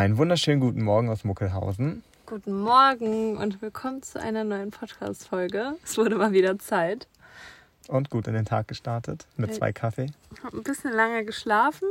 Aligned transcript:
Einen 0.00 0.16
wunderschönen 0.16 0.60
guten 0.60 0.82
Morgen 0.82 1.10
aus 1.10 1.24
Muckelhausen. 1.24 2.02
Guten 2.24 2.58
Morgen 2.58 3.36
und 3.36 3.60
willkommen 3.60 4.02
zu 4.02 4.18
einer 4.18 4.44
neuen 4.44 4.70
Podcast-Folge. 4.70 5.74
Es 5.84 5.98
wurde 5.98 6.16
mal 6.16 6.32
wieder 6.32 6.58
Zeit. 6.58 7.06
Und 7.86 8.08
gut 8.08 8.26
in 8.26 8.32
den 8.32 8.46
Tag 8.46 8.66
gestartet 8.66 9.26
mit 9.36 9.54
zwei 9.54 9.74
Kaffee. 9.74 10.06
Ich 10.34 10.42
habe 10.42 10.56
ein 10.56 10.62
bisschen 10.62 10.94
lange 10.94 11.26
geschlafen. 11.26 11.86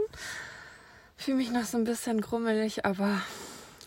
Fühle 1.17 1.37
mich 1.37 1.51
noch 1.51 1.65
so 1.65 1.77
ein 1.77 1.83
bisschen 1.83 2.19
grummelig, 2.19 2.83
aber 2.83 3.21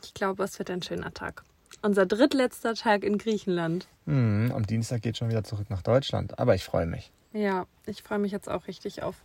ich 0.05 0.15
glaube, 0.15 0.45
es 0.45 0.57
wird 0.57 0.71
ein 0.71 0.83
schöner 0.83 1.13
Tag. 1.13 1.43
Unser 1.83 2.07
drittletzter 2.07 2.75
Tag 2.75 3.03
in 3.03 3.19
Griechenland. 3.19 3.89
Mhm, 4.07 4.53
am 4.55 4.65
Dienstag 4.65 5.03
geht 5.03 5.17
schon 5.17 5.31
wieder 5.31 5.43
zurück 5.43 5.69
nach 5.69 5.83
Deutschland, 5.83 6.39
aber 6.39 6.55
ich 6.55 6.63
freue 6.63 6.87
mich. 6.87 7.11
Ja, 7.33 7.67
ich 7.87 8.05
freue 8.05 8.21
mich 8.21 8.31
jetzt 8.31 8.49
auch 8.49 8.69
richtig 8.69 9.03
auf 9.03 9.17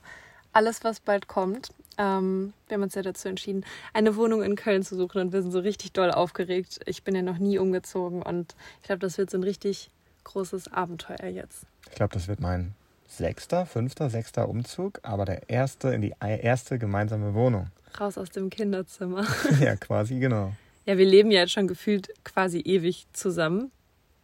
alles, 0.54 0.84
was 0.84 1.02
bald 1.02 1.28
kommt. 1.28 1.70
Ähm, 1.98 2.54
wir 2.68 2.76
haben 2.76 2.84
uns 2.84 2.96
ja 2.96 3.02
dazu 3.02 3.28
entschieden, 3.28 3.66
eine 3.94 4.16
Wohnung 4.16 4.44
in 4.44 4.56
Köln 4.56 4.84
zu 4.84 4.96
suchen 4.96 5.22
und 5.22 5.34
wir 5.34 5.42
sind 5.42 5.52
so 5.52 5.60
richtig 5.60 5.94
doll 5.94 6.12
aufgeregt. 6.12 6.80
Ich 6.86 7.04
bin 7.04 7.16
ja 7.16 7.22
noch 7.22 7.38
nie 7.40 7.58
umgezogen 7.58 8.22
und 8.22 8.56
ich 8.82 8.88
glaube, 8.88 9.00
das 9.00 9.18
wird 9.18 9.30
so 9.30 9.38
ein 9.38 9.44
richtig 9.44 9.90
großes 10.24 10.72
Abenteuer 10.74 11.28
jetzt. 11.28 11.66
Ich 11.90 11.96
glaube, 11.96 12.14
das 12.14 12.28
wird 12.28 12.40
mein 12.40 12.74
sechster, 13.08 13.66
fünfter, 13.66 14.10
sechster 14.10 14.48
Umzug, 14.48 15.00
aber 15.04 15.26
der 15.26 15.50
erste 15.50 15.90
in 15.90 16.02
die 16.02 16.14
erste 16.20 16.78
gemeinsame 16.78 17.34
Wohnung. 17.34 17.68
Raus 18.00 18.18
aus 18.18 18.30
dem 18.30 18.50
Kinderzimmer. 18.50 19.26
ja, 19.60 19.76
quasi, 19.76 20.20
genau. 20.20 20.52
Ja, 20.86 20.98
wir 20.98 21.06
leben 21.06 21.32
ja 21.32 21.42
jetzt 21.42 21.54
schon 21.54 21.68
gefühlt 21.68 22.10
quasi 22.24 22.60
ewig 22.60 23.08
zusammen. 23.14 23.72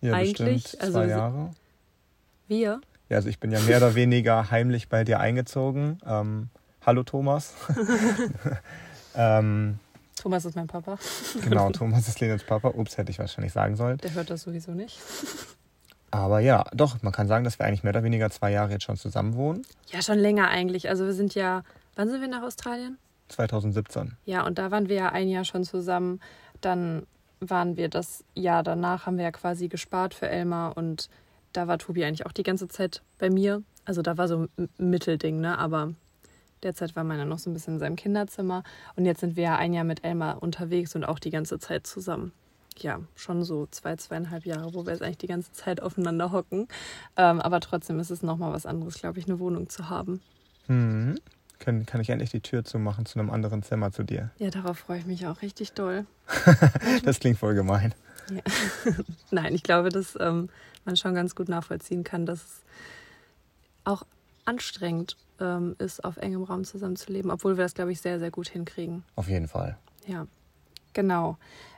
Ja, 0.02 0.14
Eigentlich. 0.14 0.64
Bestimmt 0.64 0.94
zwei 0.94 1.02
also, 1.02 1.10
Jahre. 1.10 1.52
Wir? 2.48 2.82
Ja, 3.10 3.18
also 3.18 3.30
ich 3.30 3.40
bin 3.40 3.52
ja 3.52 3.60
mehr 3.62 3.78
oder 3.78 3.96
weniger 3.96 4.52
heimlich 4.52 4.90
bei 4.90 5.04
dir 5.04 5.20
eingezogen. 5.20 6.00
Ähm, 6.06 6.50
hallo 6.86 7.04
Thomas. 7.04 7.54
ähm, 9.16 9.80
Thomas 10.16 10.46
ist 10.46 10.56
mein 10.56 10.68
Papa. 10.68 10.98
genau, 11.42 11.70
Thomas 11.72 12.08
ist 12.08 12.20
Lenens 12.20 12.44
Papa. 12.44 12.70
Ups, 12.70 12.98
hätte 12.98 13.12
ich 13.12 13.20
wahrscheinlich 13.20 13.54
sagen 13.54 13.76
sollen. 13.76 13.98
Der 13.98 14.14
hört 14.14 14.30
das 14.30 14.44
sowieso 14.44 14.72
nicht. 14.72 15.00
Aber 16.12 16.40
ja, 16.40 16.66
doch, 16.74 17.02
man 17.02 17.12
kann 17.12 17.28
sagen, 17.28 17.44
dass 17.44 17.58
wir 17.58 17.66
eigentlich 17.66 17.84
mehr 17.84 17.92
oder 17.92 18.04
weniger 18.04 18.30
zwei 18.30 18.52
Jahre 18.52 18.72
jetzt 18.72 18.84
schon 18.84 18.98
zusammen 18.98 19.36
wohnen. 19.36 19.66
Ja, 19.88 20.02
schon 20.02 20.20
länger 20.20 20.48
eigentlich. 20.48 20.88
Also 20.90 21.06
wir 21.06 21.14
sind 21.14 21.34
ja, 21.34 21.64
wann 21.96 22.10
sind 22.10 22.22
wir 22.22 22.28
nach 22.28 22.44
Australien? 22.44 22.98
2017. 23.30 24.16
Ja, 24.26 24.46
und 24.46 24.60
da 24.60 24.70
waren 24.70 24.90
wir 24.90 24.96
ja 24.96 25.10
ein 25.10 25.28
Jahr 25.28 25.44
schon 25.44 25.64
zusammen. 25.64 26.20
Dann 26.62 27.08
waren 27.40 27.78
wir 27.78 27.90
das 27.90 28.24
Jahr 28.36 28.64
danach, 28.64 29.06
haben 29.06 29.18
wir 29.18 29.24
ja 29.24 29.32
quasi 29.32 29.68
gespart 29.68 30.14
für 30.14 30.30
Elmar 30.30 30.78
und 30.78 31.10
da 31.52 31.68
war 31.68 31.78
Tobi 31.78 32.06
eigentlich 32.06 32.26
auch 32.26 32.32
die 32.32 32.44
ganze 32.44 32.68
Zeit 32.68 33.02
bei 33.18 33.30
mir. 33.30 33.64
Also 33.86 34.02
da 34.02 34.18
war 34.18 34.28
so 34.28 34.48
ein 34.58 34.70
Mittelding, 34.78 35.42
ne? 35.42 35.58
Aber 35.58 35.94
derzeit 36.64 36.96
war 36.96 37.04
meiner 37.04 37.26
noch 37.26 37.40
so 37.40 37.50
ein 37.50 37.54
bisschen 37.54 37.76
in 37.76 37.80
seinem 37.80 37.96
Kinderzimmer. 37.96 38.64
Und 38.96 39.06
jetzt 39.06 39.22
sind 39.22 39.36
wir 39.36 39.44
ja 39.44 39.56
ein 39.58 39.74
Jahr 39.74 39.84
mit 39.84 40.04
Elmar 40.04 40.42
unterwegs 40.42 40.96
und 40.96 41.04
auch 41.04 41.20
die 41.20 41.30
ganze 41.30 41.60
Zeit 41.60 41.88
zusammen. 41.88 42.32
Ja, 42.78 43.00
schon 43.16 43.44
so 43.44 43.68
zwei, 43.70 43.96
zweieinhalb 43.96 44.46
Jahre, 44.46 44.74
wo 44.74 44.86
wir 44.86 44.94
jetzt 44.94 45.04
eigentlich 45.04 45.20
die 45.20 45.28
ganze 45.28 45.52
Zeit 45.52 45.82
aufeinander 45.82 46.32
hocken. 46.32 46.68
Ähm, 47.18 47.40
aber 47.40 47.60
trotzdem 47.60 48.00
ist 48.00 48.10
es 48.10 48.24
nochmal 48.24 48.52
was 48.52 48.66
anderes, 48.66 48.96
glaube 48.96 49.20
ich, 49.20 49.28
eine 49.28 49.40
Wohnung 49.40 49.70
zu 49.70 49.90
haben. 49.90 50.22
Mhm. 50.68 51.20
Kann, 51.60 51.86
kann 51.86 52.02
ich 52.02 52.10
endlich 52.10 52.32
die 52.32 52.42
Tür 52.42 52.66
zumachen 52.66 53.06
zu 53.06 53.20
einem 53.20 53.30
anderen 53.30 53.64
Zimmer 53.64 53.92
zu 53.92 54.04
dir? 54.04 54.32
Ja, 54.38 54.50
darauf 54.50 54.80
freue 54.80 55.00
ich 55.00 55.06
mich 55.06 55.28
auch 55.28 55.42
richtig 55.42 55.74
doll. 55.74 56.06
das 57.06 57.20
klingt 57.20 57.38
voll 57.38 57.54
gemein. 57.54 57.94
Ja. 58.30 58.42
Nein, 59.32 59.56
ich 59.56 59.64
glaube, 59.64 59.90
dass 59.90 60.18
ähm, 60.20 60.50
man 60.84 60.98
schon 60.98 61.14
ganz 61.14 61.36
gut 61.36 61.48
nachvollziehen 61.48 62.04
kann, 62.04 62.26
dass 62.26 62.40
es 62.40 62.62
auch 63.86 64.04
anstrengend 64.46 65.18
ähm, 65.40 65.76
ist, 65.80 66.04
auf 66.04 66.18
engem 66.18 66.44
Raum 66.44 66.64
zusammenzuleben, 66.64 67.32
obwohl 67.32 67.58
wir 67.58 67.64
das, 67.64 67.74
glaube 67.74 67.92
ich, 67.92 68.02
sehr, 68.02 68.20
sehr 68.20 68.32
gut 68.32 68.50
hinkriegen. 68.50 69.04
Auf 69.16 69.28
jeden 69.28 69.48
Fall. 69.48 69.78
Ja, 70.06 70.28
genau. 70.94 71.38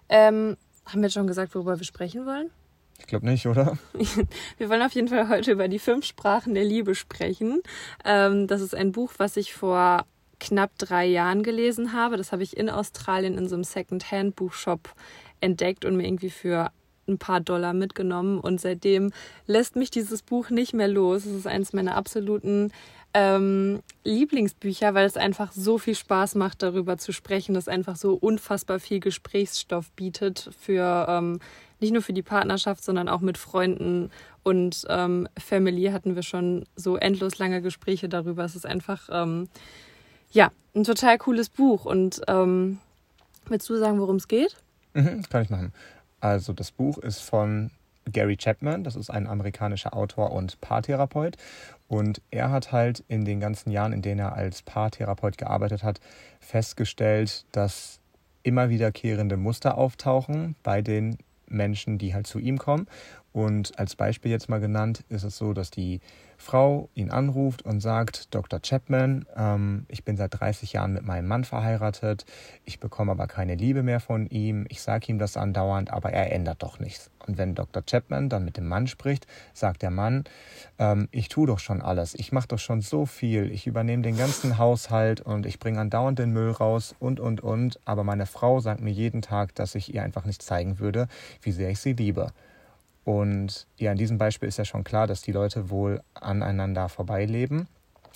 Ähm, 0.10 0.58
haben 0.86 1.02
wir 1.02 1.10
schon 1.10 1.28
gesagt, 1.28 1.56
worüber 1.56 1.80
wir 1.80 1.86
sprechen 1.86 2.26
wollen? 2.26 2.52
Ich 3.00 3.08
glaube 3.08 3.26
nicht, 3.26 3.46
oder? 3.46 3.78
wir 4.58 4.70
wollen 4.70 4.82
auf 4.82 4.94
jeden 4.94 5.08
Fall 5.08 5.30
heute 5.30 5.52
über 5.52 5.68
die 5.68 5.80
fünf 5.80 6.06
Sprachen 6.06 6.54
der 6.54 6.64
Liebe 6.64 6.96
sprechen. 6.96 7.62
Ähm, 8.04 8.48
das 8.48 8.62
ist 8.62 8.74
ein 8.74 8.92
Buch, 8.92 9.14
was 9.18 9.38
ich 9.38 9.54
vor 9.54 10.06
knapp 10.40 10.78
drei 10.78 11.06
Jahren 11.06 11.44
gelesen 11.44 11.94
habe. 11.94 12.18
Das 12.18 12.31
habe 12.31 12.44
ich 12.44 12.56
in 12.58 12.70
Australien 12.70 13.38
in 13.38 13.48
so 13.48 13.56
einem 13.56 13.64
Second-Hand-Buchshop 13.64 14.94
entdeckt 15.40 15.86
und 15.86 15.98
mir 15.98 16.08
irgendwie 16.08 16.30
für 16.30 16.72
ein 17.08 17.18
paar 17.18 17.40
Dollar 17.40 17.74
mitgenommen 17.74 18.40
und 18.40 18.60
seitdem 18.60 19.12
lässt 19.48 19.76
mich 19.76 19.92
dieses 19.92 20.22
Buch 20.22 20.50
nicht 20.50 20.74
mehr 20.74 20.88
los. 20.88 21.26
Es 21.26 21.34
ist 21.34 21.48
eines 21.48 21.74
meiner 21.74 21.96
absoluten 21.96 22.72
ähm, 23.14 23.82
Lieblingsbücher, 24.04 24.94
weil 24.94 25.06
es 25.06 25.18
einfach 25.18 25.52
so 25.52 25.78
viel 25.78 25.96
Spaß 25.96 26.36
macht, 26.36 26.64
darüber 26.64 26.98
zu 26.98 27.12
sprechen, 27.12 27.56
es 27.56 27.68
einfach 27.68 27.96
so 27.96 28.14
unfassbar 28.14 28.80
viel 28.80 29.00
Gesprächsstoff 29.00 29.92
bietet 29.92 30.50
für 30.60 31.06
ähm, 31.08 31.40
nicht 31.80 31.94
nur 31.94 32.02
für 32.02 32.14
die 32.14 32.24
Partnerschaft, 32.24 32.84
sondern 32.84 33.10
auch 33.10 33.22
mit 33.22 33.38
Freunden 33.38 34.10
und 34.44 34.86
ähm, 34.90 35.28
Family 35.38 35.86
hatten 35.86 36.16
wir 36.16 36.24
schon 36.24 36.66
so 36.76 36.98
endlos 36.98 37.40
lange 37.40 37.62
Gespräche 37.62 38.08
darüber. 38.08 38.44
Es 38.46 38.56
ist 38.56 38.66
einfach 38.66 39.10
ähm, 39.12 39.50
ja 40.32 40.52
ein 40.76 40.84
total 40.84 41.18
cooles 41.18 41.50
Buch. 41.50 41.86
Und 41.86 42.22
ähm, 42.28 42.80
willst 43.48 43.68
du 43.70 43.78
sagen, 43.78 44.00
worum 44.00 44.18
es 44.18 44.28
geht? 44.28 44.56
Mhm, 44.94 45.24
kann 45.30 45.44
ich 45.44 45.50
machen. 45.50 45.74
Also 46.25 46.53
das 46.53 46.72
Buch 46.72 46.97
ist 46.97 47.19
von 47.19 47.69
Gary 48.12 48.36
Chapman, 48.36 48.84
das 48.84 48.96
ist 48.96 49.12
ein 49.12 49.28
amerikanischer 49.28 49.96
Autor 49.96 50.31
und 50.31 50.59
Paartherapeut. 50.59 51.38
Und 51.88 52.19
er 52.31 52.50
hat 52.50 52.72
halt 52.72 53.03
in 53.08 53.25
den 53.25 53.40
ganzen 53.40 53.69
Jahren, 53.69 53.94
in 53.94 54.02
denen 54.02 54.22
er 54.22 54.34
als 54.34 54.63
Paartherapeut 54.63 55.38
gearbeitet 55.38 55.84
hat, 55.84 56.00
festgestellt, 56.40 57.46
dass 57.52 58.00
immer 58.41 58.69
wiederkehrende 58.69 59.38
Muster 59.38 59.78
auftauchen 59.78 60.56
bei 60.63 60.81
den 60.81 61.19
Menschen, 61.47 62.00
die 62.00 62.16
halt 62.16 62.25
zu 62.25 62.40
ihm 62.40 62.57
kommen. 62.57 62.88
Und 63.35 63.78
als 63.78 63.97
Beispiel 63.97 64.31
jetzt 64.31 64.47
mal 64.47 64.62
genannt, 64.62 65.03
ist 65.09 65.25
es 65.25 65.35
so, 65.35 65.51
dass 65.51 65.69
die 65.69 66.00
Frau 66.38 66.88
ihn 66.94 67.12
anruft 67.12 67.63
und 67.63 67.81
sagt, 67.81 68.34
Dr. 68.34 68.62
Chapman, 68.62 69.25
ähm, 69.35 69.85
ich 69.90 70.06
bin 70.06 70.16
seit 70.16 70.40
30 70.40 70.72
Jahren 70.72 70.94
mit 70.94 71.06
meinem 71.06 71.28
Mann 71.28 71.44
verheiratet, 71.44 72.25
ich 72.63 72.79
bekomme 72.79 73.12
aber 73.12 73.28
keine 73.28 73.56
Liebe 73.56 73.84
mehr 73.84 74.00
von 74.00 74.28
ihm, 74.28 74.66
ich 74.69 74.81
sage 74.81 75.07
ihm 75.12 75.19
das 75.19 75.35
andauernd, 75.35 75.91
aber 75.91 76.13
er 76.13 76.31
ändert 76.31 76.63
doch 76.63 76.79
nichts. 76.79 77.12
Und 77.28 77.38
wenn 77.38 77.56
Dr. 77.56 77.84
Chapman 77.85 78.29
dann 78.29 78.45
mit 78.45 78.56
dem 78.56 78.69
Mann 78.69 78.88
spricht, 78.88 79.28
sagt 79.53 79.81
der 79.81 79.91
Mann, 79.91 80.24
ähm, 80.79 81.09
ich 81.12 81.28
tue 81.28 81.45
doch 81.45 81.59
schon 81.59 81.81
alles, 81.81 82.16
ich 82.16 82.31
mache 82.31 82.47
doch 82.47 82.59
schon 82.59 82.79
so 82.79 83.06
viel, 83.06 83.51
ich 83.51 83.68
übernehme 83.68 84.03
den 84.03 84.16
ganzen 84.16 84.57
Haushalt 84.57 85.19
und 85.19 85.45
ich 85.45 85.59
bringe 85.59 85.81
andauernd 85.81 86.19
den 86.19 86.31
Müll 86.31 86.51
raus 86.51 86.95
und, 87.00 87.19
und, 87.19 87.41
und, 87.41 87.81
aber 87.84 88.06
meine 88.06 88.28
Frau 88.28 88.62
sagt 88.62 88.79
mir 88.79 88.91
jeden 88.91 89.22
Tag, 89.22 89.53
dass 89.56 89.75
ich 89.75 89.94
ihr 89.94 90.03
einfach 90.03 90.24
nicht 90.24 90.41
zeigen 90.41 90.79
würde, 90.79 91.09
wie 91.41 91.51
sehr 91.51 91.69
ich 91.69 91.81
sie 91.81 91.91
liebe. 91.91 92.31
Und 93.06 93.68
ja, 93.78 93.92
in 93.92 93.98
diesem 93.98 94.18
Beispiel 94.18 94.50
ist 94.50 94.58
ja 94.58 94.66
schon 94.66 94.84
klar, 94.84 95.06
dass 95.06 95.22
die 95.22 95.32
Leute 95.32 95.70
wohl 95.70 96.02
aneinander 96.16 96.90
vorbeileben. 96.90 97.68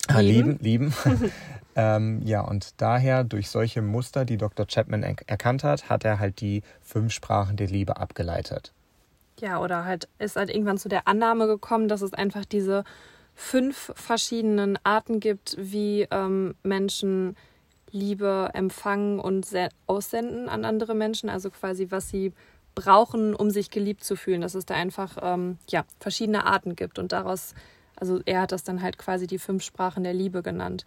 Äh, 0.08 0.22
lieben, 0.22 0.58
lieben. 0.60 0.92
ähm, 1.76 2.20
ja, 2.24 2.40
und 2.40 2.80
daher 2.80 3.22
durch 3.22 3.48
solche 3.48 3.82
Muster, 3.82 4.24
die 4.24 4.36
Dr. 4.36 4.66
Chapman 4.66 5.04
er 5.04 5.14
erkannt 5.26 5.62
hat, 5.62 5.88
hat 5.88 6.04
er 6.04 6.18
halt 6.18 6.40
die 6.40 6.62
fünf 6.82 7.12
Sprachen 7.12 7.56
der 7.56 7.68
Liebe 7.68 7.98
abgeleitet. 7.98 8.72
Ja, 9.38 9.60
oder 9.60 9.84
halt 9.84 10.08
ist 10.18 10.36
halt 10.36 10.50
irgendwann 10.50 10.76
zu 10.76 10.88
der 10.88 11.06
Annahme 11.06 11.46
gekommen, 11.46 11.86
dass 11.86 12.02
es 12.02 12.12
einfach 12.12 12.44
diese 12.44 12.84
fünf 13.34 13.92
verschiedenen 13.94 14.76
Arten 14.82 15.20
gibt, 15.20 15.56
wie 15.58 16.06
ähm, 16.10 16.56
Menschen 16.64 17.36
Liebe 17.92 18.50
empfangen 18.54 19.18
und 19.18 19.46
aussenden 19.86 20.48
an 20.48 20.64
andere 20.64 20.94
Menschen. 20.94 21.28
Also 21.28 21.50
quasi, 21.50 21.86
was 21.90 22.08
sie 22.08 22.32
brauchen, 22.80 23.34
um 23.34 23.50
sich 23.50 23.70
geliebt 23.70 24.04
zu 24.04 24.16
fühlen, 24.16 24.40
dass 24.40 24.54
es 24.54 24.66
da 24.66 24.74
einfach 24.74 25.18
ähm, 25.22 25.58
ja, 25.68 25.84
verschiedene 25.98 26.46
Arten 26.46 26.76
gibt. 26.76 26.98
Und 26.98 27.12
daraus, 27.12 27.54
also 27.96 28.20
er 28.24 28.42
hat 28.42 28.52
das 28.52 28.64
dann 28.64 28.82
halt 28.82 28.98
quasi 28.98 29.26
die 29.26 29.38
fünf 29.38 29.62
Sprachen 29.62 30.04
der 30.04 30.14
Liebe 30.14 30.42
genannt. 30.42 30.84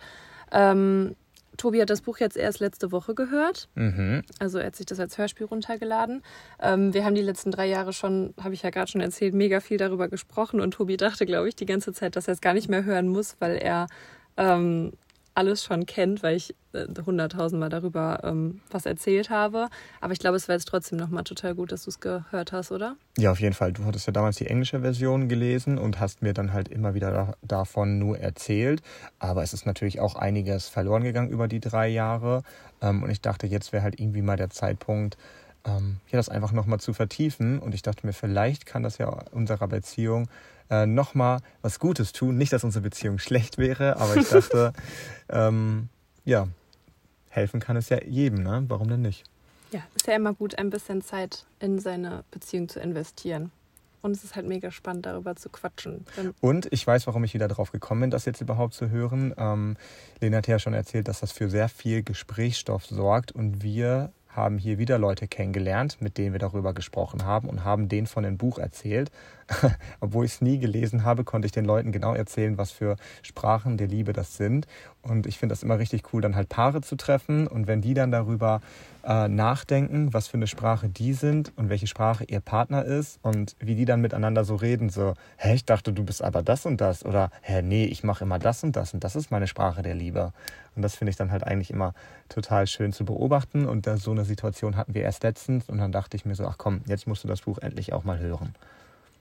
Ähm, 0.51 1.15
Tobi 1.57 1.81
hat 1.81 1.89
das 1.89 2.01
Buch 2.01 2.17
jetzt 2.17 2.35
erst 2.35 2.59
letzte 2.59 2.91
Woche 2.91 3.13
gehört. 3.13 3.69
Mhm. 3.75 4.23
Also 4.39 4.57
er 4.57 4.67
hat 4.67 4.75
sich 4.75 4.87
das 4.87 4.99
als 4.99 5.17
Hörspiel 5.17 5.45
runtergeladen. 5.45 6.23
Ähm, 6.59 6.93
wir 6.93 7.05
haben 7.05 7.15
die 7.15 7.21
letzten 7.21 7.51
drei 7.51 7.67
Jahre 7.67 7.93
schon, 7.93 8.33
habe 8.41 8.53
ich 8.55 8.63
ja 8.63 8.71
gerade 8.71 8.89
schon 8.89 9.01
erzählt, 9.01 9.35
mega 9.35 9.59
viel 9.59 9.77
darüber 9.77 10.07
gesprochen. 10.07 10.59
Und 10.59 10.73
Tobi 10.73 10.97
dachte, 10.97 11.25
glaube 11.25 11.49
ich, 11.49 11.55
die 11.55 11.67
ganze 11.67 11.93
Zeit, 11.93 12.15
dass 12.15 12.27
er 12.27 12.33
es 12.33 12.41
gar 12.41 12.53
nicht 12.53 12.69
mehr 12.69 12.83
hören 12.83 13.07
muss, 13.07 13.35
weil 13.39 13.57
er 13.57 13.87
ähm, 14.37 14.93
alles 15.35 15.63
schon 15.63 15.85
kennt, 15.85 16.23
weil 16.23 16.35
ich 16.35 16.55
äh, 16.73 16.85
hunderttausendmal 17.05 17.69
darüber 17.69 18.19
ähm, 18.23 18.61
was 18.69 18.85
erzählt 18.85 19.29
habe. 19.29 19.69
Aber 20.01 20.13
ich 20.13 20.19
glaube, 20.19 20.37
es 20.37 20.47
wäre 20.47 20.57
jetzt 20.57 20.67
trotzdem 20.67 20.97
nochmal 20.97 21.23
total 21.23 21.55
gut, 21.55 21.71
dass 21.71 21.83
du 21.83 21.89
es 21.89 21.99
gehört 21.99 22.51
hast, 22.51 22.71
oder? 22.71 22.95
Ja, 23.17 23.31
auf 23.31 23.39
jeden 23.39 23.53
Fall. 23.53 23.73
Du 23.73 23.85
hattest 23.85 24.07
ja 24.07 24.13
damals 24.13 24.37
die 24.37 24.47
englische 24.47 24.81
Version 24.81 25.29
gelesen 25.29 25.77
und 25.77 25.99
hast 25.99 26.21
mir 26.21 26.33
dann 26.33 26.53
halt 26.53 26.67
immer 26.67 26.93
wieder 26.93 27.11
da, 27.11 27.33
davon 27.41 27.99
nur 27.99 28.19
erzählt. 28.19 28.81
Aber 29.19 29.43
es 29.43 29.53
ist 29.53 29.65
natürlich 29.65 29.99
auch 29.99 30.15
einiges 30.15 30.67
verloren 30.67 31.03
gegangen 31.03 31.29
über 31.29 31.47
die 31.47 31.59
drei 31.59 31.87
Jahre. 31.87 32.43
Ähm, 32.81 33.03
und 33.03 33.09
ich 33.09 33.21
dachte, 33.21 33.47
jetzt 33.47 33.73
wäre 33.73 33.83
halt 33.83 33.99
irgendwie 33.99 34.21
mal 34.21 34.37
der 34.37 34.49
Zeitpunkt, 34.49 35.17
ähm, 35.65 35.97
hier 36.05 36.17
das 36.17 36.29
einfach 36.29 36.51
nochmal 36.51 36.79
zu 36.79 36.93
vertiefen. 36.93 37.59
Und 37.59 37.73
ich 37.73 37.81
dachte 37.81 38.05
mir, 38.05 38.13
vielleicht 38.13 38.65
kann 38.65 38.83
das 38.83 38.97
ja 38.97 39.07
unserer 39.31 39.67
Beziehung 39.67 40.27
äh, 40.69 40.85
nochmal 40.85 41.39
was 41.61 41.79
Gutes 41.79 42.11
tun. 42.13 42.37
Nicht, 42.37 42.53
dass 42.53 42.63
unsere 42.63 42.83
Beziehung 42.83 43.19
schlecht 43.19 43.57
wäre, 43.57 43.97
aber 43.97 44.15
ich 44.15 44.29
dachte, 44.29 44.73
ähm, 45.29 45.89
ja, 46.25 46.47
helfen 47.29 47.59
kann 47.59 47.75
es 47.75 47.89
ja 47.89 48.01
jedem, 48.03 48.43
ne? 48.43 48.63
Warum 48.67 48.87
denn 48.89 49.01
nicht? 49.01 49.23
Ja, 49.71 49.81
ist 49.95 50.07
ja 50.07 50.15
immer 50.15 50.33
gut, 50.33 50.57
ein 50.57 50.69
bisschen 50.69 51.01
Zeit 51.01 51.45
in 51.59 51.79
seine 51.79 52.23
Beziehung 52.31 52.69
zu 52.69 52.79
investieren. 52.79 53.51
Und 54.03 54.11
es 54.11 54.23
ist 54.23 54.35
halt 54.35 54.45
mega 54.45 54.69
spannend, 54.69 55.05
darüber 55.05 55.35
zu 55.37 55.47
quatschen. 55.49 56.05
Und 56.41 56.67
ich 56.71 56.85
weiß, 56.85 57.07
warum 57.07 57.23
ich 57.23 57.33
wieder 57.33 57.47
darauf 57.47 57.71
gekommen 57.71 58.01
bin, 58.01 58.11
das 58.11 58.25
jetzt 58.25 58.41
überhaupt 58.41 58.73
zu 58.73 58.89
hören. 58.89 59.33
Ähm, 59.37 59.77
Lena 60.19 60.37
hat 60.39 60.47
ja 60.47 60.59
schon 60.59 60.73
erzählt, 60.73 61.07
dass 61.07 61.21
das 61.21 61.31
für 61.31 61.49
sehr 61.49 61.69
viel 61.69 62.03
Gesprächsstoff 62.03 62.85
sorgt 62.85 63.31
und 63.31 63.63
wir 63.63 64.11
haben 64.35 64.57
hier 64.57 64.77
wieder 64.77 64.97
Leute 64.97 65.27
kennengelernt, 65.27 65.97
mit 65.99 66.17
denen 66.17 66.33
wir 66.33 66.39
darüber 66.39 66.73
gesprochen 66.73 67.25
haben 67.25 67.47
und 67.47 67.63
haben 67.63 67.87
denen 67.87 68.07
von 68.07 68.23
dem 68.23 68.37
Buch 68.37 68.57
erzählt. 68.57 69.11
Obwohl 69.99 70.25
ich 70.25 70.33
es 70.33 70.41
nie 70.41 70.59
gelesen 70.59 71.03
habe, 71.03 71.23
konnte 71.23 71.45
ich 71.45 71.51
den 71.51 71.65
Leuten 71.65 71.91
genau 71.91 72.13
erzählen, 72.13 72.57
was 72.57 72.71
für 72.71 72.95
Sprachen 73.21 73.77
der 73.77 73.87
Liebe 73.87 74.13
das 74.13 74.37
sind. 74.37 74.67
Und 75.01 75.27
ich 75.27 75.37
finde 75.37 75.53
das 75.53 75.63
immer 75.63 75.79
richtig 75.79 76.13
cool, 76.13 76.21
dann 76.21 76.35
halt 76.35 76.49
Paare 76.49 76.81
zu 76.81 76.95
treffen 76.95 77.47
und 77.47 77.67
wenn 77.67 77.81
die 77.81 77.93
dann 77.93 78.11
darüber 78.11 78.61
äh, 79.03 79.27
nachdenken, 79.27 80.13
was 80.13 80.27
für 80.27 80.37
eine 80.37 80.47
Sprache 80.47 80.87
die 80.87 81.13
sind 81.13 81.51
und 81.57 81.69
welche 81.69 81.87
Sprache 81.87 82.23
ihr 82.23 82.39
Partner 82.39 82.85
ist 82.85 83.19
und 83.21 83.55
wie 83.59 83.75
die 83.75 83.83
dann 83.83 83.99
miteinander 83.99 84.45
so 84.45 84.55
reden, 84.55 84.89
so, 84.89 85.13
hä, 85.37 85.55
ich 85.55 85.65
dachte, 85.65 85.91
du 85.91 86.05
bist 86.05 86.23
aber 86.23 86.41
das 86.41 86.65
und 86.65 86.79
das 86.79 87.03
oder, 87.03 87.31
hä, 87.41 87.61
nee, 87.61 87.83
ich 87.83 88.03
mache 88.03 88.23
immer 88.23 88.39
das 88.39 88.63
und 88.63 88.77
das 88.77 88.93
und 88.93 89.03
das 89.03 89.17
ist 89.17 89.29
meine 89.29 89.47
Sprache 89.47 89.81
der 89.81 89.95
Liebe. 89.95 90.31
Und 90.75 90.81
das 90.81 90.95
finde 90.95 91.11
ich 91.11 91.17
dann 91.17 91.31
halt 91.31 91.43
eigentlich 91.43 91.69
immer 91.69 91.93
total 92.29 92.65
schön 92.65 92.93
zu 92.93 93.03
beobachten 93.05 93.65
und 93.65 93.85
so 93.99 94.11
eine 94.11 94.25
Situation 94.25 94.77
hatten 94.77 94.93
wir 94.93 95.03
erst 95.03 95.23
letztens 95.23 95.69
und 95.69 95.77
dann 95.79 95.91
dachte 95.91 96.15
ich 96.15 96.25
mir 96.25 96.35
so, 96.35 96.45
ach 96.47 96.57
komm, 96.57 96.81
jetzt 96.85 97.07
musst 97.07 97.23
du 97.23 97.27
das 97.27 97.41
Buch 97.41 97.57
endlich 97.59 97.93
auch 97.93 98.05
mal 98.05 98.19
hören. 98.19 98.55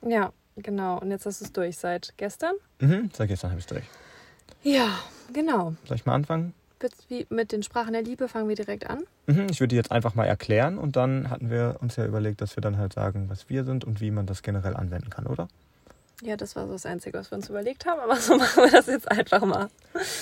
Ja, 0.07 0.33
genau. 0.57 0.99
Und 0.99 1.11
jetzt 1.11 1.27
hast 1.27 1.41
du 1.41 1.45
es 1.45 1.53
durch. 1.53 1.79
Seit 1.79 2.15
gestern? 2.17 2.55
Mhm, 2.81 3.11
seit 3.13 3.29
gestern 3.29 3.51
habe 3.51 3.61
ich 3.61 3.67
es 3.67 3.69
durch. 3.69 3.85
Ja, 4.63 4.99
genau. 5.33 5.75
Soll 5.87 5.97
ich 5.97 6.07
mal 6.07 6.15
anfangen? 6.15 6.55
Wie 7.09 7.27
mit 7.31 7.53
den 7.53 7.63
Sprachen 7.63 7.93
der 7.93 8.03
Liebe 8.03 8.27
fangen 8.27 8.49
wir 8.49 8.57
direkt 8.57 8.91
an. 8.91 9.05
Mhm, 9.27 9.47
ich 9.51 9.61
würde 9.61 9.69
die 9.69 9.77
jetzt 9.77 9.93
einfach 9.93 10.17
mal 10.17 10.25
erklären 10.25 10.79
und 10.79 10.97
dann 10.97 11.31
hatten 11.31 11.49
wir 11.49 11.77
uns 11.81 11.95
ja 11.95 12.05
überlegt, 12.05 12.41
dass 12.41 12.57
wir 12.57 12.61
dann 12.61 12.77
halt 12.77 12.93
sagen, 12.93 13.29
was 13.29 13.49
wir 13.49 13.65
sind 13.65 13.85
und 13.85 14.01
wie 14.01 14.11
man 14.11 14.27
das 14.27 14.43
generell 14.43 14.75
anwenden 14.75 15.09
kann, 15.09 15.27
oder? 15.27 15.47
Ja, 16.23 16.37
das 16.37 16.55
war 16.55 16.67
so 16.67 16.73
das 16.73 16.87
Einzige, 16.87 17.19
was 17.19 17.31
wir 17.31 17.37
uns 17.37 17.49
überlegt 17.49 17.87
haben, 17.87 18.01
aber 18.01 18.17
so 18.21 18.37
machen 18.37 18.65
wir 18.65 18.71
das 18.71 18.87
jetzt 18.87 19.11
einfach 19.11 19.45
mal. 19.45 19.69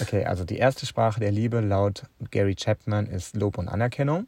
Okay, 0.00 0.24
also 0.24 0.44
die 0.44 0.56
erste 0.56 0.86
Sprache 0.86 1.20
der 1.20 1.30
Liebe 1.30 1.60
laut 1.60 2.04
Gary 2.30 2.54
Chapman 2.54 3.06
ist 3.06 3.36
Lob 3.36 3.58
und 3.58 3.68
Anerkennung. 3.68 4.26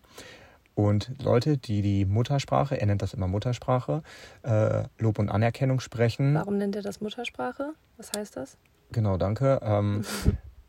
Und 0.75 1.11
Leute, 1.23 1.59
die 1.59 1.83
die 1.83 2.05
Muttersprache, 2.05 2.81
er 2.81 2.87
nennt 2.87 3.03
das 3.03 3.15
immer 3.15 3.29
Muttersprache, 3.29 4.03
äh, 4.43 4.85
Lob 4.99 5.19
und 5.19 5.29
Anerkennung 5.29 5.81
sprechen. 5.81 6.35
Warum 6.35 6.57
nennt 6.57 6.77
er 6.77 6.83
das 6.83 7.01
Muttersprache? 7.01 7.75
Was 7.99 8.11
heißt 8.17 8.37
das? 8.37 8.57
Genau, 8.91 9.17
danke. 9.19 9.61
Ähm, 9.63 10.03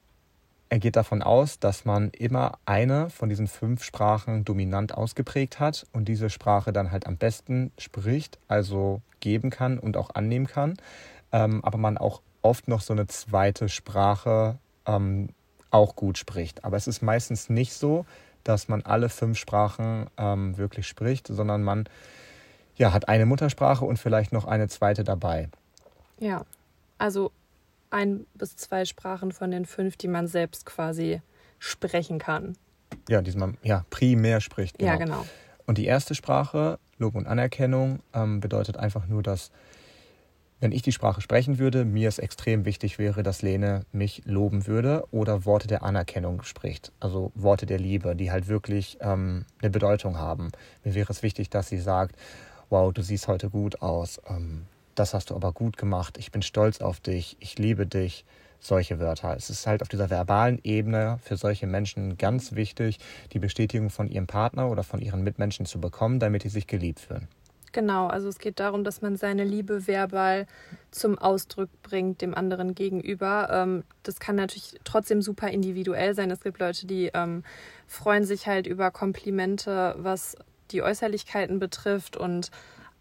er 0.70 0.80
geht 0.80 0.96
davon 0.96 1.22
aus, 1.22 1.60
dass 1.60 1.86
man 1.86 2.10
immer 2.10 2.58
eine 2.66 3.10
von 3.10 3.30
diesen 3.30 3.48
fünf 3.48 3.84
Sprachen 3.84 4.44
dominant 4.44 4.94
ausgeprägt 4.94 5.60
hat 5.60 5.86
und 5.94 6.08
diese 6.08 6.30
Sprache 6.30 6.74
dann 6.74 6.92
halt 6.92 7.08
am 7.08 7.18
besten 7.18 7.72
spricht, 7.78 8.40
also 8.48 9.02
geben 9.20 9.52
kann 9.52 9.80
und 9.80 9.96
auch 9.96 10.10
annehmen 10.16 10.48
kann. 10.48 10.76
Ähm, 11.32 11.64
aber 11.64 11.78
man 11.78 11.98
auch 11.98 12.22
oft 12.42 12.68
noch 12.68 12.82
so 12.82 12.92
eine 12.92 13.08
zweite 13.08 13.70
Sprache 13.70 14.58
ähm, 14.86 15.30
auch 15.72 15.96
gut 15.96 16.18
spricht. 16.18 16.64
Aber 16.66 16.78
es 16.78 16.88
ist 16.88 17.02
meistens 17.02 17.50
nicht 17.50 17.74
so, 17.74 18.06
dass 18.44 18.68
man 18.68 18.82
alle 18.82 19.10
fünf 19.10 19.38
Sprachen 19.38 20.08
ähm, 20.18 20.58
wirklich 20.58 20.88
spricht, 20.88 21.28
sondern 21.28 21.64
man 21.64 21.86
ja, 22.76 22.92
hat 22.94 23.08
eine 23.08 23.26
Muttersprache 23.26 23.86
und 23.86 23.98
vielleicht 23.98 24.32
noch 24.32 24.46
eine 24.46 24.68
zweite 24.68 25.04
dabei. 25.04 25.50
Ja, 26.20 26.46
also 26.98 27.32
ein 27.90 28.26
bis 28.34 28.56
zwei 28.56 28.86
Sprachen 28.86 29.32
von 29.32 29.52
den 29.52 29.66
fünf, 29.66 29.98
die 29.98 30.08
man 30.08 30.28
selbst 30.28 30.66
quasi 30.66 31.22
sprechen 31.60 32.18
kann. 32.18 32.58
Ja, 33.08 33.22
die 33.22 33.32
man 33.38 33.58
ja, 33.62 33.86
primär 33.90 34.42
spricht. 34.42 34.80
Genau. 34.80 34.92
Ja, 34.92 34.98
genau. 34.98 35.26
Und 35.66 35.78
die 35.78 35.86
erste 35.86 36.16
Sprache, 36.16 36.80
Lob 36.98 37.16
und 37.16 37.28
Anerkennung, 37.28 38.00
ähm, 38.14 38.40
bedeutet 38.40 38.78
einfach 38.78 39.08
nur, 39.08 39.24
dass 39.24 39.52
wenn 40.64 40.72
ich 40.72 40.82
die 40.82 40.94
Sprache 40.94 41.20
sprechen 41.20 41.60
würde, 41.60 41.84
mir 41.84 42.08
es 42.08 42.20
extrem 42.20 42.64
wichtig 42.64 42.98
wäre, 42.98 43.22
dass 43.22 43.42
Lene 43.42 43.86
mich 43.92 44.22
loben 44.24 44.66
würde 44.66 45.04
oder 45.12 45.44
Worte 45.44 45.68
der 45.68 45.84
Anerkennung 45.84 46.42
spricht. 46.44 46.94
Also 47.02 47.34
Worte 47.36 47.66
der 47.66 47.80
Liebe, 47.80 48.16
die 48.16 48.32
halt 48.32 48.48
wirklich 48.48 48.98
ähm, 49.02 49.44
eine 49.62 49.72
Bedeutung 49.72 50.18
haben. 50.18 50.54
Mir 50.86 50.96
wäre 50.96 51.12
es 51.12 51.22
wichtig, 51.22 51.50
dass 51.50 51.68
sie 51.68 51.80
sagt, 51.80 52.16
wow, 52.70 52.94
du 52.94 53.02
siehst 53.02 53.28
heute 53.28 53.50
gut 53.50 53.82
aus. 53.82 54.22
Ähm, 54.30 54.62
das 54.96 55.14
hast 55.14 55.32
du 55.32 55.36
aber 55.36 55.52
gut 55.52 55.76
gemacht, 55.76 56.18
ich 56.18 56.32
bin 56.32 56.42
stolz 56.42 56.80
auf 56.80 57.02
dich, 57.02 57.36
ich 57.42 57.60
liebe 57.60 57.86
dich, 57.86 58.24
solche 58.62 59.02
Wörter. 59.02 59.36
Es 59.36 59.50
ist 59.50 59.68
halt 59.68 59.82
auf 59.82 59.90
dieser 59.90 60.10
verbalen 60.10 60.62
Ebene 60.64 61.20
für 61.22 61.36
solche 61.36 61.68
Menschen 61.68 62.18
ganz 62.18 62.54
wichtig, 62.54 63.00
die 63.34 63.40
Bestätigung 63.40 63.90
von 63.90 64.08
ihrem 64.08 64.28
Partner 64.28 64.70
oder 64.70 64.84
von 64.84 65.02
ihren 65.02 65.24
Mitmenschen 65.24 65.66
zu 65.66 65.82
bekommen, 65.82 66.20
damit 66.20 66.44
sie 66.44 66.50
sich 66.50 66.68
geliebt 66.68 67.02
fühlen. 67.02 67.28
Genau, 67.74 68.06
also 68.06 68.30
es 68.30 68.38
geht 68.38 68.60
darum, 68.60 68.84
dass 68.84 69.02
man 69.02 69.18
seine 69.18 69.44
Liebe 69.44 69.88
verbal 69.88 70.46
zum 70.92 71.18
Ausdruck 71.18 71.70
bringt 71.82 72.22
dem 72.22 72.36
anderen 72.36 72.76
gegenüber. 72.76 73.50
Ähm, 73.52 73.84
das 74.04 74.20
kann 74.20 74.36
natürlich 74.36 74.80
trotzdem 74.84 75.24
super 75.24 75.50
individuell 75.50 76.14
sein. 76.14 76.30
Es 76.30 76.42
gibt 76.42 76.60
Leute, 76.60 76.86
die 76.86 77.10
ähm, 77.16 77.44
freuen 77.88 78.26
sich 78.26 78.46
halt 78.46 78.68
über 78.68 78.92
Komplimente, 78.92 79.96
was 79.98 80.38
die 80.70 80.84
Äußerlichkeiten 80.84 81.58
betrifft 81.58 82.16
und 82.16 82.52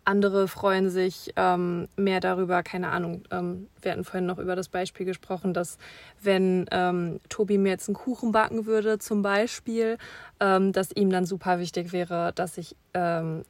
andere 0.06 0.48
freuen 0.48 0.88
sich 0.88 1.34
ähm, 1.36 1.86
mehr 1.96 2.20
darüber, 2.20 2.62
keine 2.62 2.88
Ahnung. 2.88 3.24
Ähm, 3.30 3.68
wir 3.82 3.92
hatten 3.92 4.04
vorhin 4.04 4.26
noch 4.26 4.38
über 4.38 4.56
das 4.56 4.68
Beispiel 4.68 5.04
gesprochen, 5.04 5.52
dass 5.52 5.76
wenn 6.22 6.66
ähm, 6.72 7.20
Tobi 7.28 7.58
mir 7.58 7.68
jetzt 7.68 7.88
einen 7.88 7.94
Kuchen 7.94 8.32
backen 8.32 8.64
würde, 8.64 8.98
zum 8.98 9.20
Beispiel, 9.20 9.98
ähm, 10.40 10.72
dass 10.72 10.90
ihm 10.92 11.10
dann 11.10 11.26
super 11.26 11.58
wichtig 11.58 11.92
wäre, 11.92 12.32
dass 12.34 12.56
ich 12.56 12.74
ähm, 12.94 13.44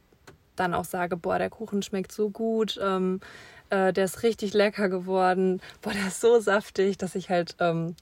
dann 0.55 0.73
auch 0.73 0.85
sage, 0.85 1.17
boah, 1.17 1.37
der 1.37 1.49
Kuchen 1.49 1.81
schmeckt 1.81 2.11
so 2.11 2.29
gut, 2.29 2.79
ähm, 2.81 3.19
äh, 3.69 3.93
der 3.93 4.05
ist 4.05 4.23
richtig 4.23 4.53
lecker 4.53 4.89
geworden, 4.89 5.61
boah, 5.81 5.93
der 5.93 6.07
ist 6.07 6.21
so 6.21 6.39
saftig, 6.39 6.97
dass 6.97 7.15
ich 7.15 7.29
halt 7.29 7.55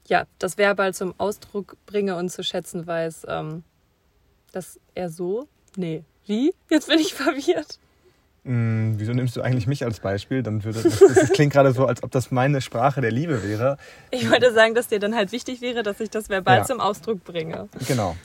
ja 0.06 0.24
das 0.38 0.58
verbal 0.58 0.94
zum 0.94 1.14
Ausdruck 1.18 1.76
bringe 1.86 2.16
und 2.16 2.30
zu 2.30 2.42
schätzen 2.42 2.86
weiß, 2.86 3.26
dass 4.52 4.80
er 4.94 5.08
so, 5.08 5.48
nee, 5.76 6.04
wie? 6.26 6.54
Jetzt 6.68 6.88
bin 6.88 6.98
ich 6.98 7.14
verwirrt. 7.14 7.78
Hm, 8.44 8.94
wieso 8.96 9.12
nimmst 9.12 9.36
du 9.36 9.42
eigentlich 9.42 9.68
mich 9.68 9.84
als 9.84 10.00
Beispiel? 10.00 10.42
Dann 10.42 10.64
würde 10.64 10.82
das, 10.82 10.98
das 10.98 11.30
klingt 11.30 11.52
gerade 11.52 11.72
so, 11.72 11.86
als 11.86 12.02
ob 12.02 12.10
das 12.10 12.32
meine 12.32 12.60
Sprache 12.60 13.00
der 13.00 13.12
Liebe 13.12 13.44
wäre. 13.44 13.76
Ich 14.10 14.28
wollte 14.28 14.52
sagen, 14.52 14.74
dass 14.74 14.88
dir 14.88 14.98
dann 14.98 15.14
halt 15.14 15.30
wichtig 15.30 15.60
wäre, 15.60 15.84
dass 15.84 16.00
ich 16.00 16.10
das 16.10 16.28
verbal 16.28 16.58
ja. 16.58 16.64
zum 16.64 16.80
Ausdruck 16.80 17.22
bringe. 17.22 17.68
Genau. 17.86 18.16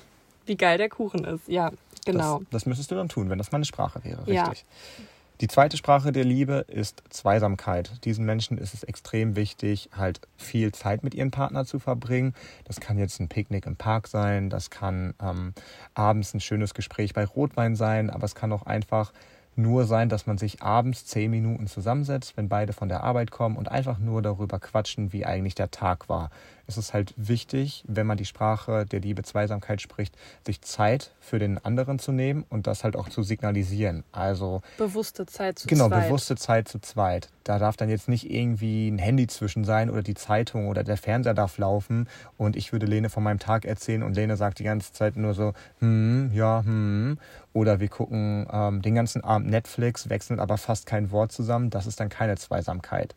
Wie 0.48 0.56
geil 0.56 0.78
der 0.78 0.90
Kuchen 0.90 1.24
ist. 1.26 1.48
Ja, 1.48 1.72
genau. 2.06 2.40
Das, 2.40 2.50
das 2.50 2.66
müsstest 2.66 2.92
du 2.92 2.96
dann 2.96 3.10
tun, 3.10 3.30
wenn 3.30 3.38
das 3.38 3.52
meine 3.52 3.66
Sprache 3.66 4.04
wäre. 4.04 4.22
Richtig. 4.22 4.36
Ja. 4.36 5.04
Die 5.40 5.48
zweite 5.48 5.78
Sprache 5.78 6.12
der 6.12 6.24
Liebe 6.24 6.66
ist 6.68 7.04
Zweisamkeit. 7.10 8.04
Diesen 8.06 8.26
Menschen 8.26 8.58
ist 8.58 8.74
es 8.74 8.84
extrem 8.84 9.36
wichtig, 9.36 9.90
halt 9.96 10.20
viel 10.36 10.72
Zeit 10.72 11.04
mit 11.04 11.14
ihrem 11.14 11.30
Partner 11.30 11.64
zu 11.64 11.78
verbringen. 11.78 12.34
Das 12.64 12.80
kann 12.80 12.98
jetzt 12.98 13.20
ein 13.20 13.28
Picknick 13.28 13.68
im 13.68 13.76
Park 13.76 14.08
sein, 14.08 14.50
das 14.50 14.72
kann 14.72 15.14
ähm, 15.22 15.54
abends 15.94 16.34
ein 16.34 16.40
schönes 16.40 16.74
Gespräch 16.74 17.14
bei 17.14 17.24
Rotwein 17.24 17.76
sein, 17.76 18.10
aber 18.10 18.26
es 18.26 18.34
kann 18.34 18.52
auch 18.52 18.64
einfach 18.64 19.14
nur 19.58 19.86
sein, 19.86 20.10
dass 20.10 20.28
man 20.28 20.38
sich 20.38 20.62
abends 20.62 21.06
zehn 21.06 21.32
Minuten 21.32 21.68
zusammensetzt, 21.68 22.38
wenn 22.38 22.50
beide 22.50 22.74
von 22.74 22.90
der 22.90 23.04
Arbeit 23.04 23.32
kommen 23.32 23.58
und 23.58 23.70
einfach 23.70 24.00
nur 24.00 24.22
darüber 24.22 24.60
quatschen, 24.60 25.14
wie 25.14 25.26
eigentlich 25.26 25.56
der 25.56 25.72
Tag 25.72 26.10
war 26.10 26.30
ist 26.68 26.78
es 26.78 26.94
halt 26.94 27.14
wichtig, 27.16 27.84
wenn 27.88 28.06
man 28.06 28.18
die 28.18 28.26
Sprache 28.26 28.86
der 28.86 29.00
Liebe 29.00 29.24
Zweisamkeit 29.24 29.82
spricht, 29.82 30.16
sich 30.46 30.62
Zeit 30.62 31.12
für 31.20 31.40
den 31.40 31.64
anderen 31.64 31.98
zu 31.98 32.12
nehmen 32.12 32.46
und 32.50 32.68
das 32.68 32.84
halt 32.84 32.96
auch 32.96 33.10
zu 33.10 33.24
signalisieren. 33.24 34.04
Also 34.12 34.62
bewusste 34.78 35.26
Zeit 35.26 35.60
zu 35.60 35.68
genau, 35.68 35.88
zweit. 35.88 36.00
Genau, 36.00 36.08
bewusste 36.08 36.36
Zeit 36.36 36.68
zu 36.68 36.80
zweit. 36.80 37.30
Da 37.48 37.60
darf 37.60 37.78
dann 37.78 37.88
jetzt 37.88 38.10
nicht 38.10 38.30
irgendwie 38.30 38.90
ein 38.90 38.98
Handy 38.98 39.26
zwischen 39.28 39.64
sein 39.64 39.90
oder 39.90 40.04
die 40.04 40.16
Zeitung 40.16 40.68
oder 40.68 40.84
der 40.84 40.98
Fernseher 40.98 41.34
darf 41.34 41.58
laufen 41.58 42.10
und 42.36 42.58
ich 42.58 42.74
würde 42.74 42.86
Lene 42.86 43.10
von 43.10 43.24
meinem 43.24 43.40
Tag 43.40 43.64
erzählen 43.64 44.04
und 44.04 44.18
Lene 44.18 44.36
sagt 44.36 44.60
die 44.60 44.66
ganze 44.66 44.92
Zeit 44.92 45.16
nur 45.16 45.34
so, 45.34 45.54
hm, 45.80 46.32
ja, 46.34 46.62
hm. 46.66 47.18
Oder 47.54 47.80
wir 47.80 47.88
gucken 47.88 48.46
ähm, 48.52 48.82
den 48.82 48.96
ganzen 48.96 49.24
Abend 49.24 49.50
Netflix, 49.50 50.10
wechseln 50.10 50.42
aber 50.42 50.58
fast 50.58 50.86
kein 50.86 51.10
Wort 51.12 51.32
zusammen. 51.32 51.70
Das 51.70 51.88
ist 51.88 52.02
dann 52.02 52.10
keine 52.10 52.36
Zweisamkeit. 52.36 53.16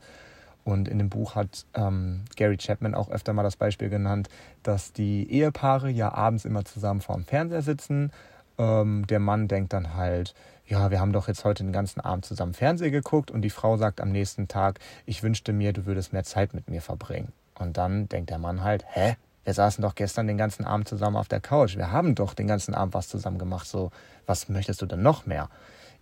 Und 0.63 0.87
in 0.87 0.99
dem 0.99 1.09
Buch 1.09 1.35
hat 1.35 1.67
ähm, 1.75 2.21
Gary 2.37 2.57
Chapman 2.57 2.95
auch 2.95 3.11
öfter 3.11 3.33
mal 3.33 3.43
das 3.43 3.57
Beispiel 3.57 3.89
genannt, 3.89 4.29
dass 4.63 4.93
die 4.93 5.29
Ehepaare 5.29 5.91
ja 5.91 6.15
abends 6.15 6.45
immer 6.45 6.65
zusammen 6.65 7.01
vorm 7.01 7.25
Fernseher 7.25 7.63
sitzen. 7.63 8.13
Ähm, 8.59 9.09
der 9.09 9.19
Mann 9.19 9.49
denkt 9.49 9.73
dann 9.73 9.95
halt, 9.95 10.35
ja, 10.71 10.93
wir 10.93 11.01
haben 11.01 11.13
doch 11.13 11.27
jetzt 11.27 11.45
heute 11.45 11.65
den 11.65 11.73
ganzen 11.73 12.01
Abend 12.01 12.25
zusammen 12.25 12.55
Fernseher 12.55 12.93
geguckt 12.93 13.33
und 13.33 13.43
die 13.43 13.51
Frau 13.51 13.77
sagt 13.77 14.01
am 14.01 14.13
nächsten 14.13 14.47
Tag, 14.47 14.79
ich 15.05 15.25
wünschte 15.25 15.53
mir, 15.53 15.73
du 15.73 15.85
würdest 15.85 16.13
mehr 16.13 16.23
Zeit 16.23 16.55
mit 16.55 16.71
mir 16.71 16.81
verbringen. 16.81 17.33
Und 17.59 17.77
dann 17.77 18.09
denkt 18.09 18.31
der 18.31 18.39
Mann 18.39 18.63
halt, 18.63 18.85
hä? 18.89 19.17
Wir 19.43 19.53
saßen 19.53 19.83
doch 19.83 19.97
gestern 19.97 20.29
den 20.29 20.39
ganzen 20.39 20.65
Abend 20.65 20.87
zusammen 20.87 21.17
auf 21.17 21.27
der 21.27 21.41
Couch. 21.41 21.77
Wir 21.77 21.91
haben 21.91 22.15
doch 22.15 22.35
den 22.35 22.47
ganzen 22.47 22.75
Abend 22.75 22.95
was 22.95 23.09
zusammen 23.09 23.39
gemacht. 23.39 23.67
So, 23.67 23.91
was 24.27 24.49
möchtest 24.49 24.81
du 24.81 24.87
denn 24.87 25.03
noch 25.03 25.27
mehr? 25.27 25.49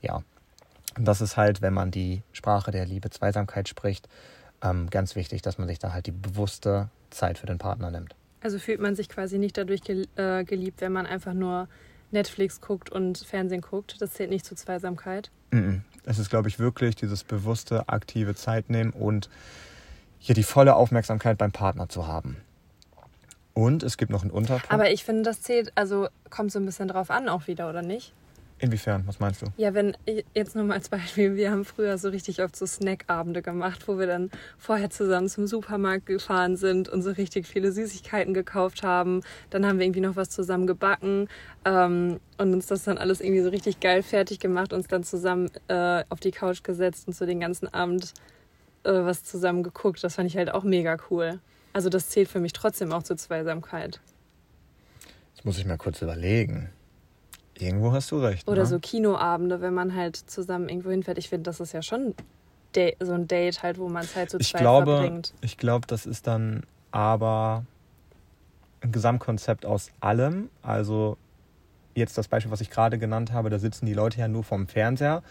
Ja. 0.02 0.22
Und 0.96 1.04
das 1.06 1.22
ist 1.22 1.38
halt, 1.38 1.62
wenn 1.62 1.72
man 1.72 1.90
die 1.90 2.22
Sprache 2.32 2.70
der 2.70 2.84
Liebe 2.84 3.08
Zweisamkeit 3.08 3.68
spricht, 3.68 4.06
ähm, 4.62 4.90
ganz 4.90 5.16
wichtig, 5.16 5.40
dass 5.40 5.56
man 5.56 5.68
sich 5.68 5.78
da 5.78 5.94
halt 5.94 6.06
die 6.06 6.12
bewusste 6.12 6.90
Zeit 7.08 7.38
für 7.38 7.46
den 7.46 7.58
Partner 7.58 7.90
nimmt. 7.90 8.14
Also 8.42 8.58
fühlt 8.58 8.80
man 8.80 8.94
sich 8.94 9.08
quasi 9.08 9.38
nicht 9.38 9.56
dadurch 9.56 9.80
äh, 9.88 10.44
geliebt, 10.44 10.82
wenn 10.82 10.92
man 10.92 11.06
einfach 11.06 11.32
nur 11.32 11.68
Netflix 12.11 12.61
guckt 12.61 12.91
und 12.91 13.19
Fernsehen 13.19 13.61
guckt. 13.61 13.97
Das 14.00 14.12
zählt 14.12 14.31
nicht 14.31 14.45
zu 14.45 14.55
Zweisamkeit. 14.55 15.31
Es 16.05 16.19
ist, 16.19 16.31
glaube 16.31 16.49
ich, 16.49 16.59
wirklich 16.59 16.97
dieses 16.97 17.25
bewusste, 17.25 17.88
aktive 17.88 18.35
Zeitnehmen 18.35 18.93
und 18.93 19.29
hier 20.19 20.35
die 20.35 20.43
volle 20.43 20.75
Aufmerksamkeit 20.77 21.38
beim 21.38 21.53
Partner 21.53 21.88
zu 21.88 22.07
haben. 22.07 22.37
Und 23.55 23.83
es 23.83 23.97
gibt 23.97 24.12
noch 24.12 24.23
einen 24.23 24.31
Unterpunkt. 24.31 24.71
Aber 24.71 24.91
ich 24.91 25.05
finde, 25.05 25.23
das 25.23 25.43
zählt, 25.43 25.73
also 25.75 26.09
kommt 26.31 26.53
so 26.53 26.59
ein 26.59 26.67
bisschen 26.67 26.88
drauf 26.88 27.11
an 27.11 27.29
auch 27.29 27.47
wieder, 27.47 27.69
oder 27.69 27.83
nicht? 27.83 28.12
Inwiefern? 28.61 29.05
Was 29.07 29.21
meinst 29.21 29.43
du? 29.43 29.47
Ja, 29.57 29.73
wenn, 29.73 29.97
jetzt 30.35 30.57
nur 30.57 30.65
mal 30.65 30.75
als 30.75 30.88
Beispiel, 30.88 31.37
wir 31.37 31.53
haben 31.53 31.65
früher 31.65 31.97
so 31.97 32.09
richtig 32.09 32.43
oft 32.43 32.57
so 32.57 32.67
Snackabende 32.67 33.41
gemacht, 33.41 33.87
wo 33.87 33.99
wir 33.99 34.09
dann 34.09 34.31
vorher 34.59 34.91
zusammen 34.91 35.29
zum 35.29 35.47
Supermarkt 35.47 36.07
gefahren 36.07 36.57
sind 36.57 36.88
und 36.88 37.03
so 37.03 37.11
richtig 37.11 37.47
viele 37.47 37.71
Süßigkeiten 37.71 38.35
gekauft 38.35 38.83
haben. 38.83 39.23
Dann 39.50 39.65
haben 39.65 39.79
wir 39.79 39.87
irgendwie 39.87 40.00
noch 40.00 40.17
was 40.17 40.31
zusammen 40.31 40.67
gebacken 40.67 41.29
ähm, 41.65 42.19
und 42.37 42.53
uns 42.53 42.67
das 42.67 42.83
dann 42.83 42.99
alles 42.99 43.21
irgendwie 43.21 43.43
so 43.43 43.50
richtig 43.50 43.79
geil 43.79 44.03
fertig 44.03 44.41
gemacht, 44.41 44.73
uns 44.73 44.88
dann 44.88 45.05
zusammen 45.05 45.50
äh, 45.69 46.03
auf 46.09 46.19
die 46.19 46.33
Couch 46.33 46.65
gesetzt 46.65 47.07
und 47.07 47.15
so 47.15 47.27
den 47.27 47.38
ganzen 47.38 47.73
Abend 47.73 48.12
äh, 48.83 48.91
was 48.91 49.23
zusammen 49.23 49.62
geguckt. 49.62 50.03
Das 50.03 50.17
fand 50.17 50.29
ich 50.29 50.37
halt 50.37 50.50
auch 50.50 50.65
mega 50.65 50.97
cool. 51.11 51.38
Also 51.73 51.91
das 51.91 52.09
zählt 52.09 52.29
für 52.29 52.41
mich 52.41 52.55
trotzdem 52.55 52.93
auch 52.93 53.05
zur 53.05 53.17
Zweisamkeit. 53.17 54.00
Das 55.37 55.45
muss 55.45 55.59
ich 55.59 55.65
mal 55.65 55.79
kurz 55.79 56.03
überlegen. 56.03 56.71
Irgendwo 57.59 57.93
hast 57.93 58.11
du 58.11 58.19
recht. 58.19 58.49
Oder 58.49 58.62
ne? 58.62 58.67
so 58.67 58.79
Kinoabende, 58.79 59.61
wenn 59.61 59.75
man 59.75 59.95
halt 59.95 60.17
zusammen 60.17 60.69
irgendwo 60.69 60.91
hinfährt. 60.91 61.19
Ich 61.19 61.29
finde, 61.29 61.45
das 61.45 61.61
ist 61.61 61.73
ja 61.73 61.83
schon 61.83 62.15
so 63.00 63.12
ein 63.12 63.27
Date 63.27 63.62
halt, 63.62 63.79
wo 63.79 63.88
man 63.88 64.05
Zeit 64.05 64.31
zu 64.31 64.38
ich 64.38 64.50
zweit 64.50 64.61
glaube, 64.61 64.99
verbringt. 64.99 65.35
Ich 65.41 65.57
glaube, 65.57 65.87
das 65.87 66.07
ist 66.07 66.27
dann 66.27 66.62
aber 66.93 67.65
ein 68.81 68.93
Gesamtkonzept 68.93 69.67
aus 69.67 69.91
allem. 70.00 70.49
Also 70.62 71.17
jetzt 71.95 72.17
das 72.17 72.29
Beispiel, 72.29 72.53
was 72.53 72.61
ich 72.61 72.71
gerade 72.71 72.99
genannt 72.99 73.33
habe, 73.33 73.50
da 73.50 73.59
sitzen 73.59 73.87
die 73.87 73.95
Leute 73.95 74.21
ja 74.21 74.29
nur 74.29 74.45
vorm 74.45 74.69
Fernseher 74.69 75.23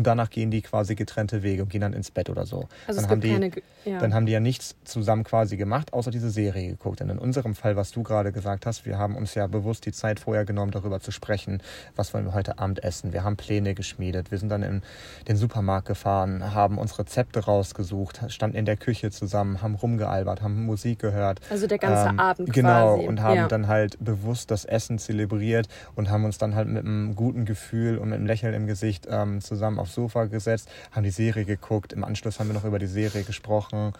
und 0.00 0.06
danach 0.06 0.30
gehen 0.30 0.50
die 0.50 0.62
quasi 0.62 0.94
getrennte 0.94 1.42
Wege 1.42 1.62
und 1.62 1.68
gehen 1.68 1.82
dann 1.82 1.92
ins 1.92 2.10
Bett 2.10 2.30
oder 2.30 2.46
so. 2.46 2.68
Also 2.86 3.02
dann, 3.02 3.04
es 3.04 3.10
haben 3.10 3.20
gibt 3.20 3.24
die, 3.24 3.32
keine, 3.50 3.50
ja. 3.84 3.98
dann 3.98 4.14
haben 4.14 4.24
die 4.24 4.32
ja 4.32 4.40
nichts 4.40 4.74
zusammen 4.84 5.24
quasi 5.24 5.58
gemacht, 5.58 5.92
außer 5.92 6.10
diese 6.10 6.30
Serie 6.30 6.68
geguckt. 6.70 7.02
Und 7.02 7.10
in 7.10 7.18
unserem 7.18 7.54
Fall, 7.54 7.76
was 7.76 7.92
du 7.92 8.02
gerade 8.02 8.32
gesagt 8.32 8.64
hast, 8.64 8.86
wir 8.86 8.96
haben 8.96 9.14
uns 9.14 9.34
ja 9.34 9.46
bewusst 9.46 9.84
die 9.84 9.92
Zeit 9.92 10.18
vorher 10.18 10.46
genommen, 10.46 10.70
darüber 10.72 11.00
zu 11.00 11.10
sprechen, 11.10 11.62
was 11.96 12.14
wollen 12.14 12.24
wir 12.24 12.32
heute 12.32 12.58
Abend 12.58 12.82
essen. 12.82 13.12
Wir 13.12 13.24
haben 13.24 13.36
Pläne 13.36 13.74
geschmiedet, 13.74 14.30
wir 14.30 14.38
sind 14.38 14.48
dann 14.48 14.62
in 14.62 14.80
den 15.28 15.36
Supermarkt 15.36 15.86
gefahren, 15.86 16.54
haben 16.54 16.78
uns 16.78 16.98
Rezepte 16.98 17.40
rausgesucht, 17.44 18.22
standen 18.28 18.56
in 18.56 18.64
der 18.64 18.78
Küche 18.78 19.10
zusammen, 19.10 19.60
haben 19.60 19.74
rumgealbert, 19.74 20.40
haben 20.40 20.64
Musik 20.64 20.98
gehört. 21.00 21.40
Also 21.50 21.66
der 21.66 21.76
ganze 21.76 22.18
Abend 22.18 22.50
Genau, 22.54 22.94
quasi. 22.96 23.06
und 23.06 23.20
haben 23.20 23.36
Ja. 23.36 23.48
dann 23.48 23.68
halt 23.68 23.98
bewusst 24.02 24.50
das 24.50 24.64
Essen 24.64 24.98
zelebriert 24.98 25.68
und 25.94 26.08
haben 26.08 26.24
uns 26.24 26.38
dann 26.38 26.54
halt 26.54 26.68
mit 26.68 26.86
einem 26.86 27.14
guten 27.16 27.44
Gefühl 27.44 27.98
und 27.98 28.08
mit 28.08 28.16
einem 28.16 28.26
Lächeln 28.26 28.54
im 28.54 28.66
Gesicht 28.66 29.06
ähm, 29.10 29.42
zusammen 29.42 29.78
aufs 29.90 29.94
Sofa 29.96 30.24
gesetzt, 30.26 30.68
haben 30.92 31.02
die 31.02 31.10
Serie 31.10 31.44
geguckt. 31.44 31.92
Im 31.92 32.04
Anschluss 32.04 32.38
haben 32.38 32.48
wir 32.48 32.54
noch 32.54 32.64
über 32.64 32.78
die 32.78 32.86
Serie 32.86 33.24
gesprochen, 33.24 33.92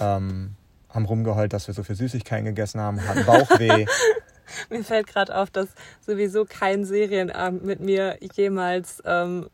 ähm, 0.00 0.52
haben 0.88 1.04
rumgeheult, 1.04 1.52
dass 1.52 1.66
wir 1.66 1.74
so 1.74 1.82
viel 1.82 1.96
Süßigkeiten 1.96 2.46
gegessen 2.46 2.80
haben, 2.80 3.06
hatten 3.06 3.24
Bauchweh. 3.26 3.86
Mir 4.70 4.84
fällt 4.84 5.06
gerade 5.08 5.36
auf, 5.36 5.50
dass 5.50 5.68
sowieso 6.06 6.44
kein 6.44 6.84
Serienabend 6.84 7.64
mit 7.64 7.80
mir 7.80 8.18
jemals 8.36 9.02
ähm, 9.04 9.48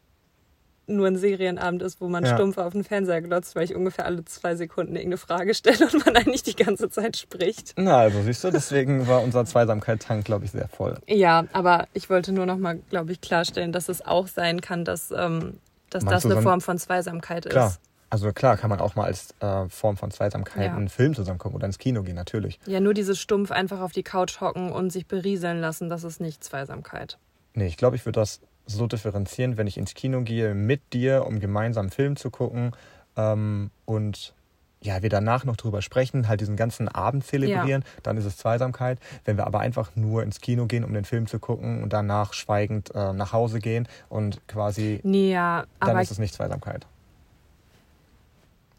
nur 0.89 1.07
ein 1.07 1.17
Serienabend 1.17 1.81
ist, 1.83 2.01
wo 2.01 2.09
man 2.09 2.25
Ja. 2.25 2.35
stumpf 2.35 2.59
auf 2.59 2.73
den 2.73 2.83
Fernseher 2.85 3.23
glotzt, 3.23 3.55
weil 3.55 3.65
ich 3.65 3.75
ungefähr 3.77 4.05
alle 4.05 4.25
zwei 4.25 4.57
Sekunden 4.57 4.97
irgendeine 4.97 5.17
Frage 5.19 5.55
stelle 5.55 5.89
und 5.93 6.05
man 6.05 6.17
eigentlich 6.17 6.43
die 6.43 6.57
ganze 6.57 6.91
Zeit 6.91 7.17
spricht. 7.17 7.75
Na, 7.77 7.99
also 8.01 8.21
siehst 8.23 8.43
du, 8.45 8.51
deswegen 8.51 9.07
war 9.07 9.23
unser 9.23 9.45
Zweisamkeit-Tank, 9.47 10.25
glaube 10.25 10.45
ich, 10.45 10.51
sehr 10.51 10.69
voll. 10.69 10.99
Ja, 11.07 11.45
aber 11.53 11.87
ich 11.95 12.11
wollte 12.11 12.33
nur 12.33 12.45
noch 12.45 12.59
mal, 12.59 12.81
glaube 12.91 13.13
ich, 13.13 13.21
klarstellen, 13.21 13.71
dass 13.73 13.89
es 13.89 14.05
auch 14.05 14.27
sein 14.27 14.61
kann, 14.61 14.85
dass, 14.85 15.13
ähm, 15.13 15.59
dass 15.91 16.05
Meinst 16.05 16.25
das 16.25 16.31
eine 16.31 16.35
so 16.37 16.49
Form 16.49 16.61
von 16.61 16.79
Zweisamkeit 16.79 17.47
ist. 17.47 17.53
Klar. 17.53 17.77
Also 18.13 18.33
klar, 18.33 18.57
kann 18.57 18.71
man 18.71 18.81
auch 18.81 18.97
mal 18.97 19.05
als 19.05 19.35
äh, 19.39 19.69
Form 19.69 19.97
von 19.97 20.11
Zweisamkeit 20.11 20.67
Ja. 20.67 20.77
einen 20.77 20.89
Film 20.89 21.15
zusammen 21.15 21.39
gucken 21.39 21.55
oder 21.57 21.67
ins 21.67 21.79
Kino 21.79 22.03
gehen, 22.03 22.17
natürlich. 22.17 22.59
Ja, 22.67 22.81
nur 22.81 22.93
dieses 22.93 23.21
stumpf 23.21 23.53
einfach 23.53 23.81
auf 23.81 23.93
die 23.93 24.03
Couch 24.03 24.41
hocken 24.41 24.73
und 24.73 24.91
sich 24.91 25.07
berieseln 25.07 25.61
lassen, 25.61 25.89
das 25.89 26.03
ist 26.03 26.21
nicht 26.21 26.43
Zweisamkeit. 26.43 27.19
Nee, 27.55 27.67
ich 27.69 27.77
glaube, 27.77 27.95
ich 27.95 28.05
würde 28.05 28.19
das 28.19 28.41
so 28.67 28.89
differenzieren, 28.89 29.57
wenn 29.57 29.69
ich 29.69 29.79
ins 29.79 29.95
Kino 29.95 30.23
gehe 30.23 30.55
mit 30.55 30.93
dir, 30.93 31.25
um 31.27 31.39
gemeinsam 31.39 31.83
einen 31.83 31.91
Film 31.91 32.17
zu 32.17 32.31
gucken 32.31 32.73
ähm, 33.17 33.71
und 33.85 34.35
ja, 34.83 35.03
wir 35.03 35.11
danach 35.11 35.45
noch 35.45 35.57
drüber 35.57 35.83
sprechen, 35.83 36.27
halt 36.27 36.41
diesen 36.41 36.57
ganzen 36.57 36.89
Abend 36.89 37.25
zelebrieren, 37.27 37.85
dann 38.03 38.17
ist 38.17 38.25
es 38.25 38.39
Zweisamkeit. 38.39 38.99
Wenn 39.27 39.37
wir 39.37 39.47
aber 39.47 39.61
einfach 39.61 39.91
nur 39.95 40.23
ins 40.23 40.41
Kino 40.41 40.65
gehen, 40.67 40.85
um 40.85 40.95
den 40.95 41.05
Film 41.05 41.27
zu 41.27 41.39
gucken 41.39 41.83
und 41.83 41.93
danach 41.93 42.33
schweigend 42.33 42.91
äh, 42.95 43.13
nach 43.13 43.33
Hause 43.35 43.59
gehen 43.59 43.87
und 44.09 44.41
quasi, 44.49 45.01
Nee, 45.03 45.33
ja, 45.33 45.65
dann 45.81 45.99
ist 45.99 46.11
es 46.11 46.19
nicht 46.19 46.33
Zweisamkeit. 46.35 46.87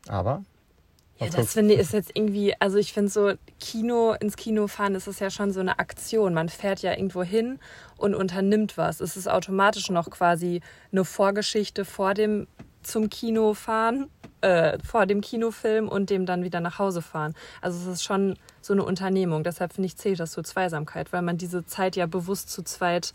Aber 0.07 0.43
Ja, 1.19 1.27
das 1.27 1.35
guckst- 1.35 1.53
finde 1.53 1.75
ich 1.75 1.79
ist 1.79 1.93
jetzt 1.93 2.11
irgendwie, 2.15 2.55
also 2.59 2.77
ich 2.77 2.93
finde 2.93 3.09
so, 3.11 3.33
Kino, 3.59 4.13
ins 4.19 4.35
Kino 4.37 4.67
fahren, 4.67 4.93
das 4.95 5.07
ist 5.07 5.19
ja 5.19 5.29
schon 5.29 5.51
so 5.51 5.59
eine 5.59 5.77
Aktion. 5.77 6.33
Man 6.33 6.49
fährt 6.49 6.81
ja 6.81 6.93
irgendwo 6.93 7.21
hin 7.23 7.59
und 7.97 8.15
unternimmt 8.15 8.77
was. 8.77 9.01
Es 9.01 9.15
ist 9.17 9.27
automatisch 9.29 9.91
noch 9.91 10.09
quasi 10.09 10.61
eine 10.91 11.05
Vorgeschichte 11.05 11.85
vor 11.85 12.15
dem 12.15 12.47
zum 12.81 13.11
Kino 13.11 13.53
fahren, 13.53 14.07
äh, 14.41 14.77
vor 14.83 15.05
dem 15.05 15.21
Kinofilm 15.21 15.87
und 15.87 16.09
dem 16.09 16.25
dann 16.25 16.43
wieder 16.43 16.59
nach 16.59 16.79
Hause 16.79 17.01
fahren. 17.01 17.33
Also 17.61 17.79
es 17.79 17.95
ist 17.97 18.03
schon 18.03 18.37
so 18.61 18.73
eine 18.73 18.83
Unternehmung. 18.83 19.43
Deshalb 19.43 19.73
finde 19.73 19.87
ich, 19.87 19.97
zählt 19.97 20.19
das 20.19 20.31
zur 20.31 20.43
Zweisamkeit, 20.43 21.13
weil 21.13 21.21
man 21.21 21.37
diese 21.37 21.65
Zeit 21.65 21.95
ja 21.95 22.05
bewusst 22.07 22.49
zu 22.49 22.63
zweit 22.63 23.13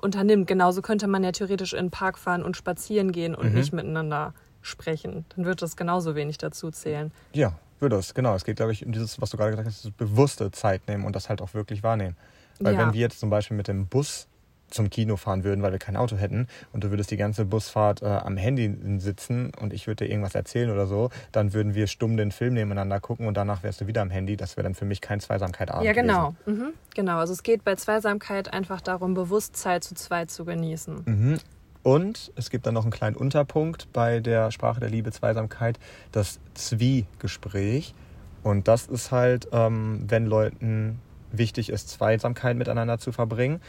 unternimmt. 0.00 0.46
Genauso 0.46 0.82
könnte 0.82 1.06
man 1.06 1.24
ja 1.24 1.32
theoretisch 1.32 1.72
in 1.72 1.86
den 1.86 1.90
Park 1.90 2.18
fahren 2.18 2.42
und 2.42 2.56
spazieren 2.56 3.12
gehen 3.12 3.34
und 3.34 3.48
Mhm. 3.48 3.54
nicht 3.54 3.72
miteinander 3.72 4.34
sprechen. 4.62 5.24
Dann 5.34 5.44
wird 5.44 5.62
das 5.62 5.76
genauso 5.76 6.14
wenig 6.14 6.38
dazu 6.38 6.70
zählen. 6.70 7.12
ja, 7.32 7.52
würde 7.78 7.96
es, 7.96 8.14
genau. 8.14 8.34
Es 8.34 8.44
geht, 8.44 8.56
glaube 8.56 8.72
ich, 8.72 8.86
um 8.86 8.92
dieses, 8.92 9.20
was 9.20 9.28
du 9.30 9.36
gerade 9.36 9.50
gesagt 9.50 9.68
hast, 9.68 9.94
bewusste 9.98 10.50
Zeit 10.50 10.88
nehmen 10.88 11.04
und 11.04 11.14
das 11.14 11.28
halt 11.28 11.42
auch 11.42 11.52
wirklich 11.52 11.82
wahrnehmen. 11.82 12.16
Weil 12.58 12.72
Ja. 12.72 12.80
wenn 12.80 12.94
wir 12.94 13.00
jetzt 13.00 13.20
zum 13.20 13.28
Beispiel 13.28 13.54
mit 13.54 13.68
dem 13.68 13.86
Bus 13.86 14.28
zum 14.68 14.90
Kino 14.90 15.16
fahren 15.16 15.44
würden, 15.44 15.62
weil 15.62 15.72
wir 15.72 15.78
kein 15.78 15.96
Auto 15.96 16.16
hätten 16.16 16.48
und 16.72 16.84
du 16.84 16.90
würdest 16.90 17.10
die 17.10 17.16
ganze 17.16 17.44
Busfahrt 17.44 18.02
äh, 18.02 18.06
am 18.06 18.36
Handy 18.36 18.74
sitzen 18.98 19.52
und 19.60 19.72
ich 19.72 19.86
würde 19.86 20.04
dir 20.04 20.10
irgendwas 20.10 20.34
erzählen 20.34 20.70
oder 20.70 20.86
so, 20.86 21.10
dann 21.32 21.52
würden 21.52 21.74
wir 21.74 21.86
stumm 21.86 22.16
den 22.16 22.32
Film 22.32 22.54
nebeneinander 22.54 23.00
gucken 23.00 23.26
und 23.26 23.36
danach 23.36 23.62
wärst 23.62 23.80
du 23.80 23.86
wieder 23.86 24.02
am 24.02 24.10
Handy. 24.10 24.36
Das 24.36 24.56
wäre 24.56 24.64
dann 24.64 24.74
für 24.74 24.84
mich 24.84 25.00
kein 25.00 25.20
Zweisamkeit-Abend 25.20 25.84
Ja, 25.84 25.92
genau. 25.92 26.34
Mhm. 26.46 26.72
Genau. 26.94 27.18
Also 27.18 27.32
es 27.32 27.42
geht 27.42 27.64
bei 27.64 27.74
Zweisamkeit 27.76 28.52
einfach 28.52 28.80
darum, 28.80 29.14
bewusst 29.14 29.56
Zeit 29.56 29.84
zu 29.84 29.94
zweit 29.94 30.30
zu 30.30 30.44
genießen. 30.44 31.02
Mhm. 31.04 31.38
Und 31.82 32.32
es 32.34 32.50
gibt 32.50 32.66
dann 32.66 32.74
noch 32.74 32.82
einen 32.82 32.90
kleinen 32.90 33.14
Unterpunkt 33.14 33.92
bei 33.92 34.18
der 34.18 34.50
Sprache 34.50 34.80
der 34.80 34.90
Liebe, 34.90 35.12
Zweisamkeit, 35.12 35.78
das 36.10 36.40
Zwiegespräch. 36.54 37.94
Und 38.42 38.66
das 38.66 38.88
ist 38.88 39.12
halt, 39.12 39.48
ähm, 39.52 40.04
wenn 40.08 40.26
Leuten 40.26 41.00
wichtig 41.30 41.68
ist, 41.68 41.88
Zweisamkeit 41.88 42.56
miteinander 42.56 42.98
zu 42.98 43.12
verbringen, 43.12 43.60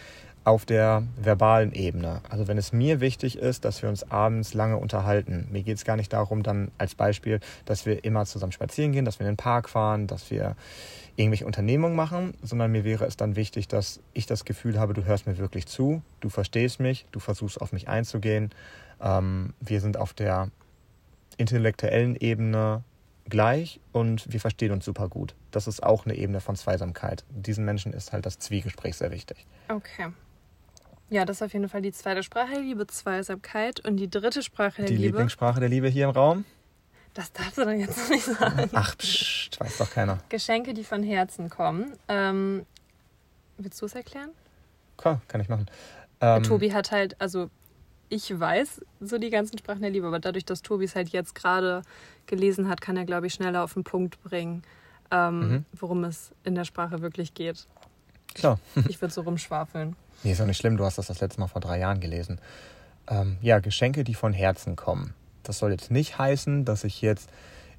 auf 0.48 0.64
der 0.64 1.04
verbalen 1.18 1.74
Ebene. 1.74 2.22
Also 2.30 2.48
wenn 2.48 2.58
es 2.58 2.72
mir 2.72 3.02
wichtig 3.02 3.38
ist, 3.38 3.66
dass 3.66 3.82
wir 3.82 3.90
uns 3.90 4.10
abends 4.10 4.54
lange 4.54 4.78
unterhalten. 4.78 5.46
Mir 5.52 5.62
geht 5.62 5.76
es 5.76 5.84
gar 5.84 5.98
nicht 5.98 6.14
darum, 6.14 6.42
dann 6.42 6.72
als 6.78 6.96
Beispiel, 6.96 7.42
dass 7.66 7.86
wir 7.86 8.06
immer 8.06 8.26
zusammen 8.26 8.54
spazieren 8.54 8.94
gehen, 8.94 9.04
dass 9.04 9.20
wir 9.20 9.28
in 9.28 9.34
den 9.34 9.38
Park 9.38 9.68
fahren, 9.68 10.08
dass 10.08 10.32
wir 10.32 10.56
irgendwelche 11.18 11.46
Unternehmungen 11.46 11.98
machen, 11.98 12.34
sondern 12.42 12.72
mir 12.72 12.86
wäre 12.86 13.04
es 13.04 13.18
dann 13.18 13.36
wichtig, 13.36 13.68
dass 13.68 14.00
ich 14.14 14.26
das 14.26 14.46
Gefühl 14.46 14.80
habe, 14.80 14.94
du 14.94 15.04
hörst 15.04 15.28
mir 15.28 15.38
wirklich 15.38 15.66
zu, 15.66 16.02
du 16.22 16.30
verstehst 16.30 16.80
mich, 16.80 17.06
du 17.12 17.20
versuchst 17.20 17.60
auf 17.60 17.74
mich 17.74 17.90
einzugehen. 17.90 18.52
Ähm, 19.02 19.54
wir 19.60 19.82
sind 19.82 19.98
auf 19.98 20.14
der 20.14 20.50
intellektuellen 21.36 22.16
Ebene 22.16 22.86
gleich 23.26 23.82
und 23.92 24.32
wir 24.32 24.40
verstehen 24.40 24.72
uns 24.72 24.86
super 24.86 25.10
gut. 25.10 25.36
Das 25.52 25.68
ist 25.68 25.84
auch 25.84 26.06
eine 26.06 26.16
Ebene 26.16 26.40
von 26.40 26.56
Zweisamkeit. 26.56 27.26
Diesen 27.32 27.66
Menschen 27.66 27.92
ist 27.92 28.14
halt 28.14 28.26
das 28.26 28.40
Zwiegespräch 28.40 28.96
sehr 28.96 29.12
wichtig. 29.12 29.46
Okay. 29.68 30.08
Ja, 31.10 31.24
das 31.26 31.38
ist 31.38 31.42
auf 31.42 31.54
jeden 31.54 31.70
Fall 31.70 31.82
die 31.82 31.92
zweite 31.94 32.22
Sprache 32.24 32.52
der 32.54 32.62
Liebe, 32.62 32.86
Zweisamkeit. 32.88 33.86
Und 33.88 33.98
die 33.98 34.10
dritte 34.10 34.44
Sprache 34.44 34.78
der 34.82 34.86
Die 34.88 34.96
Liebe. 34.96 35.06
Lieblingssprache 35.08 35.60
der 35.60 35.70
Liebe 35.70 35.88
hier 35.88 36.06
im 36.06 36.12
Raum? 36.12 36.46
Das 37.14 37.32
darfst 37.32 37.58
du 37.58 37.64
doch 37.64 37.72
jetzt 37.72 37.98
noch 37.98 38.10
nicht 38.10 38.26
sagen. 38.26 38.70
Ach, 38.74 38.96
pst, 38.98 39.60
weiß 39.60 39.78
doch 39.78 39.90
keiner. 39.90 40.20
Geschenke, 40.30 40.74
die 40.74 40.84
von 40.84 41.02
Herzen 41.04 41.50
kommen. 41.50 41.94
Ähm, 42.08 42.66
willst 43.58 43.82
du 43.82 43.86
es 43.86 43.96
erklären? 43.96 44.30
Klar, 44.98 45.22
kann 45.28 45.42
ich 45.42 45.50
machen. 45.50 45.66
Ähm, 46.22 46.44
Tobi 46.44 46.74
hat 46.74 46.92
halt, 46.92 47.20
also 47.22 47.50
ich 48.10 48.38
weiß 48.40 48.82
so 49.00 49.18
die 49.18 49.30
ganzen 49.30 49.58
Sprachen 49.58 49.82
der 49.82 49.90
Liebe, 49.92 50.08
aber 50.08 50.20
dadurch, 50.20 50.46
dass 50.46 50.62
Tobi 50.62 50.86
es 50.86 50.96
halt 50.96 51.10
jetzt 51.10 51.34
gerade 51.36 51.82
gelesen 52.26 52.68
hat, 52.70 52.82
kann 52.82 52.98
er, 52.98 53.06
glaube 53.06 53.28
ich, 53.28 53.34
schneller 53.34 53.64
auf 53.64 53.74
den 53.74 53.84
Punkt 53.84 54.22
bringen, 54.24 54.64
ähm, 55.12 55.40
Mhm. 55.40 55.66
worum 55.74 56.04
es 56.04 56.32
in 56.44 56.54
der 56.56 56.66
Sprache 56.66 57.02
wirklich 57.02 57.34
geht. 57.34 57.66
Klar. 58.36 58.60
Ich 58.90 59.02
würde 59.02 59.14
so 59.14 59.22
rumschwafeln. 59.22 59.96
Nee, 60.24 60.32
ist 60.32 60.42
auch 60.42 60.46
nicht 60.46 60.58
schlimm, 60.58 60.78
du 60.78 60.86
hast 60.86 60.98
das 60.98 61.08
das 61.08 61.22
letzte 61.22 61.40
Mal 61.40 61.48
vor 61.48 61.62
drei 61.62 61.80
Jahren 61.80 62.00
gelesen. 62.00 62.40
Ähm, 63.10 63.38
ja, 63.42 63.60
Geschenke, 63.60 64.04
die 64.04 64.16
von 64.16 64.34
Herzen 64.34 64.76
kommen. 64.76 65.14
Das 65.44 65.60
soll 65.60 65.72
jetzt 65.72 65.92
nicht 65.92 66.18
heißen, 66.18 66.66
dass 66.66 66.84
ich 66.84 67.02
jetzt 67.02 67.30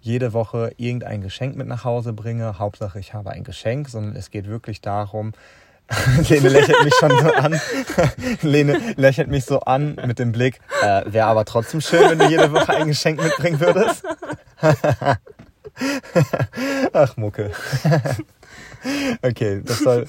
jede 0.01 0.33
Woche 0.33 0.73
irgendein 0.77 1.21
Geschenk 1.21 1.57
mit 1.57 1.67
nach 1.67 1.85
Hause 1.85 2.13
bringe. 2.13 2.59
Hauptsache, 2.59 2.99
ich 2.99 3.15
habe 3.15 3.31
ein 3.31 3.45
Geschenk, 3.45 3.89
sondern 3.89 4.17
es 4.17 4.31
geht 4.31 4.47
wirklich 4.47 4.81
darum, 4.81 5.33
Lene 6.29 6.49
lächelt 6.51 6.85
mich 6.85 6.95
schon 6.95 7.11
so 7.11 7.33
an. 7.33 7.61
Lene 8.43 8.79
lächelt 8.97 9.29
mich 9.29 9.45
so 9.45 9.61
an 9.61 9.97
mit 10.07 10.19
dem 10.19 10.33
Blick. 10.33 10.61
Äh, 10.83 11.05
Wäre 11.07 11.27
aber 11.27 11.45
trotzdem 11.45 11.81
schön, 11.81 12.11
wenn 12.11 12.19
du 12.19 12.29
jede 12.29 12.53
Woche 12.53 12.75
ein 12.75 12.89
Geschenk 12.89 13.23
mitbringen 13.23 13.59
würdest. 13.59 14.05
Ach, 16.93 17.17
Mucke. 17.17 17.53
Okay, 19.23 19.63
das 19.65 19.79
soll. 19.79 20.07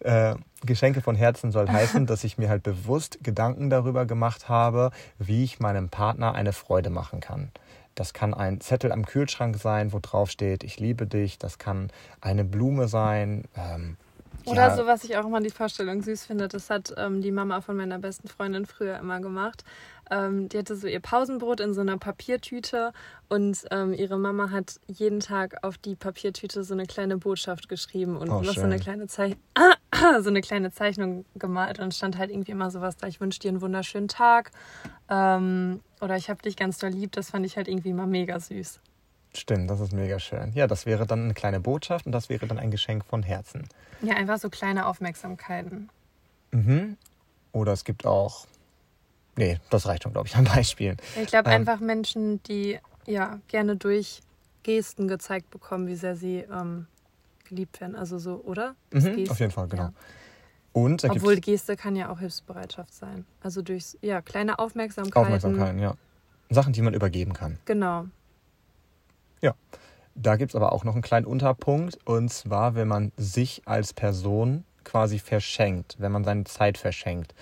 Äh, 0.00 0.34
Geschenke 0.64 1.00
von 1.00 1.16
Herzen 1.16 1.50
soll 1.50 1.68
heißen, 1.68 2.06
dass 2.06 2.22
ich 2.22 2.38
mir 2.38 2.48
halt 2.48 2.62
bewusst 2.62 3.18
Gedanken 3.22 3.68
darüber 3.68 4.06
gemacht 4.06 4.48
habe, 4.48 4.92
wie 5.18 5.42
ich 5.42 5.58
meinem 5.58 5.88
Partner 5.88 6.34
eine 6.34 6.52
Freude 6.52 6.88
machen 6.88 7.20
kann. 7.20 7.50
Das 7.94 8.14
kann 8.14 8.32
ein 8.32 8.60
Zettel 8.60 8.92
am 8.92 9.04
Kühlschrank 9.04 9.56
sein, 9.58 9.92
wo 9.92 9.98
drauf 10.00 10.30
steht, 10.30 10.64
ich 10.64 10.78
liebe 10.78 11.06
dich. 11.06 11.38
Das 11.38 11.58
kann 11.58 11.90
eine 12.20 12.44
Blume 12.44 12.88
sein. 12.88 13.44
Ähm, 13.56 13.96
oder 14.46 14.68
ja. 14.68 14.76
so, 14.76 14.86
was 14.86 15.04
ich 15.04 15.16
auch 15.16 15.26
immer 15.26 15.40
die 15.40 15.50
Vorstellung 15.50 16.02
süß 16.02 16.24
finde, 16.24 16.48
das 16.48 16.70
hat 16.70 16.94
ähm, 16.96 17.20
die 17.20 17.32
Mama 17.32 17.60
von 17.60 17.76
meiner 17.76 17.98
besten 17.98 18.28
Freundin 18.28 18.66
früher 18.66 18.98
immer 18.98 19.20
gemacht. 19.20 19.64
Ähm, 20.10 20.48
die 20.48 20.58
hatte 20.58 20.76
so 20.76 20.86
ihr 20.86 21.00
Pausenbrot 21.00 21.60
in 21.60 21.74
so 21.74 21.80
einer 21.80 21.96
Papiertüte 21.96 22.92
und 23.28 23.64
ähm, 23.70 23.94
ihre 23.94 24.18
Mama 24.18 24.50
hat 24.50 24.80
jeden 24.86 25.20
Tag 25.20 25.62
auf 25.62 25.78
die 25.78 25.94
Papiertüte 25.94 26.64
so 26.64 26.74
eine 26.74 26.86
kleine 26.86 27.16
Botschaft 27.16 27.68
geschrieben 27.68 28.16
und 28.16 28.28
oh, 28.30 28.42
so 28.42 28.60
eine 28.60 28.78
kleine 28.78 29.06
Zeichnung. 29.06 29.40
so 30.20 30.28
eine 30.28 30.40
kleine 30.40 30.72
Zeichnung 30.72 31.24
gemalt 31.34 31.78
und 31.78 31.94
stand 31.94 32.18
halt 32.18 32.30
irgendwie 32.30 32.52
immer 32.52 32.70
sowas 32.70 32.96
da, 32.96 33.06
ich 33.06 33.20
wünsche 33.20 33.38
dir 33.38 33.48
einen 33.48 33.60
wunderschönen 33.60 34.08
Tag 34.08 34.50
ähm, 35.08 35.80
oder 36.00 36.16
ich 36.16 36.28
habe 36.28 36.42
dich 36.42 36.56
ganz 36.56 36.78
doll 36.78 36.90
lieb, 36.90 37.12
das 37.12 37.30
fand 37.30 37.46
ich 37.46 37.56
halt 37.56 37.68
irgendwie 37.68 37.90
immer 37.90 38.06
mega 38.06 38.38
süß. 38.38 38.80
Stimmt, 39.34 39.70
das 39.70 39.80
ist 39.80 39.92
mega 39.92 40.18
schön. 40.18 40.52
Ja, 40.52 40.66
das 40.66 40.84
wäre 40.84 41.06
dann 41.06 41.24
eine 41.24 41.34
kleine 41.34 41.60
Botschaft 41.60 42.06
und 42.06 42.12
das 42.12 42.28
wäre 42.28 42.46
dann 42.46 42.58
ein 42.58 42.70
Geschenk 42.70 43.04
von 43.06 43.22
Herzen. 43.22 43.66
Ja, 44.02 44.14
einfach 44.14 44.38
so 44.38 44.50
kleine 44.50 44.86
Aufmerksamkeiten. 44.86 45.88
Mhm. 46.50 46.96
Oder 47.52 47.72
es 47.72 47.84
gibt 47.84 48.06
auch. 48.06 48.46
Nee, 49.36 49.58
das 49.70 49.86
reicht 49.86 50.02
schon, 50.02 50.12
glaube 50.12 50.28
ich, 50.28 50.36
an 50.36 50.44
Beispielen. 50.44 50.98
Ich 51.20 51.28
glaube 51.28 51.48
ähm, 51.50 51.56
einfach 51.56 51.80
Menschen, 51.80 52.42
die 52.42 52.78
ja 53.06 53.40
gerne 53.48 53.76
durch 53.76 54.20
Gesten 54.62 55.08
gezeigt 55.08 55.50
bekommen, 55.50 55.86
wie 55.86 55.96
sehr 55.96 56.14
sie 56.14 56.44
ähm, 56.52 56.86
geliebt 57.48 57.80
werden. 57.80 57.96
Also 57.96 58.18
so, 58.18 58.42
oder? 58.44 58.74
Mhm, 58.92 59.30
auf 59.30 59.40
jeden 59.40 59.50
Fall, 59.50 59.68
genau. 59.68 59.84
Ja. 59.84 59.92
Und 60.74 61.04
Obwohl 61.04 61.36
Geste 61.36 61.76
kann 61.76 61.96
ja 61.96 62.10
auch 62.10 62.18
Hilfsbereitschaft 62.18 62.94
sein. 62.94 63.26
Also 63.42 63.60
durch 63.60 63.96
ja, 64.00 64.22
kleine 64.22 64.58
Aufmerksamkeiten. 64.58 65.18
Aufmerksamkeiten, 65.18 65.78
ja. 65.78 65.94
Sachen, 66.48 66.72
die 66.72 66.82
man 66.82 66.94
übergeben 66.94 67.32
kann. 67.32 67.58
Genau. 67.64 68.06
Ja, 69.42 69.54
da 70.14 70.36
gibt 70.36 70.52
es 70.52 70.56
aber 70.56 70.72
auch 70.72 70.84
noch 70.84 70.94
einen 70.94 71.02
kleinen 71.02 71.26
Unterpunkt. 71.26 71.98
Und 72.04 72.30
zwar, 72.30 72.74
wenn 72.74 72.88
man 72.88 73.12
sich 73.16 73.62
als 73.66 73.92
Person 73.92 74.64
quasi 74.84 75.18
verschenkt, 75.18 75.96
wenn 75.98 76.12
man 76.12 76.24
seine 76.24 76.44
Zeit 76.44 76.78
verschenkt. 76.78 77.34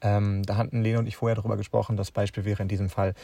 Ähm, 0.00 0.42
da 0.44 0.56
hatten 0.56 0.82
Lene 0.82 0.98
und 0.98 1.06
ich 1.06 1.16
vorher 1.16 1.36
darüber 1.36 1.56
gesprochen. 1.56 1.96
Das 1.96 2.10
Beispiel 2.10 2.44
wäre 2.44 2.62
in 2.62 2.68
diesem 2.68 2.90
Fall, 2.90 3.14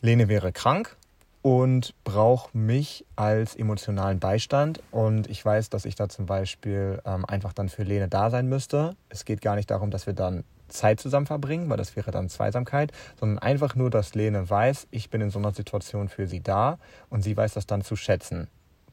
Lene 0.00 0.28
wäre 0.28 0.52
krank 0.52 0.96
und 1.42 1.94
braucht 2.04 2.54
mich 2.54 3.04
als 3.16 3.54
emotionalen 3.54 4.18
Beistand. 4.18 4.80
Und 4.90 5.28
ich 5.28 5.44
weiß, 5.44 5.70
dass 5.70 5.84
ich 5.84 5.94
da 5.94 6.08
zum 6.08 6.26
Beispiel 6.26 7.00
ähm, 7.04 7.24
einfach 7.24 7.52
dann 7.52 7.68
für 7.68 7.82
Lene 7.82 8.08
da 8.08 8.30
sein 8.30 8.48
müsste. 8.48 8.96
Es 9.08 9.24
geht 9.24 9.40
gar 9.40 9.56
nicht 9.56 9.70
darum, 9.70 9.90
dass 9.90 10.06
wir 10.06 10.14
dann 10.14 10.44
Zeit 10.68 11.00
zusammen 11.00 11.26
verbringen, 11.26 11.68
weil 11.68 11.76
das 11.76 11.96
wäre 11.96 12.10
dann 12.10 12.28
Zweisamkeit, 12.28 12.92
sondern 13.18 13.38
einfach 13.38 13.74
nur, 13.74 13.90
dass 13.90 14.14
Lene 14.14 14.48
weiß, 14.48 14.88
ich 14.90 15.10
bin 15.10 15.20
in 15.20 15.30
so 15.30 15.38
einer 15.38 15.52
Situation 15.52 16.08
für 16.08 16.26
sie 16.26 16.40
da 16.40 16.78
und 17.10 17.22
sie 17.22 17.36
weiß 17.36 17.54
das 17.54 17.66
dann 17.66 17.82
zu 17.82 17.96
schätzen. 17.96 18.48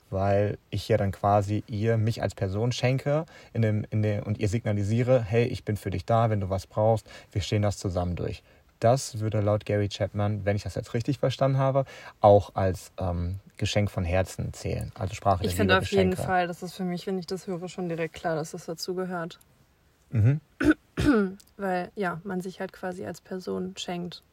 Weil 0.09 0.59
ich 0.69 0.87
ja 0.89 0.97
dann 0.97 1.11
quasi 1.11 1.63
ihr 1.67 1.97
mich 1.97 2.21
als 2.21 2.35
Person 2.35 2.71
schenke 2.71 3.25
in 3.51 3.63
dem, 3.63 3.85
in 3.89 4.03
dem, 4.03 4.23
und 4.23 4.37
ihr 4.37 4.47
signalisiere, 4.47 5.23
hey, 5.23 5.45
ich 5.45 5.63
bin 5.65 5.75
für 5.75 5.89
dich 5.89 6.05
da, 6.05 6.29
wenn 6.29 6.39
du 6.39 6.49
was 6.49 6.67
brauchst, 6.67 7.07
wir 7.31 7.41
stehen 7.41 7.63
das 7.63 7.77
zusammen 7.77 8.15
durch. 8.15 8.43
Das 8.79 9.19
würde 9.19 9.39
laut 9.39 9.65
Gary 9.65 9.87
Chapman, 9.87 10.45
wenn 10.45 10.55
ich 10.57 10.63
das 10.63 10.75
jetzt 10.75 10.93
richtig 10.93 11.17
verstanden 11.17 11.57
habe, 11.57 11.85
auch 12.19 12.53
als 12.53 12.91
ähm, 12.99 13.39
Geschenk 13.57 13.89
von 13.89 14.03
Herzen 14.03 14.51
zählen. 14.53 14.91
Also 14.93 15.15
Sprache 15.15 15.45
Ich 15.45 15.55
finde 15.55 15.77
auf 15.77 15.81
Geschenke. 15.85 16.17
jeden 16.17 16.27
Fall, 16.27 16.47
das 16.47 16.63
ist 16.63 16.73
für 16.73 16.83
mich, 16.83 17.07
wenn 17.07 17.17
ich 17.17 17.25
das 17.25 17.47
höre, 17.47 17.69
schon 17.69 17.87
direkt 17.87 18.13
klar, 18.13 18.35
dass 18.35 18.51
das 18.51 18.65
dazu 18.65 18.93
gehört. 18.93 19.39
Mhm. 20.13 20.39
Weil 21.57 21.91
ja, 21.95 22.21
man 22.23 22.39
sich 22.39 22.59
halt 22.59 22.71
quasi 22.71 23.05
als 23.05 23.19
Person 23.19 23.73
schenkt. 23.77 24.23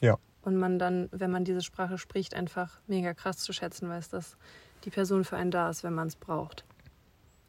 Ja. 0.00 0.16
Und 0.42 0.56
man 0.56 0.78
dann, 0.78 1.08
wenn 1.12 1.30
man 1.30 1.44
diese 1.44 1.62
Sprache 1.62 1.98
spricht, 1.98 2.34
einfach 2.34 2.78
mega 2.86 3.14
krass 3.14 3.38
zu 3.38 3.52
schätzen 3.52 3.88
weiß, 3.88 4.10
dass 4.10 4.36
die 4.84 4.90
Person 4.90 5.24
für 5.24 5.36
einen 5.36 5.50
da 5.50 5.68
ist, 5.68 5.84
wenn 5.84 5.94
man 5.94 6.08
es 6.08 6.16
braucht. 6.16 6.64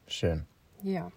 Schön. 0.07 0.45
Ja. 0.81 1.11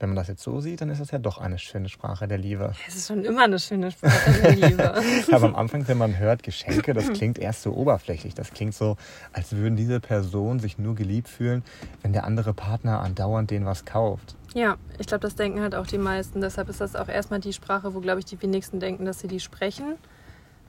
Wenn 0.00 0.10
man 0.10 0.16
das 0.16 0.28
jetzt 0.28 0.44
so 0.44 0.60
sieht, 0.60 0.80
dann 0.80 0.90
ist 0.90 1.00
das 1.00 1.10
ja 1.10 1.18
doch 1.18 1.38
eine 1.38 1.58
schöne 1.58 1.88
Sprache 1.88 2.28
der 2.28 2.38
Liebe. 2.38 2.72
Es 2.86 2.94
ist 2.94 3.08
schon 3.08 3.24
immer 3.24 3.42
eine 3.42 3.58
schöne 3.58 3.90
Sprache 3.90 4.30
der 4.42 4.54
Liebe. 4.54 4.94
Aber 5.32 5.46
am 5.46 5.56
Anfang, 5.56 5.88
wenn 5.88 5.98
man 5.98 6.18
hört 6.18 6.44
Geschenke, 6.44 6.94
das 6.94 7.10
klingt 7.10 7.36
erst 7.36 7.62
so 7.62 7.72
oberflächlich. 7.72 8.34
Das 8.34 8.52
klingt 8.52 8.74
so, 8.74 8.96
als 9.32 9.56
würden 9.56 9.74
diese 9.74 9.98
Personen 9.98 10.60
sich 10.60 10.78
nur 10.78 10.94
geliebt 10.94 11.28
fühlen, 11.28 11.64
wenn 12.02 12.12
der 12.12 12.22
andere 12.24 12.54
Partner 12.54 13.00
andauernd 13.00 13.50
denen 13.50 13.66
was 13.66 13.84
kauft. 13.84 14.36
Ja, 14.54 14.76
ich 15.00 15.08
glaube, 15.08 15.22
das 15.22 15.34
denken 15.34 15.60
halt 15.60 15.74
auch 15.74 15.86
die 15.86 15.98
meisten. 15.98 16.40
Deshalb 16.40 16.68
ist 16.68 16.80
das 16.80 16.94
auch 16.94 17.08
erstmal 17.08 17.40
die 17.40 17.52
Sprache, 17.52 17.92
wo, 17.92 18.00
glaube 18.00 18.20
ich, 18.20 18.24
die 18.24 18.40
wenigsten 18.40 18.78
denken, 18.78 19.04
dass 19.04 19.18
sie 19.18 19.28
die 19.28 19.40
sprechen. 19.40 19.96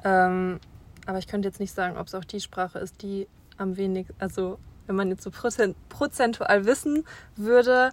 Ähm, 0.04 0.60
aber 1.06 1.20
ich 1.20 1.28
könnte 1.28 1.48
jetzt 1.48 1.60
nicht 1.60 1.74
sagen, 1.74 1.98
ob 1.98 2.08
es 2.08 2.16
auch 2.16 2.26
die 2.26 2.42
Sprache 2.42 2.80
ist, 2.80 3.04
die 3.04 3.28
am 3.58 3.78
wenigsten, 3.78 4.16
also 4.18 4.58
wenn 4.88 4.96
man 4.96 5.10
jetzt 5.10 5.22
so 5.22 5.30
prozentual 5.30 6.66
wissen 6.66 7.04
würde, 7.36 7.92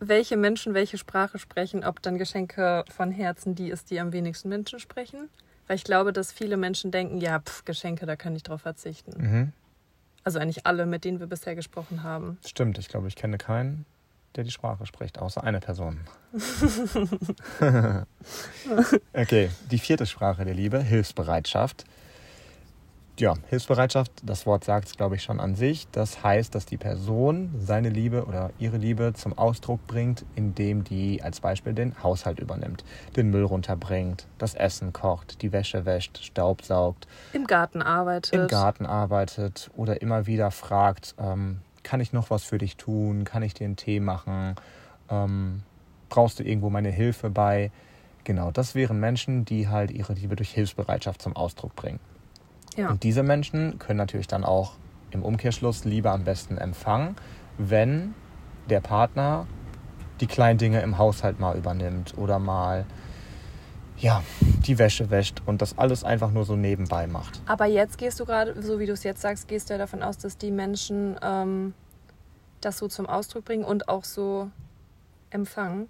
welche 0.00 0.36
Menschen 0.36 0.74
welche 0.74 0.98
Sprache 0.98 1.38
sprechen, 1.38 1.84
ob 1.84 2.02
dann 2.02 2.18
Geschenke 2.18 2.84
von 2.90 3.10
Herzen 3.10 3.54
die 3.54 3.70
ist, 3.70 3.90
die 3.90 4.00
am 4.00 4.12
wenigsten 4.12 4.48
Menschen 4.48 4.78
sprechen. 4.78 5.28
Weil 5.66 5.76
ich 5.76 5.84
glaube, 5.84 6.12
dass 6.12 6.32
viele 6.32 6.56
Menschen 6.56 6.90
denken, 6.90 7.20
ja, 7.20 7.40
pf, 7.40 7.64
Geschenke, 7.64 8.06
da 8.06 8.16
kann 8.16 8.34
ich 8.34 8.42
drauf 8.42 8.62
verzichten. 8.62 9.12
Mhm. 9.16 9.52
Also 10.24 10.38
eigentlich 10.38 10.66
alle, 10.66 10.86
mit 10.86 11.04
denen 11.04 11.20
wir 11.20 11.26
bisher 11.26 11.54
gesprochen 11.54 12.02
haben. 12.02 12.38
Stimmt, 12.46 12.78
ich 12.78 12.88
glaube, 12.88 13.08
ich 13.08 13.16
kenne 13.16 13.38
keinen, 13.38 13.84
der 14.36 14.44
die 14.44 14.50
Sprache 14.50 14.86
spricht, 14.86 15.18
außer 15.18 15.44
eine 15.44 15.60
Person. 15.60 16.00
okay, 19.12 19.50
die 19.70 19.78
vierte 19.78 20.06
Sprache 20.06 20.44
der 20.44 20.54
Liebe, 20.54 20.80
Hilfsbereitschaft. 20.80 21.84
Ja, 23.18 23.34
Hilfsbereitschaft, 23.48 24.12
das 24.22 24.46
Wort 24.46 24.62
sagt 24.62 24.86
es, 24.86 24.96
glaube 24.96 25.16
ich, 25.16 25.24
schon 25.24 25.40
an 25.40 25.56
sich. 25.56 25.88
Das 25.90 26.22
heißt, 26.22 26.54
dass 26.54 26.66
die 26.66 26.76
Person 26.76 27.52
seine 27.58 27.88
Liebe 27.88 28.24
oder 28.26 28.50
ihre 28.60 28.76
Liebe 28.76 29.12
zum 29.12 29.36
Ausdruck 29.36 29.84
bringt, 29.88 30.24
indem 30.36 30.84
die 30.84 31.20
als 31.20 31.40
Beispiel 31.40 31.72
den 31.72 32.00
Haushalt 32.00 32.38
übernimmt, 32.38 32.84
den 33.16 33.30
Müll 33.30 33.42
runterbringt, 33.42 34.28
das 34.38 34.54
Essen 34.54 34.92
kocht, 34.92 35.42
die 35.42 35.50
Wäsche 35.50 35.84
wäscht, 35.84 36.18
Staub 36.18 36.62
saugt. 36.62 37.08
Im 37.32 37.48
Garten 37.48 37.82
arbeitet. 37.82 38.34
Im 38.34 38.46
Garten 38.46 38.86
arbeitet 38.86 39.68
oder 39.76 40.00
immer 40.00 40.26
wieder 40.26 40.52
fragt, 40.52 41.16
ähm, 41.18 41.58
kann 41.82 42.00
ich 42.00 42.12
noch 42.12 42.30
was 42.30 42.44
für 42.44 42.58
dich 42.58 42.76
tun? 42.76 43.24
Kann 43.24 43.42
ich 43.42 43.54
dir 43.54 43.64
einen 43.64 43.76
Tee 43.76 43.98
machen? 43.98 44.54
Ähm, 45.10 45.62
brauchst 46.08 46.38
du 46.38 46.44
irgendwo 46.44 46.70
meine 46.70 46.90
Hilfe 46.90 47.30
bei? 47.30 47.72
Genau, 48.22 48.52
das 48.52 48.76
wären 48.76 49.00
Menschen, 49.00 49.44
die 49.44 49.66
halt 49.66 49.90
ihre 49.90 50.12
Liebe 50.12 50.36
durch 50.36 50.50
Hilfsbereitschaft 50.50 51.20
zum 51.20 51.34
Ausdruck 51.34 51.74
bringen. 51.74 51.98
Ja. 52.78 52.90
Und 52.90 53.02
diese 53.02 53.24
Menschen 53.24 53.78
können 53.80 53.96
natürlich 53.96 54.28
dann 54.28 54.44
auch 54.44 54.74
im 55.10 55.24
Umkehrschluss 55.24 55.84
Liebe 55.84 56.12
am 56.12 56.22
besten 56.22 56.58
empfangen, 56.58 57.16
wenn 57.58 58.14
der 58.70 58.80
Partner 58.80 59.46
die 60.20 60.28
kleinen 60.28 60.58
Dinge 60.58 60.80
im 60.82 60.96
Haushalt 60.96 61.40
mal 61.40 61.56
übernimmt 61.56 62.16
oder 62.16 62.38
mal 62.38 62.86
ja, 63.98 64.22
die 64.40 64.78
Wäsche 64.78 65.10
wäscht 65.10 65.42
und 65.44 65.60
das 65.60 65.76
alles 65.76 66.04
einfach 66.04 66.30
nur 66.30 66.44
so 66.44 66.54
nebenbei 66.54 67.08
macht. 67.08 67.42
Aber 67.46 67.66
jetzt 67.66 67.98
gehst 67.98 68.20
du 68.20 68.24
gerade, 68.24 68.62
so 68.62 68.78
wie 68.78 68.86
du 68.86 68.92
es 68.92 69.02
jetzt 69.02 69.22
sagst, 69.22 69.48
gehst 69.48 69.70
du 69.70 69.74
ja 69.74 69.78
davon 69.78 70.04
aus, 70.04 70.16
dass 70.18 70.38
die 70.38 70.52
Menschen 70.52 71.18
ähm, 71.20 71.74
das 72.60 72.78
so 72.78 72.86
zum 72.86 73.06
Ausdruck 73.06 73.44
bringen 73.44 73.64
und 73.64 73.88
auch 73.88 74.04
so 74.04 74.50
empfangen. 75.30 75.88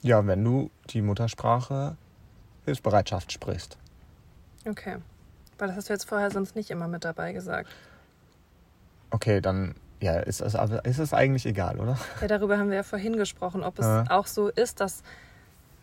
Ja, 0.00 0.24
wenn 0.28 0.44
du 0.44 0.70
die 0.90 1.02
Muttersprache 1.02 1.96
Hilfsbereitschaft 2.66 3.32
sprichst. 3.32 3.78
Okay. 4.64 4.98
Weil 5.58 5.68
das 5.68 5.76
hast 5.76 5.88
du 5.88 5.92
jetzt 5.92 6.08
vorher 6.08 6.30
sonst 6.30 6.56
nicht 6.56 6.70
immer 6.70 6.88
mit 6.88 7.04
dabei 7.04 7.32
gesagt. 7.32 7.68
Okay, 9.10 9.40
dann 9.40 9.74
ja, 10.00 10.18
ist 10.18 10.40
es, 10.40 10.54
ist 10.54 10.98
es 10.98 11.14
eigentlich 11.14 11.46
egal, 11.46 11.80
oder? 11.80 11.98
Ja, 12.20 12.26
darüber 12.26 12.58
haben 12.58 12.68
wir 12.68 12.76
ja 12.76 12.82
vorhin 12.82 13.16
gesprochen, 13.16 13.62
ob 13.62 13.78
es 13.78 13.86
ja. 13.86 14.04
auch 14.10 14.26
so 14.26 14.48
ist, 14.48 14.80
dass 14.80 15.02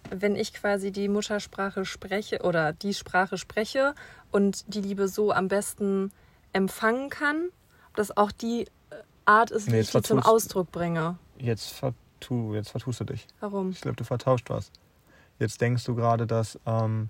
wenn 0.10 0.36
ich 0.36 0.54
quasi 0.54 0.92
die 0.92 1.08
Muttersprache 1.08 1.86
spreche 1.86 2.40
oder 2.44 2.74
die 2.74 2.94
Sprache 2.94 3.38
spreche 3.38 3.96
und 4.32 4.74
die 4.74 4.82
Liebe 4.82 5.08
so 5.08 5.32
am 5.32 5.48
besten 5.48 6.12
empfangen 6.54 7.10
kann, 7.10 7.50
ob 7.90 7.96
das 7.96 8.16
auch 8.16 8.32
die 8.32 8.68
Art 9.26 9.52
ist, 9.52 9.68
wie 9.68 9.72
nee, 9.72 9.80
ich 9.82 9.92
die 9.92 10.02
zum 10.02 10.20
Ausdruck 10.20 10.72
bringe. 10.72 11.18
Jetzt, 11.38 11.72
vertu, 11.72 12.54
jetzt 12.54 12.70
vertust 12.70 13.00
du 13.00 13.06
dich. 13.06 13.28
Warum? 13.40 13.72
Ich 13.72 13.82
glaube, 13.82 13.96
du 13.96 14.04
vertauscht 14.04 14.50
was. 14.50 14.72
Jetzt 15.40 15.62
denkst 15.62 15.84
du 15.86 15.96
gerade, 15.96 16.28
dass 16.28 16.60
ähm, 16.66 17.10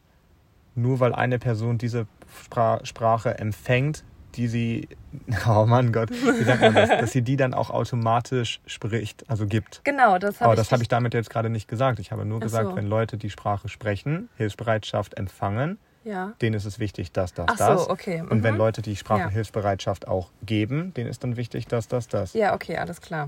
nur 0.76 1.00
weil 1.00 1.14
eine 1.14 1.40
Person 1.40 1.78
diese 1.78 2.08
Spra 2.44 2.80
Sprache 2.84 3.38
empfängt, 3.38 4.04
die 4.36 4.48
sie, 4.48 4.88
oh 5.48 5.66
Mann 5.66 5.92
Gott, 5.92 6.10
wie 6.12 6.44
sagt 6.44 6.62
man 6.62 6.74
das, 6.74 6.90
dass 7.00 7.12
sie 7.12 7.22
die 7.22 7.38
dann 7.38 7.54
auch 7.54 7.70
automatisch 7.70 8.62
spricht, 8.66 9.30
also 9.30 9.46
gibt. 9.46 9.82
Genau, 9.84 10.18
das 10.18 10.36
habe 10.36 10.46
Aber 10.46 10.54
ich. 10.54 10.60
das 10.60 10.72
habe 10.72 10.82
ich 10.82 10.88
damit 10.90 11.14
jetzt 11.14 11.30
gerade 11.30 11.50
nicht 11.50 11.68
gesagt. 11.68 12.00
Ich 12.00 12.12
habe 12.12 12.26
nur 12.26 12.38
Ach 12.38 12.44
gesagt, 12.44 12.70
so. 12.70 12.76
wenn 12.76 12.88
Leute 12.88 13.18
die 13.18 13.30
Sprache 13.30 13.70
sprechen, 13.70 14.30
Hilfsbereitschaft 14.38 15.18
empfangen, 15.18 15.78
ja. 16.04 16.34
denen 16.42 16.56
ist 16.56 16.66
es 16.66 16.80
wichtig, 16.80 17.12
dass 17.12 17.34
das, 17.34 17.48
Ach 17.50 17.58
das. 17.58 17.84
so, 17.84 17.90
okay. 17.90 18.22
Und 18.22 18.44
wenn 18.44 18.54
mhm. 18.54 18.60
Leute 18.60 18.82
die 18.82 18.96
Sprache 18.96 19.22
Ja. 19.22 19.30
Hilfsbereitschaft 19.30 20.08
auch 20.08 20.30
geben, 20.44 20.94
denen 20.94 21.10
ist 21.10 21.24
dann 21.24 21.36
wichtig, 21.38 21.68
dass 21.68 21.88
das, 21.88 22.08
das. 22.08 22.34
Ja, 22.34 22.54
okay, 22.54 22.78
alles 22.78 23.02
klar. 23.02 23.28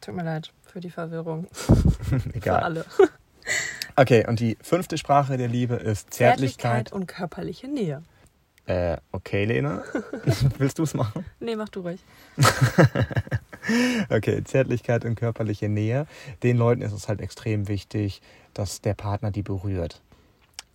Tut 0.00 0.16
mir 0.16 0.24
leid 0.24 0.52
für 0.62 0.80
die 0.80 0.90
Verwirrung. 0.90 1.46
Für 1.52 2.34
Egal. 2.34 2.62
alle. 2.62 2.84
Okay, 3.96 4.26
und 4.26 4.40
die 4.40 4.56
fünfte 4.62 4.96
Sprache 4.98 5.36
der 5.36 5.48
Liebe 5.48 5.74
ist 5.74 6.12
Zärtlichkeit. 6.14 6.92
und 6.92 7.06
körperliche 7.06 7.68
Nähe. 7.68 8.02
Äh, 8.66 8.96
okay, 9.10 9.44
Lena. 9.44 9.82
Willst 10.58 10.78
du 10.78 10.84
es 10.84 10.94
machen? 10.94 11.24
Nee, 11.40 11.56
mach 11.56 11.68
du 11.68 11.80
ruhig. 11.80 12.00
Okay, 14.08 14.42
Zärtlichkeit 14.42 15.04
und 15.04 15.14
körperliche 15.14 15.68
Nähe. 15.68 16.06
Den 16.42 16.56
Leuten 16.56 16.82
ist 16.82 16.92
es 16.92 17.08
halt 17.08 17.20
extrem 17.20 17.68
wichtig, 17.68 18.20
dass 18.54 18.80
der 18.80 18.94
Partner 18.94 19.30
die 19.30 19.42
berührt. 19.42 20.02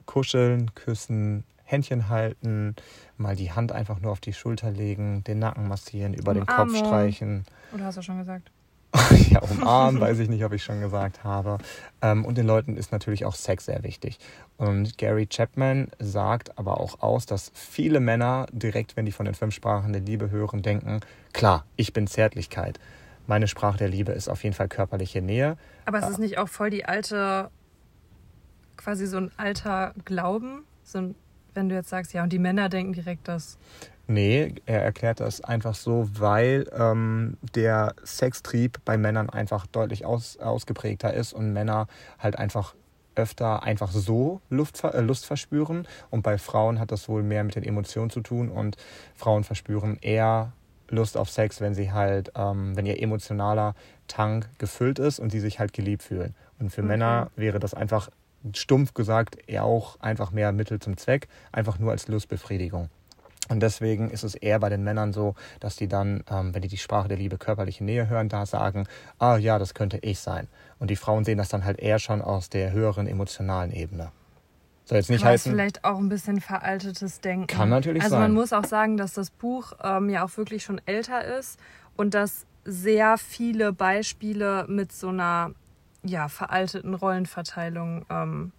Kuscheln, 0.05 0.73
küssen, 0.73 1.43
Händchen 1.65 2.07
halten, 2.07 2.77
mal 3.17 3.35
die 3.35 3.51
Hand 3.51 3.73
einfach 3.73 3.99
nur 3.99 4.13
auf 4.13 4.21
die 4.21 4.31
Schulter 4.31 4.71
legen, 4.71 5.21
den 5.25 5.39
Nacken 5.39 5.67
massieren, 5.67 6.13
über 6.13 6.33
den 6.33 6.45
Kopf 6.45 6.69
Umarmung. 6.69 6.85
streichen. 6.85 7.45
Oder 7.73 7.83
hast 7.85 7.97
du 7.97 8.01
schon 8.01 8.19
gesagt? 8.19 8.51
ja, 9.29 9.41
umarmen, 9.41 10.01
weiß 10.01 10.19
ich 10.19 10.29
nicht, 10.29 10.43
ob 10.43 10.53
ich 10.53 10.63
schon 10.63 10.79
gesagt 10.79 11.23
habe. 11.23 11.57
Ähm, 12.01 12.25
und 12.25 12.37
den 12.37 12.47
Leuten 12.47 12.77
ist 12.77 12.91
natürlich 12.91 13.25
auch 13.25 13.35
Sex 13.35 13.65
sehr 13.65 13.83
wichtig. 13.83 14.17
Und 14.57 14.97
Gary 14.97 15.27
Chapman 15.27 15.89
sagt 15.99 16.57
aber 16.57 16.79
auch 16.79 17.01
aus, 17.01 17.25
dass 17.25 17.51
viele 17.53 17.99
Männer 17.99 18.47
direkt, 18.51 18.95
wenn 18.95 19.05
die 19.05 19.11
von 19.11 19.25
den 19.25 19.35
fünf 19.35 19.53
Sprachen 19.53 19.93
der 19.93 20.01
Liebe 20.01 20.31
hören, 20.31 20.61
denken, 20.61 21.01
klar, 21.33 21.65
ich 21.75 21.93
bin 21.93 22.07
Zärtlichkeit. 22.07 22.79
Meine 23.27 23.47
Sprache 23.47 23.77
der 23.77 23.89
Liebe 23.89 24.13
ist 24.13 24.29
auf 24.29 24.43
jeden 24.43 24.55
Fall 24.55 24.69
körperliche 24.69 25.21
Nähe. 25.21 25.57
Aber 25.85 25.99
es 25.99 26.09
ist 26.09 26.19
nicht 26.19 26.37
auch 26.37 26.47
voll 26.47 26.69
die 26.69 26.85
alte, 26.85 27.51
quasi 28.77 29.05
so 29.05 29.17
ein 29.17 29.31
alter 29.35 29.93
Glauben? 30.05 30.63
So 30.83 30.99
ein, 30.99 31.15
wenn 31.53 31.67
du 31.67 31.75
jetzt 31.75 31.89
sagst, 31.89 32.13
ja, 32.13 32.23
und 32.23 32.31
die 32.31 32.39
Männer 32.39 32.69
denken 32.69 32.93
direkt 32.93 33.27
das. 33.27 33.57
Nee, 34.07 34.55
er 34.65 34.83
erklärt 34.83 35.19
das 35.19 35.41
einfach 35.41 35.75
so, 35.75 36.09
weil 36.13 36.69
ähm, 36.77 37.37
der 37.55 37.93
Sextrieb 38.05 38.79
bei 38.85 38.97
Männern 38.97 39.29
einfach 39.29 39.67
deutlich 39.67 40.05
aus, 40.05 40.37
ausgeprägter 40.37 41.13
ist 41.13 41.33
und 41.33 41.51
Männer 41.51 41.87
halt 42.17 42.37
einfach 42.37 42.73
öfter 43.15 43.63
einfach 43.63 43.91
so 43.91 44.41
Luft, 44.49 44.81
äh, 44.83 45.01
Lust 45.01 45.25
verspüren 45.25 45.87
und 46.09 46.21
bei 46.21 46.37
Frauen 46.37 46.79
hat 46.79 46.91
das 46.91 47.09
wohl 47.09 47.21
mehr 47.21 47.43
mit 47.43 47.55
den 47.55 47.63
Emotionen 47.63 48.09
zu 48.09 48.21
tun 48.21 48.49
und 48.49 48.77
Frauen 49.15 49.43
verspüren 49.43 49.97
eher 49.99 50.53
Lust 50.89 51.17
auf 51.17 51.29
Sex, 51.29 51.59
wenn 51.59 51.73
sie 51.73 51.91
halt, 51.91 52.31
ähm, 52.35 52.77
wenn 52.77 52.85
ihr 52.85 53.01
emotionaler 53.01 53.75
Tank 54.07 54.47
gefüllt 54.57 54.99
ist 54.99 55.19
und 55.19 55.31
sie 55.31 55.41
sich 55.41 55.59
halt 55.59 55.73
geliebt 55.73 56.03
fühlen. 56.03 56.33
Und 56.59 56.69
für 56.69 56.81
Okay. 56.81 56.87
Männer 56.87 57.29
wäre 57.35 57.59
das 57.59 57.73
einfach 57.73 58.09
stumpf 58.53 58.93
gesagt 58.93 59.37
eher 59.47 59.65
auch 59.65 59.99
einfach 59.99 60.31
mehr 60.31 60.53
Mittel 60.53 60.79
zum 60.79 60.95
Zweck, 60.95 61.27
einfach 61.51 61.79
nur 61.79 61.91
als 61.91 62.07
Lustbefriedigung. 62.07 62.89
Und 63.49 63.61
deswegen 63.61 64.09
ist 64.09 64.23
es 64.23 64.35
eher 64.35 64.59
bei 64.59 64.69
den 64.69 64.83
Männern 64.83 65.13
so, 65.13 65.35
dass 65.59 65.75
die 65.75 65.87
dann, 65.87 66.23
ähm, 66.29 66.53
wenn 66.53 66.61
die 66.61 66.67
die 66.67 66.77
Sprache 66.77 67.07
der 67.07 67.17
Liebe 67.17 67.37
körperliche 67.37 67.83
Nähe 67.83 68.09
hören, 68.09 68.29
da 68.29 68.45
sagen, 68.45 68.87
ah 69.19 69.37
ja, 69.37 69.59
das 69.59 69.73
könnte 69.73 69.97
ich 70.01 70.19
sein. 70.19 70.47
Und 70.79 70.89
die 70.89 70.95
Frauen 70.95 71.23
sehen 71.23 71.37
das 71.37 71.49
dann 71.49 71.65
halt 71.65 71.79
eher 71.79 71.99
schon 71.99 72.21
aus 72.21 72.49
der 72.49 72.71
höheren 72.71 73.07
emotionalen 73.07 73.71
Ebene. 73.71 74.11
Soll 74.85 74.99
jetzt 74.99 75.09
nicht 75.09 75.23
Aber 75.23 75.33
ist 75.33 75.41
heißen, 75.41 75.51
vielleicht 75.51 75.83
auch 75.83 75.97
ein 75.97 76.07
bisschen 76.07 76.39
veraltetes 76.39 77.19
Denken. 77.19 77.47
Kann 77.47 77.69
natürlich 77.69 78.03
also 78.03 78.15
sein. 78.15 78.21
man 78.21 78.33
muss 78.33 78.53
auch 78.53 78.63
sagen, 78.63 78.95
dass 78.95 79.13
das 79.13 79.31
Buch 79.31 79.73
ähm, 79.83 80.09
ja 80.09 80.23
auch 80.23 80.37
wirklich 80.37 80.63
schon 80.63 80.79
älter 80.85 81.25
ist 81.25 81.59
und 81.97 82.13
dass 82.13 82.45
sehr 82.63 83.17
viele 83.17 83.73
Beispiele 83.73 84.65
mit 84.69 84.91
so 84.91 85.09
einer 85.09 85.51
ja, 86.03 86.29
veralteten 86.29 86.93
Rollenverteilung, 86.93 88.05
ähm, 88.09 88.51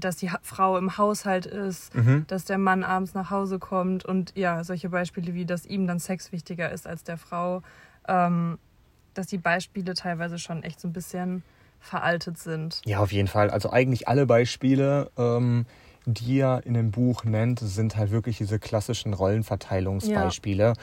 dass 0.00 0.16
die 0.16 0.30
Frau 0.42 0.76
im 0.78 0.96
Haushalt 0.98 1.46
ist, 1.46 1.94
Mhm. 1.94 2.24
dass 2.26 2.44
der 2.44 2.58
Mann 2.58 2.82
abends 2.84 3.14
nach 3.14 3.30
Hause 3.30 3.58
kommt 3.58 4.04
und 4.04 4.32
ja, 4.36 4.64
solche 4.64 4.88
Beispiele 4.88 5.34
wie, 5.34 5.44
dass 5.44 5.66
ihm 5.66 5.86
dann 5.86 5.98
Sex 5.98 6.32
wichtiger 6.32 6.70
ist 6.70 6.86
als 6.86 7.04
der 7.04 7.16
Frau, 7.18 7.62
ähm, 8.08 8.58
dass 9.14 9.26
die 9.26 9.38
Beispiele 9.38 9.94
teilweise 9.94 10.38
schon 10.38 10.62
echt 10.62 10.80
so 10.80 10.88
ein 10.88 10.92
bisschen 10.92 11.42
veraltet 11.80 12.38
sind. 12.38 12.80
Ja, 12.84 12.98
auf 13.00 13.12
jeden 13.12 13.28
Fall. 13.28 13.50
Also 13.50 13.70
eigentlich 13.70 14.06
alle 14.08 14.26
Beispiele, 14.26 15.10
ähm, 15.16 15.66
die 16.06 16.38
er 16.38 16.64
in 16.64 16.74
dem 16.74 16.90
Buch 16.90 17.24
nennt, 17.24 17.60
sind 17.60 17.96
halt 17.96 18.10
wirklich 18.10 18.38
diese 18.38 18.58
klassischen 18.58 19.12
Rollenverteilungsbeispiele. 19.14 20.74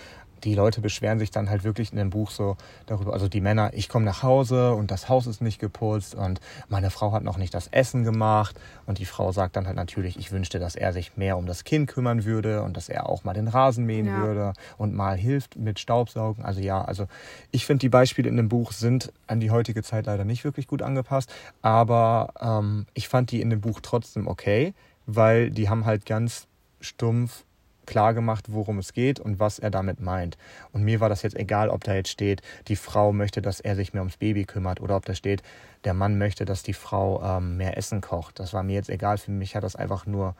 Die 0.43 0.55
Leute 0.55 0.81
beschweren 0.81 1.19
sich 1.19 1.31
dann 1.31 1.49
halt 1.49 1.63
wirklich 1.63 1.91
in 1.91 1.97
dem 1.97 2.09
Buch 2.09 2.31
so 2.31 2.57
darüber, 2.85 3.13
also 3.13 3.27
die 3.27 3.41
Männer, 3.41 3.71
ich 3.73 3.89
komme 3.89 4.05
nach 4.05 4.23
Hause 4.23 4.73
und 4.73 4.91
das 4.91 5.09
Haus 5.09 5.27
ist 5.27 5.41
nicht 5.41 5.59
geputzt 5.59 6.15
und 6.15 6.39
meine 6.69 6.89
Frau 6.89 7.11
hat 7.11 7.23
noch 7.23 7.37
nicht 7.37 7.53
das 7.53 7.67
Essen 7.67 8.03
gemacht 8.03 8.59
und 8.85 8.99
die 8.99 9.05
Frau 9.05 9.31
sagt 9.31 9.55
dann 9.55 9.65
halt 9.65 9.75
natürlich, 9.75 10.17
ich 10.17 10.31
wünschte, 10.31 10.59
dass 10.59 10.75
er 10.75 10.93
sich 10.93 11.17
mehr 11.17 11.37
um 11.37 11.45
das 11.45 11.63
Kind 11.63 11.87
kümmern 11.89 12.25
würde 12.25 12.61
und 12.63 12.77
dass 12.77 12.89
er 12.89 13.09
auch 13.09 13.23
mal 13.23 13.33
den 13.33 13.47
Rasen 13.47 13.85
mähen 13.85 14.05
Ja. 14.05 14.21
würde 14.21 14.53
und 14.77 14.93
mal 14.93 15.17
hilft 15.17 15.55
mit 15.57 15.79
Staubsaugen. 15.79 16.45
Also 16.45 16.61
ja, 16.61 16.83
also 16.83 17.07
ich 17.51 17.65
finde 17.65 17.79
die 17.79 17.89
Beispiele 17.89 18.29
in 18.29 18.37
dem 18.37 18.49
Buch 18.49 18.71
sind 18.71 19.11
an 19.25 19.39
die 19.39 19.51
heutige 19.51 19.83
Zeit 19.83 20.05
leider 20.05 20.25
nicht 20.25 20.43
wirklich 20.43 20.67
gut 20.67 20.81
angepasst, 20.81 21.33
aber 21.61 22.33
ähm, 22.39 22.85
ich 22.93 23.07
fand 23.07 23.31
die 23.31 23.41
in 23.41 23.49
dem 23.49 23.61
Buch 23.61 23.79
trotzdem 23.81 24.27
okay, 24.27 24.73
weil 25.05 25.49
die 25.49 25.69
haben 25.69 25.85
halt 25.85 26.05
ganz 26.05 26.47
stumpf 26.79 27.43
klar 27.87 28.13
gemacht, 28.13 28.45
worum 28.49 28.77
es 28.77 28.93
geht 28.93 29.19
und 29.19 29.39
was 29.39 29.57
er 29.57 29.71
damit 29.71 29.99
meint. 29.99 30.37
Und 30.71 30.83
mir 30.83 30.99
war 30.99 31.09
das 31.09 31.23
jetzt 31.23 31.35
egal, 31.35 31.69
ob 31.69 31.83
da 31.83 31.95
jetzt 31.95 32.09
steht, 32.09 32.41
die 32.67 32.75
Frau 32.75 33.11
möchte, 33.11 33.41
dass 33.41 33.59
er 33.59 33.75
sich 33.75 33.93
mehr 33.93 34.03
ums 34.03 34.17
Baby 34.17 34.45
kümmert 34.45 34.79
oder 34.79 34.95
ob 34.95 35.05
da 35.05 35.15
steht, 35.15 35.41
der 35.83 35.95
Mann 35.95 36.17
möchte, 36.19 36.45
dass 36.45 36.61
die 36.61 36.73
Frau 36.73 37.23
ähm, 37.23 37.57
mehr 37.57 37.77
Essen 37.77 38.01
kocht. 38.01 38.39
Das 38.39 38.53
war 38.53 38.61
mir 38.61 38.73
jetzt 38.73 38.89
egal. 38.89 39.17
Für 39.17 39.31
mich 39.31 39.55
hat 39.55 39.63
das 39.63 39.75
einfach 39.75 40.05
nur 40.05 40.35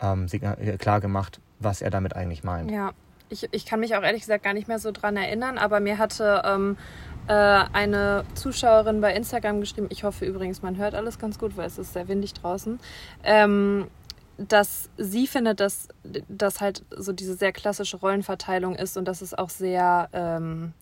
ähm, 0.00 0.26
äh, 0.30 0.76
klar 0.76 1.00
gemacht, 1.00 1.40
was 1.58 1.80
er 1.80 1.90
damit 1.90 2.14
eigentlich 2.14 2.44
meint. 2.44 2.70
Ja, 2.70 2.92
ich, 3.28 3.48
ich 3.50 3.66
kann 3.66 3.80
mich 3.80 3.94
auch 3.96 4.02
ehrlich 4.02 4.22
gesagt 4.22 4.44
gar 4.44 4.54
nicht 4.54 4.68
mehr 4.68 4.78
so 4.78 4.90
dran 4.90 5.16
erinnern, 5.16 5.58
aber 5.58 5.80
mir 5.80 5.98
hatte 5.98 6.42
ähm, 6.44 6.76
äh, 7.26 7.32
eine 7.32 8.24
Zuschauerin 8.34 9.00
bei 9.00 9.14
Instagram 9.14 9.60
geschrieben, 9.60 9.88
ich 9.90 10.04
hoffe 10.04 10.24
übrigens, 10.24 10.62
man 10.62 10.76
hört 10.76 10.94
alles 10.94 11.18
ganz 11.18 11.38
gut, 11.38 11.56
weil 11.56 11.66
es 11.66 11.78
ist 11.78 11.92
sehr 11.92 12.08
windig 12.08 12.34
draußen, 12.34 12.80
ähm, 13.24 13.88
dass 14.38 14.88
sie 14.96 15.26
findet, 15.26 15.60
dass 15.60 15.88
das 16.28 16.60
halt 16.60 16.84
so 16.96 17.12
diese 17.12 17.34
sehr 17.34 17.52
klassische 17.52 17.96
Rollenverteilung 17.96 18.76
ist 18.76 18.96
und 18.96 19.06
dass 19.06 19.20
es 19.20 19.34
auch 19.34 19.50
sehr 19.50 20.08
ähm, 20.12 20.72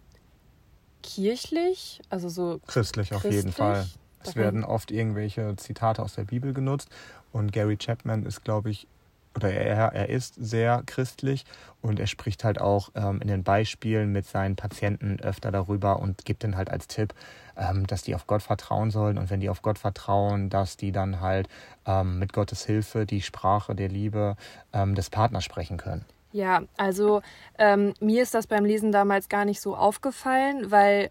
kirchlich, 1.03 2.01
also 2.11 2.29
so 2.29 2.61
Christlich 2.67 3.15
auf 3.15 3.25
jeden 3.25 3.35
Christlich? 3.35 3.57
Fall. 3.57 3.87
Es 4.23 4.35
werden 4.35 4.65
oft 4.65 4.91
irgendwelche 4.91 5.55
Zitate 5.57 6.03
aus 6.03 6.15
der 6.15 6.25
Bibel 6.25 6.53
genutzt 6.53 6.89
und 7.33 7.53
Gary 7.53 7.77
Chapman 7.77 8.27
ist, 8.27 8.43
glaube 8.45 8.71
ich, 8.71 8.89
oder 9.37 9.53
er, 9.53 9.93
er 9.93 10.09
ist 10.09 10.35
sehr 10.35 10.83
christlich 10.87 11.45
und 11.83 12.01
er 12.01 12.07
spricht 12.07 12.43
halt 12.45 12.61
auch 12.61 12.91
ähm, 12.95 13.21
in 13.21 13.29
den 13.29 13.45
Beispielen 13.45 14.11
mit 14.11 14.27
seinen 14.27 14.57
Patienten 14.57 15.21
öfter 15.21 15.53
darüber 15.53 16.01
und 16.01 16.25
gibt 16.25 16.43
ihnen 16.43 16.57
halt 16.57 16.71
als 16.71 16.87
Tipp, 16.89 17.15
ähm, 17.57 17.87
dass 17.87 18.03
die 18.03 18.15
auf 18.15 18.27
Gott 18.27 18.43
vertrauen 18.43 18.91
sollen 18.91 19.19
und 19.19 19.31
wenn 19.31 19.41
die 19.41 19.51
auf 19.51 19.63
Gott 19.63 19.79
vertrauen, 19.79 20.49
dass 20.51 20.77
die 20.77 20.93
dann 20.93 21.21
halt 21.21 21.49
ähm, 21.87 22.19
mit 22.19 22.33
Gottes 22.33 22.65
Hilfe 22.65 23.07
die 23.07 23.23
Sprache 23.23 23.75
der 23.75 23.89
Liebe 23.89 24.37
ähm, 24.73 24.95
des 24.95 25.11
Partners 25.11 25.45
sprechen 25.45 25.77
können. 25.77 26.05
Ja, 26.33 26.63
also 26.77 27.23
ähm, 27.59 27.95
mir 28.01 28.23
ist 28.23 28.35
das 28.35 28.47
beim 28.47 28.65
Lesen 28.65 28.93
damals 28.93 29.29
gar 29.29 29.45
nicht 29.45 29.61
so 29.61 29.77
aufgefallen, 29.77 30.71
weil 30.71 31.11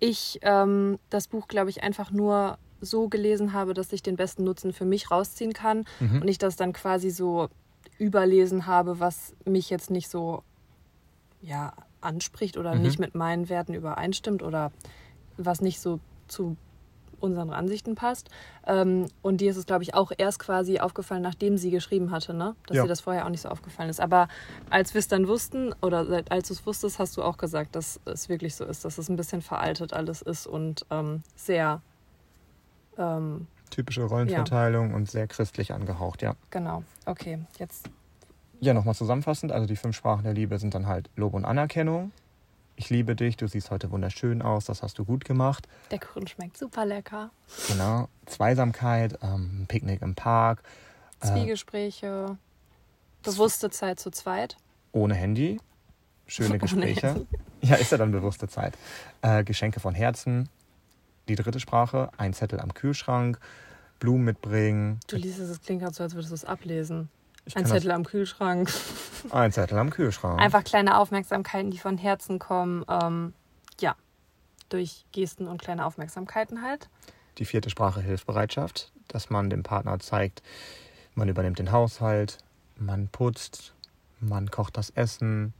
ich 0.00 0.38
ähm, 0.42 0.98
das 1.08 1.28
Buch, 1.28 1.48
glaube 1.48 1.70
ich, 1.70 1.82
einfach 1.82 2.10
nur 2.10 2.58
so 2.82 3.08
gelesen 3.08 3.54
habe, 3.54 3.72
dass 3.72 3.90
ich 3.94 4.02
den 4.02 4.16
besten 4.16 4.44
Nutzen 4.44 4.74
für 4.74 4.84
mich 4.84 5.10
rausziehen 5.10 5.54
kann 5.54 5.86
Mhm. 5.98 6.20
und 6.20 6.28
ich 6.28 6.36
das 6.36 6.56
dann 6.56 6.74
quasi 6.74 7.08
so 7.08 7.48
überlesen 7.98 8.66
habe, 8.66 9.00
was 9.00 9.34
mich 9.44 9.70
jetzt 9.70 9.90
nicht 9.90 10.08
so 10.08 10.42
ja, 11.40 11.72
anspricht 12.00 12.56
oder 12.56 12.74
Mhm. 12.74 12.82
nicht 12.82 12.98
mit 12.98 13.14
meinen 13.14 13.48
Werten 13.48 13.74
übereinstimmt 13.74 14.42
oder 14.42 14.72
was 15.36 15.60
nicht 15.60 15.80
so 15.80 16.00
zu 16.28 16.56
unseren 17.20 17.50
Ansichten 17.50 17.94
passt. 17.94 18.28
Ähm, 18.66 19.06
und 19.22 19.40
dir 19.40 19.50
ist 19.50 19.56
es, 19.56 19.64
glaube 19.66 19.82
ich, 19.82 19.94
auch 19.94 20.12
erst 20.18 20.38
quasi 20.38 20.80
aufgefallen, 20.80 21.22
nachdem 21.22 21.56
sie 21.56 21.70
geschrieben 21.70 22.10
hatte, 22.10 22.34
ne? 22.34 22.54
Dass 22.66 22.76
Ja. 22.76 22.82
dir 22.82 22.88
das 22.88 23.00
vorher 23.00 23.24
auch 23.24 23.30
nicht 23.30 23.40
so 23.40 23.48
aufgefallen 23.48 23.88
ist. 23.88 24.00
Aber 24.00 24.28
als 24.70 24.92
wir 24.92 24.98
es 24.98 25.08
dann 25.08 25.26
wussten, 25.26 25.72
oder 25.82 26.04
seit- 26.04 26.30
als 26.30 26.48
du 26.48 26.54
es 26.54 26.66
wusstest, 26.66 26.98
hast 26.98 27.16
du 27.16 27.22
auch 27.22 27.38
gesagt, 27.38 27.74
dass 27.74 28.00
es 28.04 28.28
wirklich 28.28 28.54
so 28.54 28.64
ist, 28.64 28.84
dass 28.84 28.98
es 28.98 29.08
ein 29.08 29.16
bisschen 29.16 29.40
veraltet 29.40 29.92
alles 29.94 30.20
ist 30.20 30.46
und 30.46 30.84
ähm, 30.90 31.22
sehr, 31.36 31.80
ähm, 32.98 33.46
Typische 33.70 34.04
Rollenverteilung 34.04 34.94
und 34.94 35.10
sehr 35.10 35.26
christlich 35.26 35.72
angehaucht, 35.72 36.22
ja. 36.22 36.34
genau. 36.50 36.82
Okay, 37.04 37.38
jetzt. 37.58 37.88
Ja, 38.60 38.72
nochmal 38.72 38.94
zusammenfassend, 38.94 39.52
also 39.52 39.66
die 39.66 39.76
fünf 39.76 39.96
Sprachen 39.96 40.24
der 40.24 40.32
Liebe 40.32 40.58
sind 40.58 40.74
dann 40.74 40.86
halt 40.86 41.10
Lob 41.16 41.34
und 41.34 41.44
Anerkennung. 41.44 42.10
Ich 42.76 42.90
liebe 42.90 43.16
dich, 43.16 43.36
du 43.36 43.46
siehst 43.48 43.70
heute 43.70 43.90
wunderschön 43.90 44.42
aus, 44.42 44.66
das 44.66 44.82
hast 44.82 44.98
du 44.98 45.04
gut 45.04 45.24
gemacht. 45.24 45.66
Der 45.90 45.98
Kuchen 45.98 46.26
schmeckt 46.26 46.56
super 46.58 46.84
lecker. 46.84 47.30
Genau. 47.68 48.08
Zweisamkeit, 48.26 49.18
ähm, 49.22 49.64
Picknick 49.68 50.02
im 50.02 50.14
Park, 50.14 50.62
äh, 51.22 51.26
Zwiegespräche, 51.26 52.36
bewusste 53.22 53.70
Zeit 53.70 53.98
zu 53.98 54.10
zweit. 54.10 54.56
ohne 54.92 55.14
Handy. 55.14 55.58
schöne 56.26 56.58
Gespräche. 56.60 57.26
ja, 57.62 57.76
ist 57.76 57.92
ja 57.92 57.98
dann 57.98 58.12
bewusste 58.12 58.46
Zeit. 58.48 58.76
Äh, 59.22 59.42
Geschenke 59.44 59.80
von 59.80 59.94
Herzen, 59.94 60.48
die 61.28 61.34
dritte 61.34 61.60
Sprache, 61.60 62.10
ein 62.16 62.32
Zettel 62.32 62.60
am 62.60 62.74
Kühlschrank, 62.74 63.38
Blumen 63.98 64.24
mitbringen. 64.24 65.00
Du 65.08 65.16
liest 65.16 65.38
es, 65.38 65.48
es 65.48 65.60
klingt 65.60 65.82
gerade 65.82 65.94
so, 65.94 66.02
als 66.02 66.14
würdest 66.14 66.30
du 66.30 66.34
es 66.34 66.44
ablesen. 66.44 67.08
Ich 67.46 67.56
ein 67.56 67.64
Zettel 67.64 67.92
am 67.92 68.04
Kühlschrank. 68.04 68.72
Ein 69.30 69.52
Zettel 69.52 69.78
am 69.78 69.90
Kühlschrank. 69.90 70.40
Einfach 70.40 70.64
kleine 70.64 70.98
Aufmerksamkeiten, 70.98 71.70
die 71.70 71.78
von 71.78 71.96
Herzen 71.96 72.38
kommen. 72.38 72.84
Ähm, 72.88 73.34
ja, 73.80 73.94
durch 74.68 75.04
Gesten 75.12 75.46
und 75.46 75.62
kleine 75.62 75.86
Aufmerksamkeiten 75.86 76.62
halt. 76.62 76.88
Die 77.38 77.44
vierte 77.44 77.70
Sprache 77.70 78.00
Hilfsbereitschaft, 78.00 78.92
dass 79.08 79.30
man 79.30 79.48
dem 79.48 79.62
Partner 79.62 79.98
zeigt, 80.00 80.42
man 81.14 81.28
übernimmt 81.28 81.58
den 81.58 81.70
Haushalt, 81.70 82.38
man 82.76 83.08
putzt, 83.08 83.74
man 84.20 84.50
kocht 84.50 84.76
das 84.76 84.90
Essen, 84.90 85.54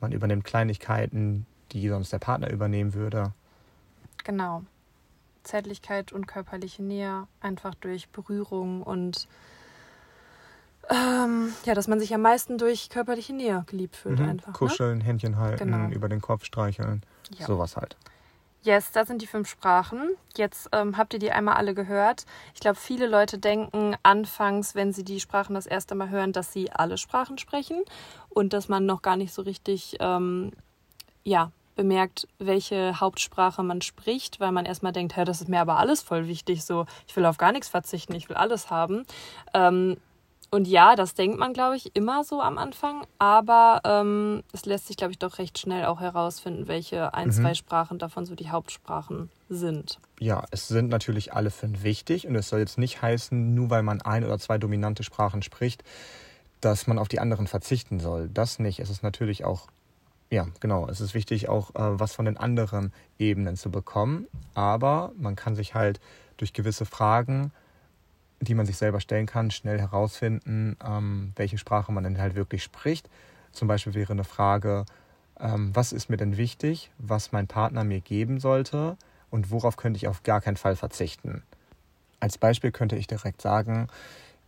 man 0.00 0.12
übernimmt 0.12 0.44
Kleinigkeiten, 0.44 1.46
die 1.72 1.88
sonst 1.88 2.12
der 2.12 2.18
Partner 2.18 2.50
übernehmen 2.50 2.94
würde. 2.94 3.32
Genau. 4.24 4.62
Zärtlichkeit 5.42 6.12
und 6.12 6.26
körperliche 6.26 6.82
Nähe 6.82 7.26
einfach 7.40 7.74
durch 7.74 8.08
Berührung 8.10 8.82
und 8.82 9.28
ähm, 10.90 11.52
ja, 11.64 11.74
dass 11.74 11.86
man 11.86 12.00
sich 12.00 12.12
am 12.12 12.22
meisten 12.22 12.58
durch 12.58 12.90
körperliche 12.90 13.32
Nähe 13.32 13.64
geliebt 13.66 13.96
fühlt 13.96 14.18
mhm. 14.18 14.30
einfach. 14.30 14.48
Ne? 14.48 14.52
Kuscheln, 14.54 14.98
ne? 14.98 15.04
Händchen 15.04 15.36
halten, 15.36 15.70
genau. 15.70 15.88
über 15.90 16.08
den 16.08 16.20
Kopf 16.20 16.44
streicheln, 16.44 17.02
ja. 17.38 17.46
sowas 17.46 17.76
halt. 17.76 17.96
Yes, 18.64 18.92
das 18.92 19.08
sind 19.08 19.22
die 19.22 19.26
fünf 19.26 19.48
Sprachen. 19.48 20.10
Jetzt 20.36 20.68
ähm, 20.72 20.96
habt 20.96 21.14
ihr 21.14 21.18
die 21.18 21.32
einmal 21.32 21.54
alle 21.54 21.74
gehört. 21.74 22.26
Ich 22.54 22.60
glaube, 22.60 22.76
viele 22.76 23.08
Leute 23.08 23.38
denken 23.38 23.96
anfangs, 24.04 24.76
wenn 24.76 24.92
sie 24.92 25.02
die 25.02 25.18
Sprachen 25.18 25.54
das 25.54 25.66
erste 25.66 25.96
Mal 25.96 26.10
hören, 26.10 26.32
dass 26.32 26.52
sie 26.52 26.70
alle 26.70 26.96
Sprachen 26.96 27.38
sprechen 27.38 27.82
und 28.28 28.52
dass 28.52 28.68
man 28.68 28.86
noch 28.86 29.02
gar 29.02 29.16
nicht 29.16 29.34
so 29.34 29.42
richtig 29.42 29.96
ähm, 29.98 30.52
ja, 31.24 31.50
bemerkt, 31.74 32.28
welche 32.38 33.00
Hauptsprache 33.00 33.62
man 33.62 33.82
spricht, 33.82 34.40
weil 34.40 34.52
man 34.52 34.66
erstmal 34.66 34.92
denkt, 34.92 35.16
hey, 35.16 35.24
das 35.24 35.40
ist 35.40 35.48
mir 35.48 35.60
aber 35.60 35.78
alles 35.78 36.02
voll 36.02 36.28
wichtig, 36.28 36.64
so 36.64 36.86
ich 37.06 37.16
will 37.16 37.26
auf 37.26 37.38
gar 37.38 37.52
nichts 37.52 37.68
verzichten, 37.68 38.14
ich 38.14 38.28
will 38.28 38.36
alles 38.36 38.70
haben. 38.70 39.04
Ähm, 39.54 39.96
und 40.54 40.68
ja, 40.68 40.96
das 40.96 41.14
denkt 41.14 41.38
man, 41.38 41.54
glaube 41.54 41.76
ich, 41.76 41.96
immer 41.96 42.24
so 42.24 42.42
am 42.42 42.58
Anfang, 42.58 43.06
aber 43.18 43.80
ähm, 43.84 44.42
es 44.52 44.66
lässt 44.66 44.86
sich, 44.86 44.98
glaube 44.98 45.12
ich, 45.12 45.18
doch 45.18 45.38
recht 45.38 45.58
schnell 45.58 45.86
auch 45.86 46.00
herausfinden, 46.00 46.68
welche 46.68 47.14
ein, 47.14 47.28
mhm. 47.28 47.32
zwei 47.32 47.54
Sprachen 47.54 47.98
davon 47.98 48.26
so 48.26 48.34
die 48.34 48.50
Hauptsprachen 48.50 49.30
sind. 49.48 49.98
Ja, 50.20 50.44
es 50.50 50.68
sind 50.68 50.90
natürlich 50.90 51.32
alle 51.32 51.50
fünf 51.50 51.82
wichtig 51.84 52.26
und 52.26 52.36
es 52.36 52.50
soll 52.50 52.58
jetzt 52.58 52.76
nicht 52.76 53.00
heißen, 53.00 53.54
nur 53.54 53.70
weil 53.70 53.82
man 53.82 54.02
ein 54.02 54.24
oder 54.24 54.38
zwei 54.38 54.58
dominante 54.58 55.04
Sprachen 55.04 55.40
spricht, 55.40 55.84
dass 56.60 56.86
man 56.86 56.98
auf 56.98 57.08
die 57.08 57.18
anderen 57.18 57.46
verzichten 57.46 57.98
soll. 57.98 58.28
Das 58.28 58.58
nicht. 58.58 58.78
Es 58.78 58.90
ist 58.90 59.02
natürlich 59.02 59.46
auch 59.46 59.68
ja, 60.32 60.46
genau. 60.60 60.88
Es 60.88 61.02
ist 61.02 61.12
wichtig, 61.12 61.50
auch 61.50 61.74
äh, 61.74 62.00
was 62.00 62.14
von 62.14 62.24
den 62.24 62.38
anderen 62.38 62.90
Ebenen 63.18 63.54
zu 63.54 63.70
bekommen. 63.70 64.28
Aber 64.54 65.12
man 65.18 65.36
kann 65.36 65.54
sich 65.54 65.74
halt 65.74 66.00
durch 66.38 66.54
gewisse 66.54 66.86
Fragen, 66.86 67.52
die 68.40 68.54
man 68.54 68.64
sich 68.64 68.78
selber 68.78 69.00
stellen 69.00 69.26
kann, 69.26 69.50
schnell 69.50 69.78
herausfinden, 69.78 70.78
ähm, 70.82 71.32
welche 71.36 71.58
Sprache 71.58 71.92
man 71.92 72.04
denn 72.04 72.18
halt 72.18 72.34
wirklich 72.34 72.62
spricht. 72.62 73.10
Zum 73.52 73.68
Beispiel 73.68 73.92
wäre 73.92 74.14
eine 74.14 74.24
Frage, 74.24 74.86
ähm, 75.38 75.70
was 75.74 75.92
ist 75.92 76.08
mir 76.08 76.16
denn 76.16 76.38
wichtig, 76.38 76.90
was 76.96 77.32
mein 77.32 77.46
Partner 77.46 77.84
mir 77.84 78.00
geben 78.00 78.40
sollte 78.40 78.96
und 79.28 79.50
worauf 79.50 79.76
könnte 79.76 79.98
ich 79.98 80.08
auf 80.08 80.22
gar 80.22 80.40
keinen 80.40 80.56
Fall 80.56 80.76
verzichten. 80.76 81.42
Als 82.20 82.38
Beispiel 82.38 82.72
könnte 82.72 82.96
ich 82.96 83.06
direkt 83.06 83.42
sagen, 83.42 83.88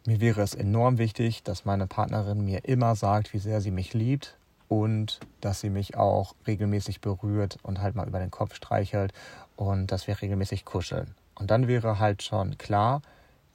mir 0.07 0.18
wäre 0.18 0.40
es 0.40 0.55
enorm 0.55 0.97
wichtig, 0.97 1.42
dass 1.42 1.66
meine 1.66 1.87
Partnerin 1.87 2.42
mir 2.42 2.64
immer 2.64 2.97
sagt, 2.97 3.35
wie 3.35 3.38
sehr 3.38 3.61
sie 3.61 3.70
mich 3.70 3.92
liebt 3.92 4.38
und 4.68 5.20
dass 5.40 5.61
sie 5.61 5.70
mich 5.70 5.96
auch 5.96 6.35
regelmäßig 6.46 7.00
berührt 7.00 7.59
und 7.62 7.81
halt 7.81 7.94
mal 7.94 8.07
über 8.07 8.18
den 8.18 8.31
Kopf 8.31 8.55
streichelt 8.55 9.12
und 9.57 9.92
dass 9.92 10.07
wir 10.07 10.20
regelmäßig 10.20 10.64
kuscheln. 10.64 11.14
Und 11.35 11.50
dann 11.50 11.68
wäre 11.68 11.98
halt 11.98 12.22
schon 12.22 12.59
klar, 12.59 13.03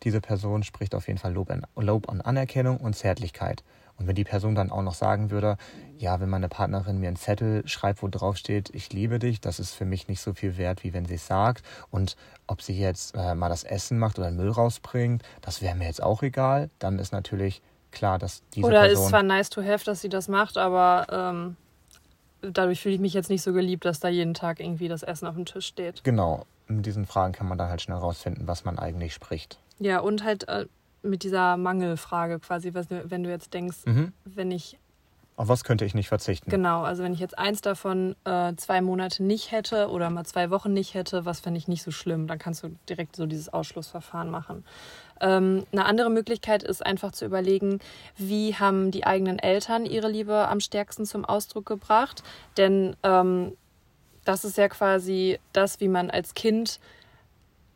diese 0.04 0.22
Person 0.22 0.63
spricht 0.63 0.95
auf 0.95 1.08
jeden 1.08 1.19
Fall 1.19 1.34
Lob, 1.34 1.50
an, 1.50 1.65
Lob 1.76 2.10
an 2.10 2.22
Anerkennung 2.22 2.78
und 2.78 2.95
Zärtlichkeit. 2.95 3.63
Und 3.98 4.08
wenn 4.08 4.15
die 4.15 4.24
Person 4.24 4.56
dann 4.56 4.72
auch 4.72 4.82
noch 4.82 4.93
sagen 4.93 5.30
würde, 5.30 5.58
ja, 5.98 6.22
wenn 6.22 6.30
meine 6.30 6.48
Partnerin 6.48 7.00
mir 7.00 7.10
einen 7.10 7.17
Zettel 7.17 7.67
schreibt, 7.67 8.02
wo 8.02 8.08
drauf 8.08 8.38
steht, 8.38 8.74
ich 8.74 8.93
liebe 8.93 9.19
dich, 9.19 9.41
das 9.41 9.60
ist 9.60 9.74
für 9.74 9.84
mich 9.84 10.08
nicht 10.08 10.22
so 10.22 10.34
viel 10.34 10.58
wert, 10.58 10.86
wie 10.86 10.93
wenn 10.93 11.04
sie 11.04 11.15
es 11.15 11.28
sagt. 11.28 11.65
Und 11.91 12.15
ob 12.48 12.62
sie 12.62 12.80
jetzt 12.80 13.13
äh, 13.15 13.36
mal 13.36 13.50
das 13.50 13.65
Essen 13.65 14.00
macht 14.00 14.17
oder 14.17 14.32
Müll 14.32 14.52
rausbringt, 14.52 15.24
das 15.41 15.62
wäre 15.62 15.76
mir 15.76 15.88
jetzt 15.88 16.02
auch 16.02 16.24
egal. 16.24 16.69
Dann 16.80 16.98
ist 16.98 17.12
natürlich 17.12 17.62
klar, 17.91 18.19
dass 18.19 18.41
diese 18.54 18.65
Oder 18.65 18.82
Person... 18.82 19.04
ist 19.04 19.10
zwar 19.10 19.23
nice 19.23 19.49
to 19.49 19.63
have, 19.63 19.84
dass 19.86 20.02
sie 20.02 20.10
das 20.10 20.28
macht, 20.28 20.58
aber 20.58 21.08
ähm, 21.12 21.56
dadurch 22.41 22.82
fühle 22.82 22.95
ich 22.95 23.02
mich 23.02 23.13
jetzt 23.13 23.30
nicht 23.30 23.41
so 23.41 23.54
geliebt, 23.54 23.86
dass 23.86 23.99
da 23.99 24.08
jeden 24.08 24.34
Tag 24.34 24.60
irgendwie 24.60 24.88
das 24.88 25.04
Essen 25.04 25.28
auf 25.28 25.36
dem 25.36 25.45
Tisch 25.45 25.67
steht. 25.67 26.04
Genau. 26.04 26.45
Mit 26.67 26.86
diesen 26.86 27.06
Fragen 27.06 27.34
kann 27.34 27.47
man 27.47 27.58
dann 27.58 27.69
halt 27.69 27.82
schnell 27.82 27.97
rausfinden, 27.97 28.47
was 28.47 28.63
man 28.63 28.78
eigentlich 28.78 29.13
spricht. 29.13 29.58
Ja, 29.80 29.99
und 29.99 30.23
halt 30.23 30.47
äh, 30.47 30.65
mit 31.02 31.23
dieser 31.23 31.58
Mangelfrage 31.58 32.39
quasi, 32.39 32.73
was, 32.73 32.88
wenn 32.89 33.23
du 33.23 33.30
jetzt 33.30 33.54
denkst, 33.54 33.78
mhm. 33.86 34.13
wenn 34.25 34.52
ich 34.52 34.78
auf 35.39 35.47
was 35.47 35.63
könnte 35.63 35.86
ich 35.86 35.95
nicht 35.95 36.10
verzichten? 36.10 36.49
Genau, 36.49 36.82
also 36.82 37.02
wenn 37.02 37.13
ich 37.13 37.21
jetzt 37.21 37.39
eins 37.39 37.62
davon 37.62 38.13
äh, 38.25 38.54
zwei 38.58 38.82
Monate 38.82 39.23
nicht 39.23 39.54
hätte 39.54 39.88
oder 39.88 40.10
mal 40.10 40.25
zwei 40.25 40.49
Wochen 40.49 40.73
nicht 40.73 40.95
hätte, 40.95 41.23
was 41.23 41.39
fände 41.39 41.58
ich 41.58 41.69
nicht 41.69 41.82
so 41.82 41.91
schlimm, 41.91 42.28
dann 42.28 42.39
kannst 42.39 42.62
du 42.62 42.75
direkt 42.89 43.15
so 43.15 43.25
dieses 43.25 43.47
Ausschlussverfahren 43.47 44.30
machen. 44.30 44.65
Ähm, 45.21 45.65
eine 45.71 45.86
andere 45.86 46.10
Möglichkeit 46.10 46.63
ist 46.63 46.86
einfach 46.86 47.12
zu 47.12 47.25
überlegen, 47.25 47.79
wie 48.17 48.55
haben 48.55 48.91
die 48.91 49.05
eigenen 49.05 49.39
Eltern 49.39 49.86
ihre 49.86 50.10
Liebe 50.10 50.47
am 50.47 50.60
stärksten 50.60 51.05
zum 51.05 51.25
Ausdruck 51.25 51.65
gebracht. 51.65 52.23
Denn 52.58 52.95
ähm, 53.03 53.53
das 54.25 54.45
ist 54.45 54.58
ja 54.58 54.67
quasi 54.67 55.39
das, 55.53 55.79
wie 55.79 55.88
man 55.88 56.10
als 56.10 56.34
Kind 56.34 56.79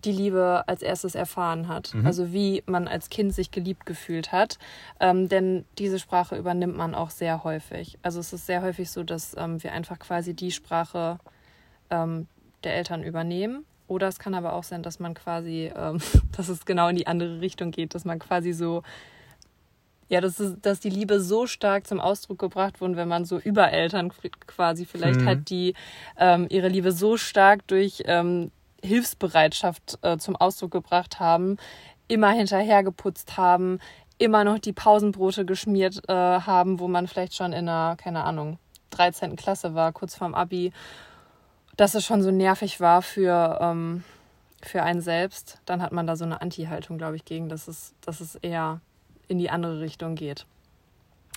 die 0.05 0.11
Liebe 0.11 0.63
als 0.67 0.81
erstes 0.81 1.15
erfahren 1.15 1.67
hat. 1.67 1.93
Mhm. 1.93 2.05
Also 2.05 2.33
wie 2.33 2.61
man 2.65 2.87
als 2.87 3.09
Kind 3.09 3.33
sich 3.33 3.51
geliebt 3.51 3.85
gefühlt 3.85 4.31
hat. 4.31 4.57
Ähm, 4.99 5.29
denn 5.29 5.65
diese 5.77 5.99
Sprache 5.99 6.35
übernimmt 6.35 6.75
man 6.75 6.93
auch 6.93 7.09
sehr 7.09 7.43
häufig. 7.43 7.97
Also 8.01 8.19
es 8.19 8.33
ist 8.33 8.45
sehr 8.45 8.61
häufig 8.61 8.91
so, 8.91 9.03
dass 9.03 9.35
ähm, 9.37 9.63
wir 9.63 9.71
einfach 9.71 9.99
quasi 9.99 10.33
die 10.33 10.51
Sprache 10.51 11.19
ähm, 11.89 12.27
der 12.63 12.75
Eltern 12.75 13.03
übernehmen 13.03 13.65
oder 13.87 14.07
es 14.07 14.19
kann 14.19 14.33
aber 14.33 14.53
auch 14.53 14.63
sein, 14.63 14.83
dass 14.83 14.99
man 14.99 15.13
quasi, 15.13 15.71
ähm, 15.75 15.99
dass 16.35 16.49
es 16.49 16.65
genau 16.65 16.87
in 16.87 16.95
die 16.95 17.07
andere 17.07 17.41
Richtung 17.41 17.71
geht, 17.71 17.95
dass 17.95 18.05
man 18.05 18.19
quasi 18.19 18.53
so, 18.53 18.83
ja, 20.09 20.21
dass, 20.21 20.39
es, 20.39 20.59
dass 20.61 20.79
die 20.79 20.89
Liebe 20.89 21.19
so 21.19 21.47
stark 21.47 21.87
zum 21.87 21.99
Ausdruck 21.99 22.39
gebracht 22.39 22.81
wurde, 22.81 22.95
wenn 22.95 23.07
man 23.07 23.25
so 23.25 23.39
über 23.39 23.71
Eltern 23.71 24.11
quasi 24.47 24.85
vielleicht 24.85 25.21
mhm. 25.21 25.25
hat, 25.25 25.49
die 25.49 25.73
ähm, 26.17 26.47
ihre 26.49 26.67
Liebe 26.67 26.91
so 26.91 27.17
stark 27.17 27.65
durch 27.67 28.03
ähm, 28.05 28.51
Hilfsbereitschaft 28.83 29.99
äh, 30.01 30.17
zum 30.17 30.35
Ausdruck 30.35 30.71
gebracht 30.71 31.19
haben, 31.19 31.57
immer 32.07 32.31
hinterhergeputzt 32.31 33.37
haben, 33.37 33.79
immer 34.17 34.43
noch 34.43 34.59
die 34.59 34.73
Pausenbrote 34.73 35.45
geschmiert 35.45 36.01
äh, 36.07 36.13
haben, 36.13 36.79
wo 36.79 36.87
man 36.87 37.07
vielleicht 37.07 37.35
schon 37.35 37.53
in 37.53 37.67
einer, 37.69 37.95
keine 37.95 38.23
Ahnung, 38.23 38.59
13. 38.91 39.35
Klasse 39.35 39.73
war, 39.73 39.91
kurz 39.91 40.15
vorm 40.15 40.35
Abi 40.35 40.71
dass 41.75 41.95
es 41.95 42.05
schon 42.05 42.21
so 42.21 42.31
nervig 42.31 42.79
war 42.79 43.01
für, 43.01 43.59
ähm, 43.61 44.03
für 44.61 44.83
einen 44.83 45.01
selbst, 45.01 45.59
dann 45.65 45.81
hat 45.81 45.91
man 45.91 46.07
da 46.07 46.15
so 46.15 46.25
eine 46.25 46.41
Anti-Haltung, 46.41 46.97
glaube 46.97 47.15
ich, 47.15 47.25
gegen, 47.25 47.49
dass 47.49 47.67
es, 47.67 47.93
dass 48.01 48.21
es 48.21 48.35
eher 48.35 48.79
in 49.27 49.39
die 49.39 49.49
andere 49.49 49.79
Richtung 49.79 50.15
geht. 50.15 50.45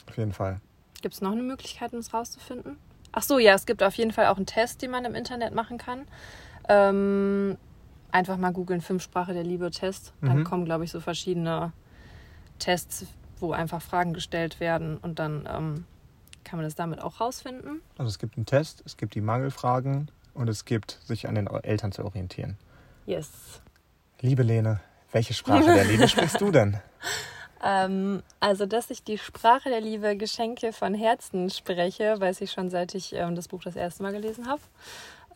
Auf 0.09 0.17
jeden 0.17 0.33
Fall. 0.33 0.61
Gibt 1.03 1.15
es 1.15 1.21
noch 1.21 1.33
eine 1.33 1.43
Möglichkeit, 1.43 1.93
um 1.93 1.99
es 1.99 2.13
rauszufinden? 2.13 2.79
Ach 3.13 3.23
so, 3.23 3.39
ja, 3.39 3.55
es 3.55 3.67
gibt 3.67 3.83
auf 3.83 3.95
jeden 3.95 4.13
Fall 4.13 4.27
auch 4.27 4.37
einen 4.37 4.47
Test, 4.47 4.83
den 4.83 4.91
man 4.91 5.05
im 5.05 5.15
Internet 5.15 5.55
machen 5.55 5.79
kann. 5.79 6.07
Ähm, 6.69 7.57
einfach 8.11 8.37
mal 8.37 8.53
googeln, 8.53 8.81
Fünfsprache 8.81 9.33
der 9.33 9.45
Liebe-Test. 9.45 10.13
Dann 10.21 10.39
mhm. 10.39 10.45
kommen, 10.45 10.65
glaube 10.65 10.85
ich, 10.85 10.91
so 10.91 11.01
verschiedene 11.01 11.73
Tests, 12.59 13.07
wo 13.39 13.53
einfach 13.53 13.83
Fragen 13.83 14.13
gestellt 14.13 14.61
werden 14.61 14.97
und 14.99 15.19
dann 15.19 15.49
ähm, 15.51 15.85
kann 16.45 16.59
man 16.59 16.65
das 16.65 16.75
damit 16.75 17.01
auch 17.01 17.21
rausfinden. 17.21 17.83
Also 17.99 18.09
es 18.09 18.19
gibt 18.19 18.37
einen 18.37 18.47
Test, 18.47 18.83
es 18.87 18.97
gibt 18.97 19.15
die 19.15 19.21
Mangelfragen, 19.21 20.11
und 20.37 20.49
es 20.49 20.65
gibt, 20.65 20.99
sich 21.05 21.29
an 21.29 21.35
den 21.35 21.47
Eltern 21.47 21.93
zu 21.93 22.05
orientieren. 22.05 22.57
Yes. 23.07 23.31
Liebe 24.21 24.43
Lene, 24.43 24.81
welche 25.13 25.35
Sprache 25.35 25.65
der 25.65 25.85
Liebe 25.85 26.09
sprichst 26.09 26.41
du 26.41 26.51
denn? 26.51 26.81
Ähm, 27.63 28.23
also, 28.41 28.67
dass 28.67 28.91
ich 28.91 29.03
die 29.03 29.19
Sprache 29.19 29.69
der 29.69 29.81
Liebe 29.81 30.17
Geschenke 30.17 30.73
von 30.73 30.95
Herzen 30.95 31.51
spreche, 31.51 32.21
weiß 32.21 32.41
ich 32.43 32.53
schon, 32.53 32.71
seit 32.71 32.95
ich 32.95 33.15
ähm, 33.15 33.35
das 33.35 33.49
Buch 33.49 33.63
das 33.63 33.77
erste 33.77 34.03
Mal 34.03 34.13
gelesen 34.13 34.47
habe. 34.47 34.61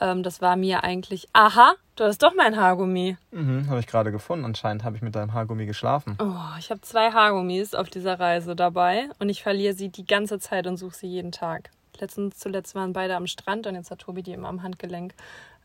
Ähm, 0.00 0.22
das 0.22 0.40
war 0.40 0.56
mir 0.56 0.84
eigentlich, 0.84 1.28
aha, 1.32 1.74
du 1.96 2.04
hast 2.04 2.22
doch 2.22 2.34
mein 2.34 2.56
Haargummi. 2.56 3.16
Mhm, 3.30 3.68
habe 3.68 3.80
ich 3.80 3.86
gerade 3.86 4.10
gefunden. 4.10 4.44
Anscheinend 4.44 4.84
habe 4.84 4.96
ich 4.96 5.02
mit 5.02 5.14
deinem 5.14 5.34
Haargummi 5.34 5.66
geschlafen. 5.66 6.16
Oh, 6.20 6.58
ich 6.58 6.70
habe 6.70 6.80
zwei 6.80 7.12
Haargummis 7.12 7.74
auf 7.74 7.90
dieser 7.90 8.18
Reise 8.18 8.56
dabei 8.56 9.08
und 9.18 9.28
ich 9.28 9.42
verliere 9.42 9.74
sie 9.74 9.90
die 9.90 10.06
ganze 10.06 10.38
Zeit 10.38 10.66
und 10.66 10.76
suche 10.78 10.96
sie 10.96 11.06
jeden 11.06 11.32
Tag. 11.32 11.70
Letztens, 11.98 12.38
zuletzt 12.38 12.74
waren 12.74 12.92
beide 12.92 13.16
am 13.16 13.26
Strand 13.26 13.66
und 13.66 13.74
jetzt 13.74 13.90
hat 13.90 14.00
Tobi 14.00 14.22
die 14.22 14.32
immer 14.32 14.48
am 14.48 14.62
Handgelenk. 14.62 15.14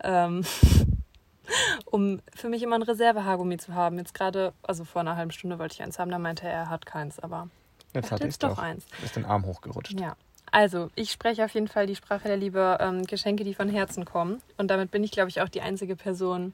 Ähm, 0.04 0.44
um 1.86 2.22
für 2.34 2.50
mich 2.50 2.64
immer 2.64 2.76
ein 2.76 2.82
Reserve-Haargummi 2.82 3.58
zu 3.58 3.74
haben. 3.74 3.98
Jetzt 3.98 4.14
gerade, 4.14 4.54
also 4.64 4.84
vor 4.84 5.02
einer 5.02 5.16
halben 5.16 5.32
Stunde 5.32 5.60
wollte 5.60 5.74
ich 5.76 5.84
eins 5.84 6.00
haben, 6.00 6.12
da 6.12 6.20
meinte 6.20 6.48
er, 6.48 6.54
er 6.54 6.70
hat 6.70 6.86
keins, 6.86 7.20
aber 7.20 7.50
jetzt 7.94 8.12
hat 8.12 8.22
jetzt 8.22 8.44
doch, 8.44 8.50
doch 8.50 8.60
eins. 8.60 8.86
Ist 9.04 9.16
den 9.16 9.26
Arm 9.26 9.46
hochgerutscht. 9.46 10.00
Ja. 10.00 10.16
also 10.52 10.90
ich 10.96 11.12
spreche 11.12 11.46
auf 11.46 11.52
jeden 11.52 11.68
Fall 11.68 11.88
die 11.88 11.96
Sprache 11.96 12.28
der 12.28 12.38
Liebe, 12.38 12.78
ähm, 12.80 13.06
Geschenke, 13.06 13.44
die 13.44 13.54
von 13.54 13.70
Herzen 13.70 14.06
kommen. 14.06 14.42
Und 14.58 14.70
damit 14.70 14.92
bin 14.92 15.04
ich, 15.04 15.12
glaube 15.12 15.30
ich, 15.30 15.42
auch 15.42 15.50
die 15.50 15.62
einzige 15.62 15.96
Person, 15.96 16.54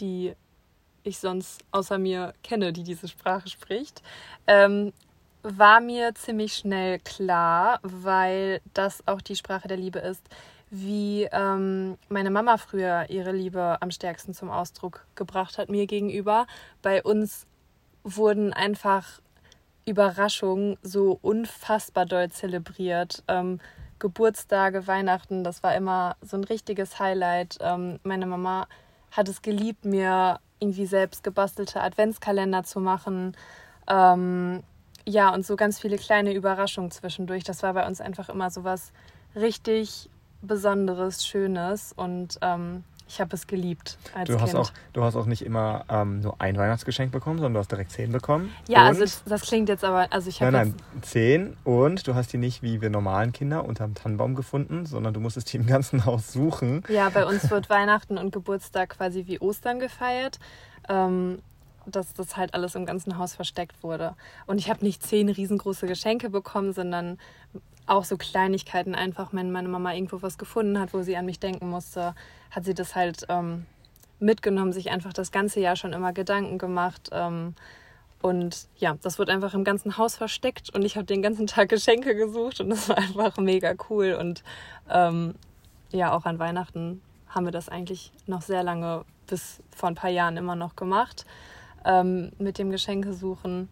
die 0.00 0.34
ich 1.02 1.18
sonst 1.18 1.62
außer 1.70 1.98
mir 1.98 2.34
kenne, 2.42 2.72
die 2.72 2.82
diese 2.82 3.08
Sprache 3.08 3.48
spricht. 3.48 4.02
Ähm, 4.46 4.92
war 5.44 5.80
mir 5.80 6.14
ziemlich 6.14 6.54
schnell 6.54 6.98
klar, 6.98 7.78
weil 7.82 8.60
das 8.72 9.06
auch 9.06 9.20
die 9.20 9.36
Sprache 9.36 9.68
der 9.68 9.76
Liebe 9.76 9.98
ist, 9.98 10.22
wie 10.70 11.28
ähm, 11.30 11.98
meine 12.08 12.30
Mama 12.30 12.56
früher 12.56 13.06
ihre 13.10 13.30
Liebe 13.30 13.76
am 13.80 13.90
stärksten 13.90 14.32
zum 14.32 14.50
Ausdruck 14.50 15.06
gebracht 15.14 15.58
hat 15.58 15.68
mir 15.68 15.86
gegenüber. 15.86 16.46
Bei 16.80 17.02
uns 17.02 17.46
wurden 18.02 18.54
einfach 18.54 19.20
Überraschungen 19.84 20.78
so 20.82 21.18
unfassbar 21.20 22.06
doll 22.06 22.30
zelebriert. 22.30 23.22
Ähm, 23.28 23.60
Geburtstage, 23.98 24.86
Weihnachten, 24.86 25.44
das 25.44 25.62
war 25.62 25.74
immer 25.76 26.16
so 26.22 26.38
ein 26.38 26.44
richtiges 26.44 26.98
Highlight. 26.98 27.58
Ähm, 27.60 28.00
meine 28.02 28.26
Mama 28.26 28.66
hat 29.10 29.28
es 29.28 29.42
geliebt, 29.42 29.84
mir 29.84 30.40
irgendwie 30.58 30.86
selbst 30.86 31.22
gebastelte 31.22 31.82
Adventskalender 31.82 32.64
zu 32.64 32.80
machen. 32.80 33.36
Ähm, 33.86 34.62
ja, 35.06 35.32
und 35.32 35.44
so 35.44 35.56
ganz 35.56 35.78
viele 35.78 35.96
kleine 35.96 36.32
Überraschungen 36.32 36.90
zwischendurch. 36.90 37.44
Das 37.44 37.62
war 37.62 37.74
bei 37.74 37.86
uns 37.86 38.00
einfach 38.00 38.28
immer 38.28 38.50
so 38.50 38.64
was 38.64 38.92
richtig 39.36 40.08
Besonderes, 40.42 41.26
Schönes. 41.26 41.92
Und 41.94 42.38
ähm, 42.42 42.84
ich 43.06 43.20
habe 43.20 43.36
es 43.36 43.46
geliebt 43.46 43.98
als 44.14 44.28
du 44.28 44.40
hast 44.40 44.50
Kind. 44.50 44.60
Auch, 44.60 44.72
du 44.92 45.04
hast 45.04 45.14
auch 45.16 45.26
nicht 45.26 45.42
immer 45.42 45.84
ähm, 45.88 46.20
nur 46.20 46.40
ein 46.40 46.56
Weihnachtsgeschenk 46.56 47.12
bekommen, 47.12 47.38
sondern 47.38 47.54
du 47.54 47.58
hast 47.60 47.70
direkt 47.70 47.90
zehn 47.90 48.12
bekommen. 48.12 48.50
Ja, 48.66 48.84
also 48.84 49.00
das, 49.00 49.22
das 49.24 49.42
klingt 49.42 49.68
jetzt 49.68 49.84
aber, 49.84 50.12
also 50.12 50.28
ich 50.28 50.40
habe 50.40 50.52
Nein, 50.52 50.74
nein, 50.76 51.02
zehn. 51.02 51.56
Und 51.64 52.06
du 52.06 52.14
hast 52.14 52.32
die 52.32 52.38
nicht 52.38 52.62
wie 52.62 52.80
wir 52.80 52.90
normalen 52.90 53.32
Kinder 53.32 53.64
unterm 53.64 53.94
Tannenbaum 53.94 54.34
gefunden, 54.34 54.86
sondern 54.86 55.12
du 55.12 55.20
musstest 55.20 55.52
die 55.52 55.58
im 55.58 55.66
ganzen 55.66 56.04
Haus 56.06 56.32
suchen. 56.32 56.82
Ja, 56.88 57.10
bei 57.10 57.26
uns 57.26 57.50
wird 57.50 57.68
Weihnachten 57.68 58.16
und 58.16 58.32
Geburtstag 58.32 58.90
quasi 58.90 59.26
wie 59.26 59.38
Ostern 59.38 59.80
gefeiert. 59.80 60.38
Ähm, 60.88 61.40
dass 61.86 62.12
das 62.14 62.36
halt 62.36 62.54
alles 62.54 62.74
im 62.74 62.86
ganzen 62.86 63.18
Haus 63.18 63.34
versteckt 63.34 63.82
wurde. 63.82 64.14
Und 64.46 64.58
ich 64.58 64.70
habe 64.70 64.84
nicht 64.84 65.02
zehn 65.02 65.28
riesengroße 65.28 65.86
Geschenke 65.86 66.30
bekommen, 66.30 66.72
sondern 66.72 67.18
auch 67.86 68.04
so 68.04 68.16
Kleinigkeiten 68.16 68.94
einfach, 68.94 69.32
wenn 69.32 69.52
meine 69.52 69.68
Mama 69.68 69.92
irgendwo 69.92 70.22
was 70.22 70.38
gefunden 70.38 70.78
hat, 70.78 70.94
wo 70.94 71.02
sie 71.02 71.16
an 71.16 71.26
mich 71.26 71.40
denken 71.40 71.68
musste, 71.68 72.14
hat 72.50 72.64
sie 72.64 72.74
das 72.74 72.94
halt 72.94 73.26
ähm, 73.28 73.66
mitgenommen, 74.20 74.72
sich 74.72 74.90
einfach 74.90 75.12
das 75.12 75.32
ganze 75.32 75.60
Jahr 75.60 75.76
schon 75.76 75.92
immer 75.92 76.12
Gedanken 76.12 76.58
gemacht. 76.58 77.10
Ähm, 77.12 77.54
und 78.22 78.68
ja, 78.78 78.96
das 79.02 79.18
wird 79.18 79.28
einfach 79.28 79.52
im 79.52 79.64
ganzen 79.64 79.98
Haus 79.98 80.16
versteckt 80.16 80.74
und 80.74 80.82
ich 80.82 80.96
habe 80.96 81.04
den 81.04 81.20
ganzen 81.20 81.46
Tag 81.48 81.68
Geschenke 81.68 82.14
gesucht 82.14 82.60
und 82.60 82.70
das 82.70 82.88
war 82.88 82.96
einfach 82.96 83.36
mega 83.36 83.74
cool. 83.90 84.16
Und 84.18 84.42
ähm, 84.88 85.34
ja, 85.92 86.12
auch 86.12 86.24
an 86.24 86.38
Weihnachten 86.38 87.02
haben 87.28 87.44
wir 87.44 87.52
das 87.52 87.68
eigentlich 87.68 88.12
noch 88.26 88.42
sehr 88.42 88.62
lange, 88.62 89.04
bis 89.26 89.60
vor 89.70 89.88
ein 89.88 89.94
paar 89.94 90.10
Jahren 90.10 90.36
immer 90.36 90.56
noch 90.56 90.76
gemacht, 90.76 91.26
ähm, 91.84 92.32
mit 92.38 92.58
dem 92.58 92.70
Geschenke 92.70 93.12
suchen. 93.12 93.68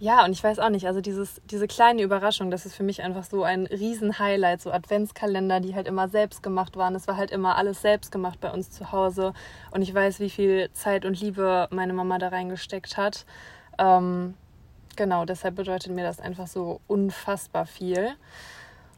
Ja, 0.00 0.24
und 0.24 0.30
ich 0.30 0.44
weiß 0.44 0.60
auch 0.60 0.68
nicht, 0.68 0.86
also 0.86 1.00
dieses, 1.00 1.40
diese 1.50 1.66
kleine 1.66 2.02
Überraschung, 2.02 2.52
das 2.52 2.66
ist 2.66 2.76
für 2.76 2.84
mich 2.84 3.02
einfach 3.02 3.24
so 3.24 3.42
ein 3.42 3.66
Riesen-Highlight, 3.66 4.62
so 4.62 4.70
Adventskalender, 4.70 5.58
die 5.58 5.74
halt 5.74 5.88
immer 5.88 6.08
selbst 6.08 6.40
gemacht 6.40 6.76
waren. 6.76 6.94
Es 6.94 7.08
war 7.08 7.16
halt 7.16 7.32
immer 7.32 7.56
alles 7.56 7.82
selbst 7.82 8.12
gemacht 8.12 8.38
bei 8.40 8.52
uns 8.52 8.70
zu 8.70 8.92
Hause. 8.92 9.32
Und 9.72 9.82
ich 9.82 9.92
weiß, 9.92 10.20
wie 10.20 10.30
viel 10.30 10.70
Zeit 10.72 11.04
und 11.04 11.20
Liebe 11.20 11.66
meine 11.70 11.94
Mama 11.94 12.18
da 12.18 12.28
reingesteckt 12.28 12.96
hat. 12.96 13.26
Ähm, 13.78 14.34
genau, 14.94 15.24
deshalb 15.24 15.56
bedeutet 15.56 15.92
mir 15.92 16.04
das 16.04 16.20
einfach 16.20 16.46
so 16.46 16.80
unfassbar 16.86 17.66
viel. 17.66 18.10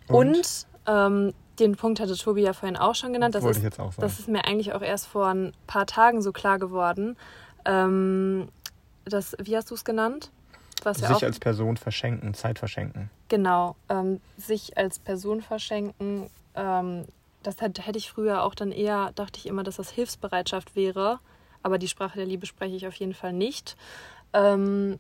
Und, 0.07 0.37
und 0.37 0.67
ähm, 0.87 1.35
den 1.59 1.77
Punkt 1.77 2.01
hatte 2.01 2.15
Tobi 2.15 2.43
ja 2.43 2.53
vorhin 2.53 2.77
auch 2.77 2.95
schon 2.95 3.15
genannt. 3.15 3.35
Das, 3.35 3.45
ist, 3.45 3.79
das 3.99 4.19
ist 4.19 4.29
mir 4.29 4.45
eigentlich 4.45 4.75
auch 4.75 4.83
erst 4.83 5.07
vor 5.07 5.29
ein 5.29 5.53
paar 5.67 5.87
Tagen 5.87 6.21
so 6.21 6.33
klar 6.33 6.59
geworden. 6.59 7.17
Ähm, 7.65 8.49
das, 9.05 9.37
wie 9.41 9.57
hast 9.57 9.71
du 9.71 9.75
es 9.75 9.85
genannt? 9.85 10.31
Was 10.83 10.99
Sich 10.99 11.09
auch, 11.09 11.23
als 11.23 11.39
Person 11.39 11.77
verschenken, 11.77 12.33
Zeit 12.33 12.59
verschenken. 12.59 13.11
genau, 13.29 13.77
ähm, 13.91 14.21
sich 14.39 14.79
als 14.79 14.99
Person 14.99 15.43
verschenken. 15.43 16.31
Ähm, 16.55 17.05
das 17.43 17.61
hätte, 17.61 17.83
hätte 17.83 17.99
ich 17.99 18.11
früher 18.11 18.43
auch 18.45 18.55
dann 18.55 18.73
eher, 18.73 19.13
dachte 19.15 19.39
ich 19.39 19.47
immer, 19.47 19.63
dass 19.63 19.77
das 19.77 19.91
Hilfsbereitschaft 19.91 20.77
wäre. 20.77 21.21
Aber 21.63 21.77
die 21.77 21.89
Sprache 21.89 22.17
der 22.17 22.27
Liebe 22.27 22.47
spreche 22.47 22.77
ich 22.77 22.87
auf 22.87 22.95
jeden 22.95 23.13
Fall 23.15 23.35
nicht. 23.35 23.77
Ähm, 24.33 24.99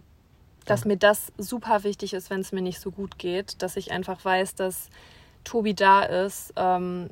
dass 0.66 0.84
mir 0.84 0.98
das 0.98 1.32
super 1.38 1.82
wichtig 1.84 2.12
ist, 2.12 2.28
wenn 2.28 2.40
es 2.40 2.52
mir 2.52 2.60
nicht 2.62 2.80
so 2.80 2.90
gut 2.90 3.18
geht. 3.18 3.62
Dass 3.62 3.76
ich 3.76 3.90
einfach 3.90 4.22
weiß, 4.22 4.54
dass 4.56 4.90
Tobi 5.44 5.74
da 5.74 6.02
ist 6.02 6.52
ähm, 6.56 7.08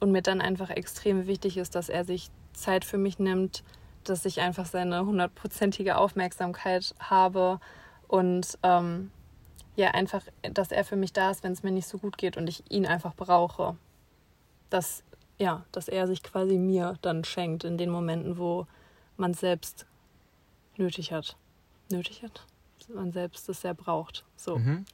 und 0.00 0.12
mir 0.12 0.20
dann 0.22 0.42
einfach 0.42 0.68
extrem 0.68 1.26
wichtig 1.26 1.56
ist, 1.56 1.74
dass 1.74 1.88
er 1.88 2.04
sich 2.04 2.30
Zeit 2.52 2.84
für 2.84 2.98
mich 2.98 3.18
nimmt, 3.18 3.62
dass 4.04 4.24
ich 4.24 4.40
einfach 4.40 4.66
seine 4.66 5.04
hundertprozentige 5.04 5.96
Aufmerksamkeit 5.96 6.94
habe 6.98 7.60
und 8.08 8.58
ähm, 8.62 9.10
ja, 9.76 9.92
einfach, 9.92 10.22
dass 10.42 10.72
er 10.72 10.84
für 10.84 10.96
mich 10.96 11.12
da 11.12 11.30
ist, 11.30 11.42
wenn 11.42 11.52
es 11.52 11.62
mir 11.62 11.70
nicht 11.70 11.86
so 11.86 11.98
gut 11.98 12.18
geht 12.18 12.36
und 12.36 12.48
ich 12.48 12.70
ihn 12.70 12.86
einfach 12.86 13.14
brauche. 13.14 13.76
Dass, 14.68 15.02
ja, 15.38 15.64
dass 15.72 15.88
er 15.88 16.06
sich 16.06 16.22
quasi 16.22 16.58
mir 16.58 16.98
dann 17.02 17.24
schenkt 17.24 17.64
in 17.64 17.78
den 17.78 17.90
Momenten, 17.90 18.38
wo 18.38 18.66
man 19.16 19.34
selbst 19.34 19.86
nötig 20.76 21.12
hat. 21.12 21.36
Nötig 21.90 22.22
hat? 22.22 22.44
Man 22.88 23.12
selbst 23.12 23.48
es 23.48 23.60
sehr 23.60 23.74
braucht. 23.74 24.24
So. 24.36 24.58
Mhm. 24.58 24.84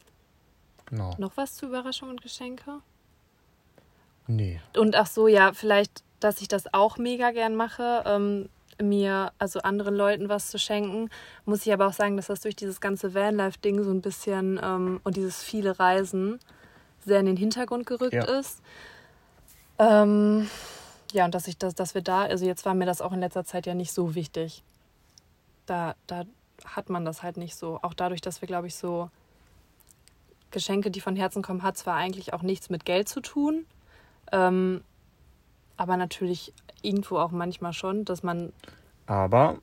Genau. 0.86 1.14
Noch 1.18 1.36
was 1.36 1.54
zu 1.54 1.66
Überraschung 1.66 2.10
und 2.10 2.22
Geschenke? 2.22 2.80
Nee. 4.26 4.60
Und 4.76 4.94
ach 4.96 5.06
so, 5.06 5.28
ja, 5.28 5.52
vielleicht, 5.52 6.04
dass 6.20 6.40
ich 6.40 6.48
das 6.48 6.72
auch 6.74 6.98
mega 6.98 7.30
gern 7.30 7.56
mache, 7.56 8.02
ähm, 8.06 8.48
mir, 8.82 9.32
also 9.38 9.60
anderen 9.60 9.94
Leuten 9.94 10.28
was 10.28 10.50
zu 10.50 10.58
schenken. 10.58 11.08
Muss 11.44 11.66
ich 11.66 11.72
aber 11.72 11.86
auch 11.86 11.92
sagen, 11.92 12.16
dass 12.16 12.26
das 12.26 12.40
durch 12.40 12.56
dieses 12.56 12.80
ganze 12.80 13.14
Vanlife-Ding 13.14 13.82
so 13.82 13.90
ein 13.90 14.02
bisschen 14.02 14.60
ähm, 14.62 15.00
und 15.04 15.16
dieses 15.16 15.42
viele 15.42 15.78
Reisen 15.78 16.38
sehr 17.04 17.20
in 17.20 17.26
den 17.26 17.36
Hintergrund 17.36 17.86
gerückt 17.86 18.14
Ja. 18.14 18.24
ist. 18.24 18.60
Ähm, 19.78 20.48
ja, 21.12 21.24
und 21.24 21.34
dass 21.34 21.46
ich 21.46 21.56
das, 21.58 21.74
dass 21.74 21.94
wir 21.94 22.02
da, 22.02 22.22
also 22.22 22.44
jetzt 22.44 22.64
war 22.64 22.74
mir 22.74 22.86
das 22.86 23.00
auch 23.00 23.12
in 23.12 23.20
letzter 23.20 23.44
Zeit 23.44 23.66
ja 23.66 23.74
nicht 23.74 23.92
so 23.92 24.14
wichtig. 24.14 24.62
Da, 25.66 25.94
da 26.06 26.24
hat 26.64 26.90
man 26.90 27.04
das 27.04 27.22
halt 27.22 27.36
nicht 27.36 27.56
so. 27.56 27.78
Auch 27.82 27.94
dadurch, 27.94 28.20
dass 28.20 28.40
wir, 28.40 28.48
glaube 28.48 28.66
ich, 28.66 28.76
so 28.76 29.10
Geschenke, 30.50 30.90
die 30.90 31.00
von 31.00 31.16
Herzen 31.16 31.42
kommen, 31.42 31.62
hat 31.62 31.76
zwar 31.76 31.94
eigentlich 31.96 32.32
auch 32.32 32.42
nichts 32.42 32.70
mit 32.70 32.84
Geld 32.84 33.08
zu 33.08 33.20
tun, 33.20 33.66
ähm, 34.32 34.82
aber 35.76 35.96
natürlich 35.96 36.52
irgendwo 36.86 37.18
auch 37.18 37.30
manchmal 37.32 37.72
schon, 37.72 38.04
dass 38.04 38.22
man 38.22 38.52
Aber 39.06 39.58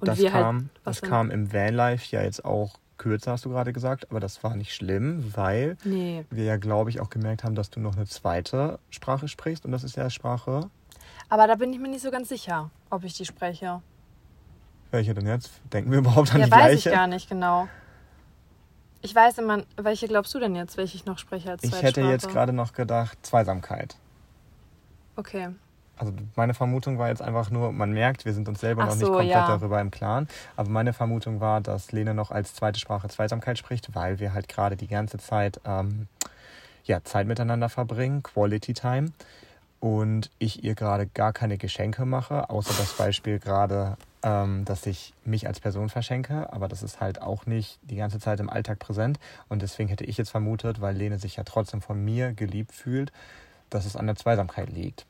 das, 0.00 0.18
halt- 0.20 0.30
kam, 0.32 0.70
was 0.84 0.96
das 0.96 1.00
denn? 1.00 1.10
kam 1.10 1.30
im 1.30 1.52
Vanlife 1.52 2.14
ja 2.14 2.22
jetzt 2.22 2.44
auch 2.44 2.78
kürzer, 2.98 3.32
hast 3.32 3.44
du 3.44 3.50
gerade 3.50 3.72
gesagt, 3.72 4.10
aber 4.10 4.18
das 4.20 4.42
war 4.42 4.56
nicht 4.56 4.74
schlimm, 4.74 5.32
weil 5.36 5.76
nee, 5.84 6.24
wir 6.30 6.44
ja, 6.44 6.56
glaube 6.56 6.90
ich, 6.90 7.00
auch 7.00 7.10
gemerkt 7.10 7.44
haben, 7.44 7.54
dass 7.54 7.70
du 7.70 7.78
noch 7.80 7.96
eine 7.96 8.06
zweite 8.06 8.78
Sprache 8.90 9.28
sprichst 9.28 9.64
und 9.64 9.70
das 9.72 9.84
ist 9.84 9.96
ja 9.96 10.10
Sprache. 10.10 10.68
aber 11.28 11.46
da 11.46 11.54
bin 11.54 11.72
ich 11.72 11.78
mir 11.78 11.88
nicht 11.88 12.02
so 12.02 12.10
ganz 12.10 12.28
sicher, 12.28 12.70
ob 12.90 13.04
ich 13.04 13.14
die 13.14 13.24
spreche. 13.24 13.82
Welche 14.90 15.14
denn 15.14 15.26
jetzt? 15.26 15.52
Denken 15.72 15.90
wir 15.92 15.98
überhaupt 15.98 16.32
an 16.34 16.40
Ja, 16.40 16.46
die 16.46 16.50
weiß 16.52 16.58
gleiche? 16.60 16.88
ich 16.88 16.94
gar 16.94 17.06
nicht 17.06 17.28
genau. 17.28 17.68
Ich 19.00 19.14
weiß 19.14 19.38
immer, 19.38 19.62
welche 19.76 20.08
glaubst 20.08 20.34
du 20.34 20.40
denn 20.40 20.56
jetzt, 20.56 20.76
welche 20.76 20.96
ich 20.96 21.04
noch 21.04 21.18
spreche 21.18 21.50
als 21.52 21.62
Ich 21.62 21.70
Zweitsprache? 21.70 21.86
hätte 21.86 22.00
jetzt 22.12 22.28
gerade 22.28 22.52
noch 22.52 22.72
gedacht, 22.72 23.16
Zweisamkeit. 23.22 23.96
Okay. 25.14 25.50
Also 25.98 26.12
meine 26.36 26.54
Vermutung 26.54 26.98
war 26.98 27.08
jetzt 27.08 27.22
einfach 27.22 27.50
nur, 27.50 27.72
man 27.72 27.92
merkt, 27.92 28.24
wir 28.24 28.32
sind 28.32 28.48
uns 28.48 28.60
selber 28.60 28.82
Ach 28.82 28.88
noch 28.88 28.94
nicht 28.94 29.06
so, 29.06 29.12
komplett 29.12 29.30
ja. 29.30 29.46
darüber 29.46 29.80
im 29.80 29.90
Klaren. 29.90 30.28
Aber 30.56 30.68
meine 30.70 30.92
Vermutung 30.92 31.40
war, 31.40 31.60
dass 31.60 31.92
Lene 31.92 32.14
noch 32.14 32.30
als 32.30 32.54
zweite 32.54 32.78
Sprache 32.78 33.08
Zweisamkeit 33.08 33.58
spricht, 33.58 33.94
weil 33.94 34.20
wir 34.20 34.32
halt 34.32 34.48
gerade 34.48 34.76
die 34.76 34.86
ganze 34.86 35.18
Zeit 35.18 35.60
ähm, 35.64 36.06
ja, 36.84 37.02
Zeit 37.04 37.26
miteinander 37.26 37.68
verbringen, 37.68 38.22
Quality 38.22 38.74
Time. 38.74 39.12
Und 39.80 40.30
ich 40.38 40.64
ihr 40.64 40.74
gerade 40.74 41.06
gar 41.06 41.32
keine 41.32 41.56
Geschenke 41.56 42.04
mache, 42.04 42.50
außer 42.50 42.74
das 42.76 42.94
Beispiel 42.94 43.38
gerade, 43.38 43.96
ähm, 44.24 44.64
dass 44.64 44.86
ich 44.86 45.14
mich 45.24 45.46
als 45.46 45.60
Person 45.60 45.88
verschenke. 45.88 46.52
Aber 46.52 46.66
das 46.66 46.82
ist 46.82 47.00
halt 47.00 47.22
auch 47.22 47.46
nicht 47.46 47.78
die 47.82 47.96
ganze 47.96 48.18
Zeit 48.18 48.40
im 48.40 48.50
Alltag 48.50 48.80
präsent. 48.80 49.20
Und 49.48 49.62
deswegen 49.62 49.88
hätte 49.88 50.04
ich 50.04 50.16
jetzt 50.16 50.30
vermutet, 50.30 50.80
weil 50.80 50.96
Lene 50.96 51.18
sich 51.18 51.36
ja 51.36 51.44
trotzdem 51.44 51.80
von 51.80 52.04
mir 52.04 52.32
geliebt 52.32 52.72
fühlt, 52.72 53.12
dass 53.70 53.86
es 53.86 53.94
an 53.94 54.06
der 54.06 54.16
Zweisamkeit 54.16 54.70
liegt. 54.70 55.06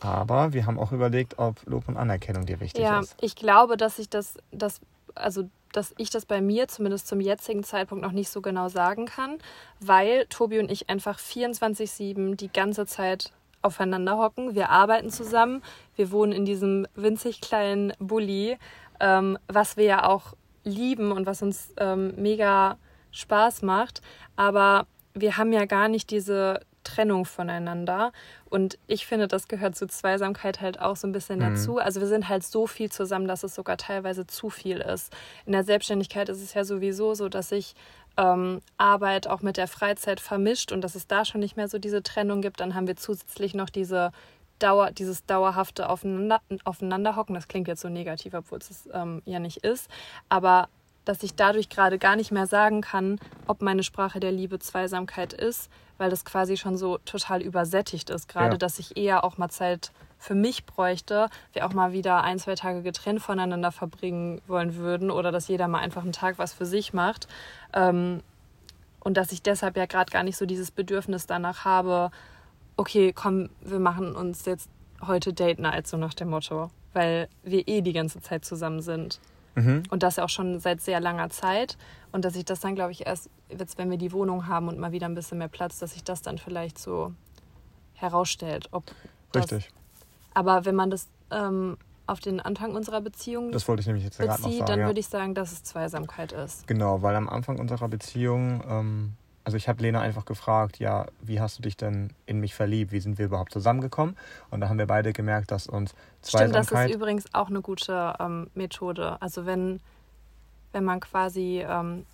Aber 0.00 0.52
wir 0.52 0.66
haben 0.66 0.78
auch 0.78 0.92
überlegt, 0.92 1.38
ob 1.38 1.64
Lob 1.66 1.88
und 1.88 1.96
Anerkennung 1.96 2.46
dir 2.46 2.60
wichtig 2.60 2.82
Ja, 2.82 3.00
ist. 3.00 3.16
ich 3.20 3.36
glaube, 3.36 3.76
dass 3.76 3.98
ich 3.98 4.08
das, 4.08 4.34
das, 4.50 4.80
also 5.14 5.44
dass 5.72 5.94
ich 5.98 6.10
das 6.10 6.26
bei 6.26 6.40
mir 6.40 6.68
zumindest 6.68 7.06
zum 7.06 7.20
jetzigen 7.20 7.62
Zeitpunkt 7.62 8.02
noch 8.02 8.12
nicht 8.12 8.30
so 8.30 8.40
genau 8.40 8.68
sagen 8.68 9.06
kann, 9.06 9.38
weil 9.78 10.26
Tobi 10.26 10.58
und 10.58 10.70
ich 10.70 10.90
einfach 10.90 11.18
24-7 11.18 12.36
die 12.36 12.52
ganze 12.52 12.86
Zeit 12.86 13.32
aufeinander 13.62 14.18
hocken. 14.18 14.54
Wir 14.54 14.70
arbeiten 14.70 15.10
zusammen, 15.10 15.62
wir 15.94 16.10
wohnen 16.10 16.32
in 16.32 16.44
diesem 16.44 16.86
winzig 16.94 17.40
kleinen 17.40 17.92
Bulli, 17.98 18.58
ähm, 19.00 19.38
was 19.48 19.76
wir 19.76 19.84
ja 19.84 20.08
auch 20.08 20.34
lieben 20.64 21.12
und 21.12 21.26
was 21.26 21.42
uns 21.42 21.72
ähm, 21.76 22.14
mega 22.16 22.78
Spaß 23.12 23.62
macht. 23.62 24.02
Aber 24.36 24.86
wir 25.14 25.36
haben 25.36 25.52
ja 25.52 25.66
gar 25.66 25.88
nicht 25.88 26.10
diese 26.10 26.60
Trennung 26.90 27.24
voneinander. 27.24 28.12
Und 28.48 28.78
ich 28.86 29.06
finde, 29.06 29.28
das 29.28 29.48
gehört 29.48 29.76
zu 29.76 29.86
Zweisamkeit 29.86 30.60
halt 30.60 30.80
auch 30.80 30.96
so 30.96 31.06
ein 31.06 31.12
bisschen 31.12 31.38
mhm. 31.38 31.54
dazu. 31.54 31.78
Also 31.78 32.00
wir 32.00 32.08
sind 32.08 32.28
halt 32.28 32.44
so 32.44 32.66
viel 32.66 32.90
zusammen, 32.90 33.28
dass 33.28 33.42
es 33.42 33.54
sogar 33.54 33.76
teilweise 33.76 34.26
zu 34.26 34.50
viel 34.50 34.78
ist. 34.78 35.12
In 35.46 35.52
der 35.52 35.64
Selbstständigkeit 35.64 36.28
ist 36.28 36.42
es 36.42 36.54
ja 36.54 36.64
sowieso 36.64 37.14
so, 37.14 37.28
dass 37.28 37.50
sich 37.50 37.74
ähm, 38.16 38.60
Arbeit 38.76 39.28
auch 39.28 39.42
mit 39.42 39.56
der 39.56 39.68
Freizeit 39.68 40.20
vermischt 40.20 40.72
und 40.72 40.82
dass 40.82 40.94
es 40.94 41.06
da 41.06 41.24
schon 41.24 41.40
nicht 41.40 41.56
mehr 41.56 41.68
so 41.68 41.78
diese 41.78 42.02
Trennung 42.02 42.42
gibt. 42.42 42.60
Dann 42.60 42.74
haben 42.74 42.86
wir 42.86 42.96
zusätzlich 42.96 43.54
noch 43.54 43.70
diese 43.70 44.10
Dauer, 44.58 44.90
dieses 44.90 45.24
dauerhafte 45.24 45.88
Aufeinander, 45.88 46.40
Aufeinanderhocken. 46.64 47.34
Das 47.34 47.48
klingt 47.48 47.68
jetzt 47.68 47.80
so 47.80 47.88
negativ, 47.88 48.34
obwohl 48.34 48.58
es 48.58 48.88
ähm, 48.92 49.22
ja 49.24 49.38
nicht 49.38 49.58
ist. 49.58 49.88
Aber 50.28 50.68
dass 51.04 51.22
ich 51.22 51.34
dadurch 51.34 51.68
gerade 51.68 51.98
gar 51.98 52.16
nicht 52.16 52.30
mehr 52.30 52.46
sagen 52.46 52.82
kann, 52.82 53.18
ob 53.46 53.62
meine 53.62 53.82
Sprache 53.82 54.20
der 54.20 54.32
Liebe 54.32 54.58
Zweisamkeit 54.58 55.32
ist, 55.32 55.70
weil 56.00 56.08
das 56.08 56.24
quasi 56.24 56.56
schon 56.56 56.78
so 56.78 56.96
total 57.04 57.42
übersättigt 57.42 58.08
ist. 58.08 58.26
Gerade, 58.26 58.52
ja. 58.52 58.56
dass 58.56 58.78
ich 58.78 58.96
eher 58.96 59.22
auch 59.22 59.36
mal 59.36 59.50
Zeit 59.50 59.92
für 60.18 60.34
mich 60.34 60.64
bräuchte, 60.64 61.28
wir 61.52 61.66
auch 61.66 61.74
mal 61.74 61.92
wieder 61.92 62.22
ein, 62.22 62.38
zwei 62.38 62.54
Tage 62.54 62.82
getrennt 62.82 63.20
voneinander 63.20 63.70
verbringen 63.70 64.40
wollen 64.46 64.76
würden 64.76 65.10
oder 65.10 65.30
dass 65.30 65.48
jeder 65.48 65.68
mal 65.68 65.80
einfach 65.80 66.02
einen 66.02 66.12
Tag 66.12 66.38
was 66.38 66.54
für 66.54 66.64
sich 66.64 66.94
macht. 66.94 67.28
Ähm, 67.74 68.22
und 69.00 69.18
dass 69.18 69.30
ich 69.30 69.42
deshalb 69.42 69.76
ja 69.76 69.84
gerade 69.84 70.10
gar 70.10 70.22
nicht 70.22 70.38
so 70.38 70.46
dieses 70.46 70.70
Bedürfnis 70.70 71.26
danach 71.26 71.66
habe, 71.66 72.10
okay, 72.78 73.12
komm, 73.12 73.50
wir 73.60 73.78
machen 73.78 74.16
uns 74.16 74.46
jetzt 74.46 74.70
heute 75.06 75.34
Date 75.34 75.58
Night, 75.58 75.86
so 75.86 75.98
nach 75.98 76.14
dem 76.14 76.30
Motto, 76.30 76.70
weil 76.94 77.28
wir 77.42 77.68
eh 77.68 77.82
die 77.82 77.92
ganze 77.92 78.22
Zeit 78.22 78.46
zusammen 78.46 78.80
sind. 78.80 79.20
Mhm. 79.54 79.82
Und 79.90 80.02
das 80.02 80.16
ja 80.16 80.24
auch 80.24 80.28
schon 80.28 80.60
seit 80.60 80.80
sehr 80.80 81.00
langer 81.00 81.30
Zeit. 81.30 81.76
Und 82.12 82.24
dass 82.24 82.36
ich 82.36 82.44
das 82.44 82.60
dann, 82.60 82.74
glaube 82.74 82.92
ich, 82.92 83.06
erst, 83.06 83.30
jetzt, 83.48 83.78
wenn 83.78 83.90
wir 83.90 83.98
die 83.98 84.12
Wohnung 84.12 84.46
haben 84.46 84.68
und 84.68 84.78
mal 84.78 84.92
wieder 84.92 85.06
ein 85.06 85.14
bisschen 85.14 85.38
mehr 85.38 85.48
Platz, 85.48 85.78
dass 85.78 85.92
sich 85.92 86.04
das 86.04 86.22
dann 86.22 86.38
vielleicht 86.38 86.78
so 86.78 87.12
herausstellt. 87.94 88.68
Ob 88.72 88.84
Richtig. 89.34 89.70
aber 90.34 90.64
wenn 90.64 90.74
man 90.74 90.90
das 90.90 91.08
ähm, 91.30 91.76
auf 92.06 92.18
den 92.18 92.40
Anfang 92.40 92.74
unserer 92.74 93.00
Beziehung 93.00 93.52
das 93.52 93.68
wollte 93.68 93.82
ich 93.82 93.86
nämlich 93.86 94.04
jetzt 94.04 94.18
bezieht, 94.18 94.40
noch 94.40 94.50
sagen, 94.50 94.66
dann 94.66 94.80
ja. 94.80 94.86
würde 94.86 94.98
ich 94.98 95.06
sagen, 95.06 95.34
dass 95.34 95.52
es 95.52 95.62
Zweisamkeit 95.62 96.32
ist. 96.32 96.66
Genau, 96.66 97.02
weil 97.02 97.14
am 97.14 97.28
Anfang 97.28 97.60
unserer 97.60 97.88
Beziehung 97.88 98.62
ähm, 98.68 99.12
also 99.44 99.56
ich 99.56 99.68
habe 99.68 99.82
Lena 99.82 100.00
einfach 100.00 100.24
gefragt, 100.24 100.78
ja, 100.78 101.06
wie 101.20 101.40
hast 101.40 101.58
du 101.58 101.62
dich 101.62 101.76
denn 101.76 102.12
in 102.26 102.40
mich 102.40 102.54
verliebt? 102.54 102.92
Wie 102.92 103.00
sind 103.00 103.18
wir 103.18 103.26
überhaupt 103.26 103.52
zusammengekommen? 103.52 104.16
Und 104.50 104.60
da 104.60 104.68
haben 104.68 104.78
wir 104.78 104.86
beide 104.86 105.12
gemerkt, 105.12 105.50
dass 105.50 105.66
uns 105.66 105.94
Zweisamkeit... 106.20 106.66
Stimmt, 106.66 106.80
das 106.80 106.90
ist 106.90 106.96
übrigens 106.96 107.34
auch 107.34 107.48
eine 107.48 107.62
gute 107.62 108.14
ähm, 108.20 108.50
Methode. 108.54 109.20
Also 109.20 109.46
wenn, 109.46 109.80
wenn 110.72 110.84
man 110.84 111.00
quasi, 111.00 111.64
ähm, 111.66 112.04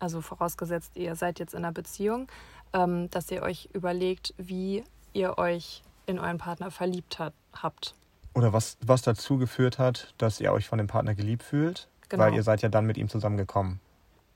also 0.00 0.20
vorausgesetzt, 0.20 0.92
ihr 0.96 1.14
seid 1.14 1.38
jetzt 1.38 1.54
in 1.54 1.64
einer 1.64 1.72
Beziehung, 1.72 2.28
ähm, 2.72 3.08
dass 3.10 3.30
ihr 3.30 3.42
euch 3.42 3.68
überlegt, 3.72 4.34
wie 4.36 4.84
ihr 5.12 5.38
euch 5.38 5.82
in 6.06 6.18
euren 6.18 6.38
Partner 6.38 6.70
verliebt 6.70 7.18
hat, 7.18 7.34
habt. 7.54 7.94
Oder 8.34 8.52
was, 8.52 8.76
was 8.84 9.02
dazu 9.02 9.38
geführt 9.38 9.78
hat, 9.78 10.12
dass 10.18 10.40
ihr 10.40 10.52
euch 10.52 10.68
von 10.68 10.78
dem 10.78 10.86
Partner 10.86 11.14
geliebt 11.14 11.44
fühlt, 11.44 11.88
genau. 12.08 12.24
weil 12.24 12.34
ihr 12.34 12.42
seid 12.42 12.62
ja 12.62 12.68
dann 12.68 12.84
mit 12.84 12.96
ihm 12.96 13.08
zusammengekommen 13.08 13.80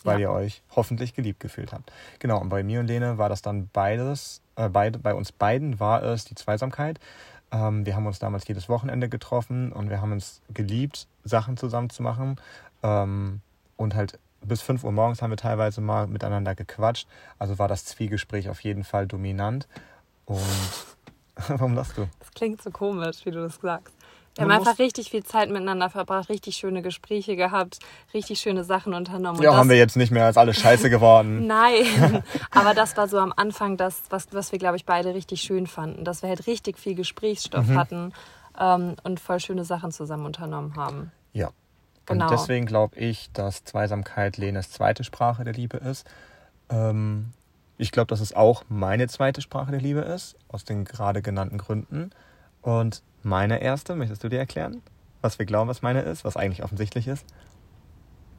weil 0.05 0.21
ja. 0.21 0.29
ihr 0.29 0.33
euch 0.33 0.63
hoffentlich 0.75 1.15
geliebt 1.15 1.41
gefühlt 1.41 1.73
habt. 1.73 1.93
Genau, 2.19 2.41
und 2.41 2.49
bei 2.49 2.63
mir 2.63 2.81
und 2.81 2.87
Lene 2.87 3.19
war 3.19 3.29
das 3.29 3.43
dann 3.43 3.69
beides, 3.73 4.41
äh, 4.57 4.69
beide, 4.69 4.99
bei 4.99 5.15
uns 5.15 5.33
beiden 5.33 5.81
war 5.81 6.03
es 6.03 6.25
die 6.25 6.35
Zweisamkeit. 6.35 6.99
Ähm, 7.53 7.85
wir 7.87 7.95
haben 7.95 8.07
uns 8.07 8.19
damals 8.19 8.47
jedes 8.49 8.69
Wochenende 8.69 9.09
getroffen 9.09 9.73
und 9.73 9.91
wir 9.91 10.01
haben 10.01 10.13
uns 10.13 10.41
geliebt, 10.53 11.07
Sachen 11.25 11.57
zusammen 11.57 11.91
zu 11.91 12.03
machen. 12.03 12.37
Ähm, 12.83 13.41
und 13.77 13.95
halt 13.95 14.19
bis 14.41 14.63
5 14.63 14.85
Uhr 14.85 14.93
morgens 14.93 15.23
haben 15.23 15.31
wir 15.31 15.37
teilweise 15.37 15.81
mal 15.81 16.07
miteinander 16.07 16.55
gequatscht. 16.55 17.07
Also 17.39 17.59
war 17.59 17.69
das 17.69 17.85
Zwiegespräch 17.85 18.49
auf 18.49 18.61
jeden 18.61 18.85
Fall 18.85 19.07
dominant. 19.07 19.69
Und 20.25 20.41
warum 21.49 21.75
lachst 21.75 21.99
du? 21.99 22.09
Das 22.19 22.31
klingt 22.33 22.63
so 22.63 22.71
komisch, 22.71 23.25
wie 23.25 23.31
du 23.31 23.43
das 23.43 23.57
sagst. 23.57 23.95
Wir 24.35 24.45
haben 24.45 24.51
einfach 24.51 24.79
richtig 24.79 25.11
viel 25.11 25.23
Zeit 25.25 25.51
miteinander 25.51 25.91
verbracht, 25.91 26.31
richtig 26.31 26.57
schöne 26.57 26.81
Gespräche 26.81 27.37
gehabt, 27.37 27.81
richtig 28.15 28.41
schöne 28.41 28.65
Sachen 28.65 28.95
unternommen. 28.95 29.43
ja, 29.43 29.55
haben 29.55 29.69
wir 29.69 29.77
jetzt 29.77 29.97
nicht 29.97 30.11
mehr 30.11 30.25
als 30.25 30.39
alles 30.39 30.59
scheiße 30.59 30.89
geworden. 30.89 31.47
Nein, 31.47 32.23
aber 32.51 32.73
das 32.73 32.97
war 32.97 33.09
so 33.09 33.19
am 33.19 33.33
Anfang 33.37 33.77
das, 33.77 34.03
was, 34.09 34.29
was 34.33 34.51
wir, 34.51 34.59
glaube 34.59 34.77
ich, 34.77 34.87
beide 34.87 35.15
richtig 35.15 35.43
schön 35.43 35.67
fanden. 35.67 36.05
Dass 36.05 36.23
wir 36.23 36.31
halt 36.31 36.47
richtig 36.47 36.79
viel 36.79 36.95
Gesprächsstoff 36.95 37.67
mhm. 37.67 37.79
hatten 37.79 38.13
ähm, 38.59 38.97
und 39.03 39.21
voll 39.21 39.39
schöne 39.39 39.65
Sachen 39.65 39.93
zusammen 39.93 40.25
unternommen 40.25 40.77
haben. 40.77 41.13
Ja. 41.33 41.51
Genau. 42.07 42.25
Und 42.25 42.31
deswegen 42.33 42.67
glaube 42.67 42.97
ich, 42.97 43.31
dass 43.33 43.65
Zweisamkeit 43.65 44.37
Lenes 44.37 44.71
zweite 44.71 45.05
Sprache 45.05 45.45
der 45.45 45.53
Liebe 45.53 45.77
ist. 45.77 46.07
Ähm, 46.69 47.33
ich 47.77 47.93
glaube, 47.93 48.09
dass 48.09 48.21
es 48.21 48.35
auch 48.35 48.65
meine 48.69 49.09
zweite 49.09 49.41
Sprache 49.41 49.71
der 49.71 49.81
Liebe 49.81 50.01
ist, 50.01 50.37
aus 50.49 50.65
den 50.65 50.85
gerade 50.85 51.23
genannten 51.23 51.59
Gründen. 51.59 52.11
Und 52.63 53.03
meine 53.23 53.61
erste, 53.61 53.95
möchtest 53.95 54.25
du 54.25 54.29
dir 54.29 54.39
erklären? 54.39 54.83
Was 55.21 55.39
wir 55.39 55.47
glauben, 55.47 55.69
was 55.69 55.83
meine 55.83 56.03
ist, 56.03 56.25
was 56.25 56.37
eigentlich 56.37 56.65
offensichtlich 56.65 57.07
ist? 57.07 57.25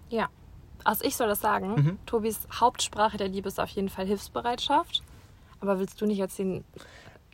Ja. 0.09 0.29
Also 0.83 1.05
ich 1.05 1.15
soll 1.15 1.27
das 1.27 1.39
sagen. 1.39 1.75
Mhm. 1.75 1.99
Tobis 2.05 2.47
Hauptsprache 2.59 3.17
der 3.17 3.29
Liebe 3.29 3.47
ist 3.47 3.59
auf 3.59 3.69
jeden 3.69 3.89
Fall 3.89 4.05
Hilfsbereitschaft. 4.05 5.01
Aber 5.61 5.79
willst 5.79 6.01
du 6.01 6.05
nicht 6.05 6.19
erzählen, 6.19 6.63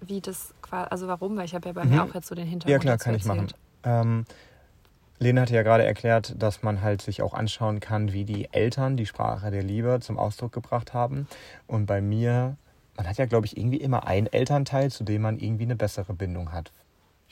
wie 0.02 0.22
das 0.22 0.54
quasi, 0.62 0.88
also 0.92 1.08
warum? 1.08 1.36
Weil 1.36 1.46
ich 1.46 1.56
habe 1.56 1.68
ja 1.68 1.74
bei 1.74 1.84
mhm. 1.84 1.92
mir 1.92 2.04
auch 2.04 2.14
jetzt 2.14 2.28
so 2.28 2.36
den 2.36 2.48
Hintergrund. 2.48 2.72
Ja 2.72 2.80
klar, 2.80 2.98
kann 2.98 3.16
ich 3.16 3.26
machen. 3.26 3.48
Ähm, 3.84 4.26
Lena 5.18 5.42
hatte 5.42 5.56
ja 5.56 5.64
gerade 5.64 5.84
erklärt, 5.84 6.36
dass 6.42 6.64
man 6.64 6.82
halt 6.82 7.02
sich 7.02 7.22
auch 7.22 7.34
anschauen 7.34 7.80
kann, 7.80 8.14
wie 8.14 8.24
die 8.24 8.54
Eltern 8.54 8.96
die 8.96 9.06
Sprache 9.06 9.52
der 9.52 9.64
Liebe 9.64 10.00
zum 10.02 10.18
Ausdruck 10.18 10.54
gebracht 10.54 10.94
haben. 10.94 11.28
Und 11.68 11.88
bei 11.88 12.02
mir, 12.02 12.56
man 13.00 13.10
hat 13.10 13.18
ja, 13.18 13.26
glaube 13.26 13.46
ich, 13.46 13.58
irgendwie 13.58 13.78
immer 13.78 14.06
einen 14.06 14.28
Elternteil, 14.28 14.92
zu 14.92 15.04
dem 15.04 15.24
man 15.24 15.40
irgendwie 15.40 15.64
eine 15.64 15.76
bessere 15.76 16.14
Bindung 16.14 16.52
hat 16.52 16.72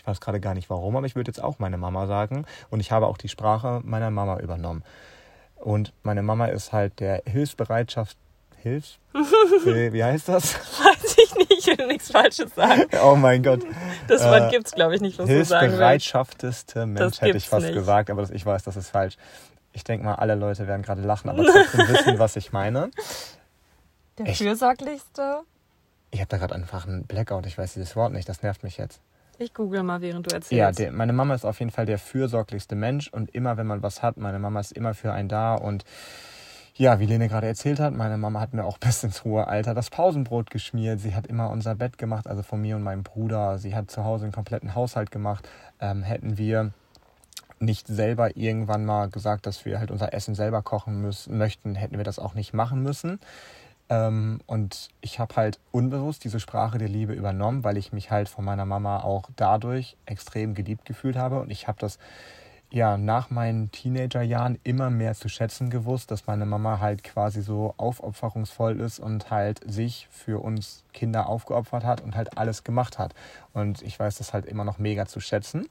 weiß 0.07 0.21
gerade 0.21 0.39
gar 0.39 0.53
nicht 0.53 0.69
warum, 0.69 0.95
aber 0.95 1.05
ich 1.05 1.15
würde 1.15 1.29
jetzt 1.29 1.43
auch 1.43 1.59
meine 1.59 1.77
Mama 1.77 2.07
sagen. 2.07 2.45
Und 2.69 2.79
ich 2.79 2.91
habe 2.91 3.07
auch 3.07 3.17
die 3.17 3.27
Sprache 3.27 3.81
meiner 3.83 4.09
Mama 4.09 4.39
übernommen. 4.39 4.83
Und 5.55 5.93
meine 6.03 6.23
Mama 6.23 6.45
ist 6.45 6.71
halt 6.71 6.99
der 6.99 7.21
Hilfsbereitschaft. 7.25 8.17
Hilfs? 8.63 8.97
Wie 9.13 10.03
heißt 10.03 10.29
das? 10.29 10.55
Weiß 10.55 11.17
ich 11.17 11.35
nicht, 11.35 11.51
ich 11.51 11.67
will 11.67 11.87
nichts 11.87 12.11
Falsches 12.11 12.55
sagen. 12.55 12.85
Oh 13.03 13.15
mein 13.15 13.43
Gott. 13.43 13.61
Das 14.07 14.23
Wort 14.23 14.47
äh, 14.47 14.49
gibt 14.49 14.67
es, 14.67 14.73
glaube 14.73 14.95
ich, 14.95 15.01
nicht, 15.01 15.19
was 15.19 15.27
Hilfsbereitschafteste 15.27 16.85
Mensch, 16.85 17.21
hätte 17.21 17.37
ich 17.37 17.47
fast 17.47 17.67
nicht. 17.67 17.75
gesagt, 17.75 18.09
aber 18.09 18.21
das, 18.21 18.31
ich 18.31 18.45
weiß, 18.45 18.63
das 18.63 18.75
ist 18.75 18.89
falsch. 18.89 19.17
Ich 19.73 19.83
denke 19.83 20.05
mal, 20.05 20.15
alle 20.15 20.33
Leute 20.33 20.67
werden 20.67 20.81
gerade 20.81 21.01
lachen, 21.01 21.29
aber 21.29 21.43
trotzdem 21.43 21.87
wissen, 21.87 22.17
was 22.17 22.35
ich 22.35 22.51
meine. 22.51 22.89
Der 24.17 24.27
ich, 24.27 24.39
fürsorglichste? 24.39 25.43
Ich 26.11 26.19
habe 26.19 26.29
da 26.29 26.37
gerade 26.37 26.55
einfach 26.55 26.87
einen 26.87 27.05
Blackout, 27.05 27.45
ich 27.45 27.57
weiß 27.57 27.73
dieses 27.73 27.95
Wort 27.95 28.13
nicht, 28.13 28.27
das 28.29 28.41
nervt 28.41 28.63
mich 28.63 28.77
jetzt. 28.77 29.01
Ich 29.39 29.53
google 29.53 29.83
mal, 29.83 30.01
während 30.01 30.25
du 30.25 30.33
erzählst. 30.33 30.51
Ja, 30.51 30.71
der, 30.71 30.91
meine 30.91 31.13
Mama 31.13 31.35
ist 31.35 31.45
auf 31.45 31.59
jeden 31.59 31.71
Fall 31.71 31.85
der 31.85 31.99
fürsorglichste 31.99 32.75
Mensch 32.75 33.07
und 33.09 33.35
immer, 33.35 33.57
wenn 33.57 33.67
man 33.67 33.83
was 33.83 34.01
hat, 34.01 34.17
meine 34.17 34.39
Mama 34.39 34.59
ist 34.59 34.71
immer 34.71 34.93
für 34.93 35.13
einen 35.13 35.29
da 35.29 35.53
und 35.55 35.83
ja, 36.77 36.99
wie 36.99 37.07
Lene 37.07 37.27
gerade 37.27 37.47
erzählt 37.47 37.79
hat, 37.79 37.95
meine 37.95 38.17
Mama 38.17 38.39
hat 38.39 38.53
mir 38.53 38.63
auch 38.63 38.77
bis 38.79 39.03
ins 39.03 39.23
hohe 39.23 39.47
Alter 39.47 39.73
das 39.73 39.89
Pausenbrot 39.89 40.49
geschmiert. 40.49 40.99
Sie 40.99 41.15
hat 41.15 41.27
immer 41.27 41.49
unser 41.49 41.75
Bett 41.75 41.97
gemacht, 41.97 42.27
also 42.27 42.43
von 42.43 42.61
mir 42.61 42.75
und 42.75 42.83
meinem 42.83 43.03
Bruder. 43.03 43.57
Sie 43.57 43.75
hat 43.75 43.91
zu 43.91 44.03
Hause 44.03 44.25
einen 44.25 44.31
kompletten 44.31 44.75
Haushalt 44.75 45.11
gemacht. 45.11 45.49
Ähm, 45.79 46.03
hätten 46.03 46.37
wir 46.37 46.71
nicht 47.59 47.87
selber 47.87 48.37
irgendwann 48.37 48.85
mal 48.85 49.09
gesagt, 49.09 49.47
dass 49.47 49.65
wir 49.65 49.79
halt 49.79 49.89
unser 49.89 50.13
Essen 50.13 50.35
selber 50.35 50.61
kochen 50.61 51.01
müssen, 51.01 51.37
möchten, 51.37 51.73
hätten 51.73 51.97
wir 51.97 52.03
das 52.03 52.19
auch 52.19 52.35
nicht 52.35 52.53
machen 52.53 52.83
müssen. 52.83 53.19
Ähm, 53.89 54.39
und 54.47 54.89
ich 55.01 55.19
habe 55.19 55.35
halt 55.35 55.59
unbewusst 55.71 56.23
diese 56.23 56.39
Sprache 56.39 56.77
der 56.77 56.89
Liebe 56.89 57.13
übernommen, 57.13 57.63
weil 57.63 57.77
ich 57.77 57.93
mich 57.93 58.11
halt 58.11 58.29
von 58.29 58.43
meiner 58.43 58.65
Mama 58.65 59.01
auch 59.01 59.29
dadurch 59.35 59.97
extrem 60.05 60.53
geliebt 60.53 60.85
gefühlt 60.85 61.15
habe. 61.15 61.39
Und 61.39 61.51
ich 61.51 61.67
habe 61.67 61.79
das 61.79 61.97
ja 62.69 62.97
nach 62.97 63.29
meinen 63.29 63.71
Teenagerjahren 63.71 64.59
immer 64.63 64.89
mehr 64.89 65.13
zu 65.13 65.29
schätzen 65.29 65.69
gewusst, 65.69 66.11
dass 66.11 66.27
meine 66.27 66.45
Mama 66.45 66.79
halt 66.79 67.03
quasi 67.03 67.41
so 67.41 67.73
aufopferungsvoll 67.77 68.79
ist 68.81 68.99
und 68.99 69.31
halt 69.31 69.61
sich 69.71 70.07
für 70.11 70.43
uns 70.43 70.83
Kinder 70.93 71.27
aufgeopfert 71.27 71.85
hat 71.85 72.01
und 72.01 72.15
halt 72.15 72.37
alles 72.37 72.65
gemacht 72.65 72.99
hat. 72.99 73.13
Und 73.53 73.81
ich 73.83 73.97
weiß 73.97 74.17
das 74.17 74.33
halt 74.33 74.45
immer 74.45 74.65
noch 74.65 74.79
mega 74.79 75.05
zu 75.05 75.21
schätzen. 75.21 75.67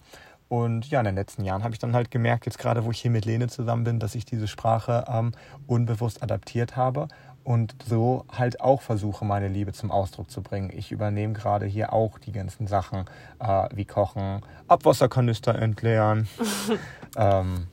Und 0.48 0.88
ja, 0.90 1.00
in 1.00 1.06
den 1.06 1.16
letzten 1.16 1.44
Jahren 1.44 1.64
habe 1.64 1.74
ich 1.74 1.80
dann 1.80 1.94
halt 1.94 2.10
gemerkt, 2.10 2.46
jetzt 2.46 2.58
gerade 2.58 2.84
wo 2.84 2.92
ich 2.92 3.00
hier 3.00 3.10
mit 3.10 3.24
Lene 3.24 3.48
zusammen 3.48 3.82
bin, 3.82 3.98
dass 3.98 4.14
ich 4.14 4.24
diese 4.24 4.46
Sprache 4.46 5.04
ähm, 5.08 5.32
unbewusst 5.66 6.22
adaptiert 6.22 6.76
habe 6.76 7.08
und 7.46 7.76
so 7.86 8.24
halt 8.36 8.60
auch 8.60 8.82
versuche, 8.82 9.24
meine 9.24 9.46
Liebe 9.46 9.72
zum 9.72 9.92
Ausdruck 9.92 10.28
zu 10.32 10.42
bringen. 10.42 10.68
Ich 10.74 10.90
übernehme 10.90 11.32
gerade 11.32 11.64
hier 11.64 11.92
auch 11.92 12.18
die 12.18 12.32
ganzen 12.32 12.66
Sachen 12.66 13.04
äh, 13.38 13.68
wie 13.72 13.84
Kochen, 13.84 14.42
Abwasserkanister 14.66 15.54
entleeren. 15.54 16.26
ähm, 17.16 17.68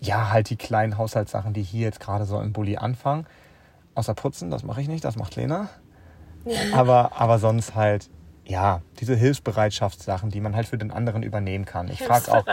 ja, 0.00 0.30
halt 0.30 0.48
die 0.50 0.56
kleinen 0.56 0.96
Haushaltssachen, 0.96 1.54
die 1.54 1.62
hier 1.62 1.82
jetzt 1.82 1.98
gerade 1.98 2.24
so 2.24 2.40
im 2.40 2.52
Bulli 2.52 2.76
anfangen. 2.76 3.26
Außer 3.96 4.14
putzen, 4.14 4.48
das 4.48 4.62
mache 4.62 4.80
ich 4.80 4.86
nicht, 4.86 5.04
das 5.04 5.16
macht 5.16 5.34
Lena. 5.34 5.70
aber, 6.72 7.20
aber 7.20 7.40
sonst 7.40 7.74
halt 7.74 8.08
ja, 8.48 8.80
diese 9.00 9.16
Hilfsbereitschaftssachen, 9.16 10.30
die 10.30 10.40
man 10.40 10.54
halt 10.54 10.68
für 10.68 10.78
den 10.78 10.92
anderen 10.92 11.22
übernehmen 11.22 11.64
kann. 11.64 11.88
Ich 11.88 12.02
frage 12.02 12.32
auch. 12.32 12.44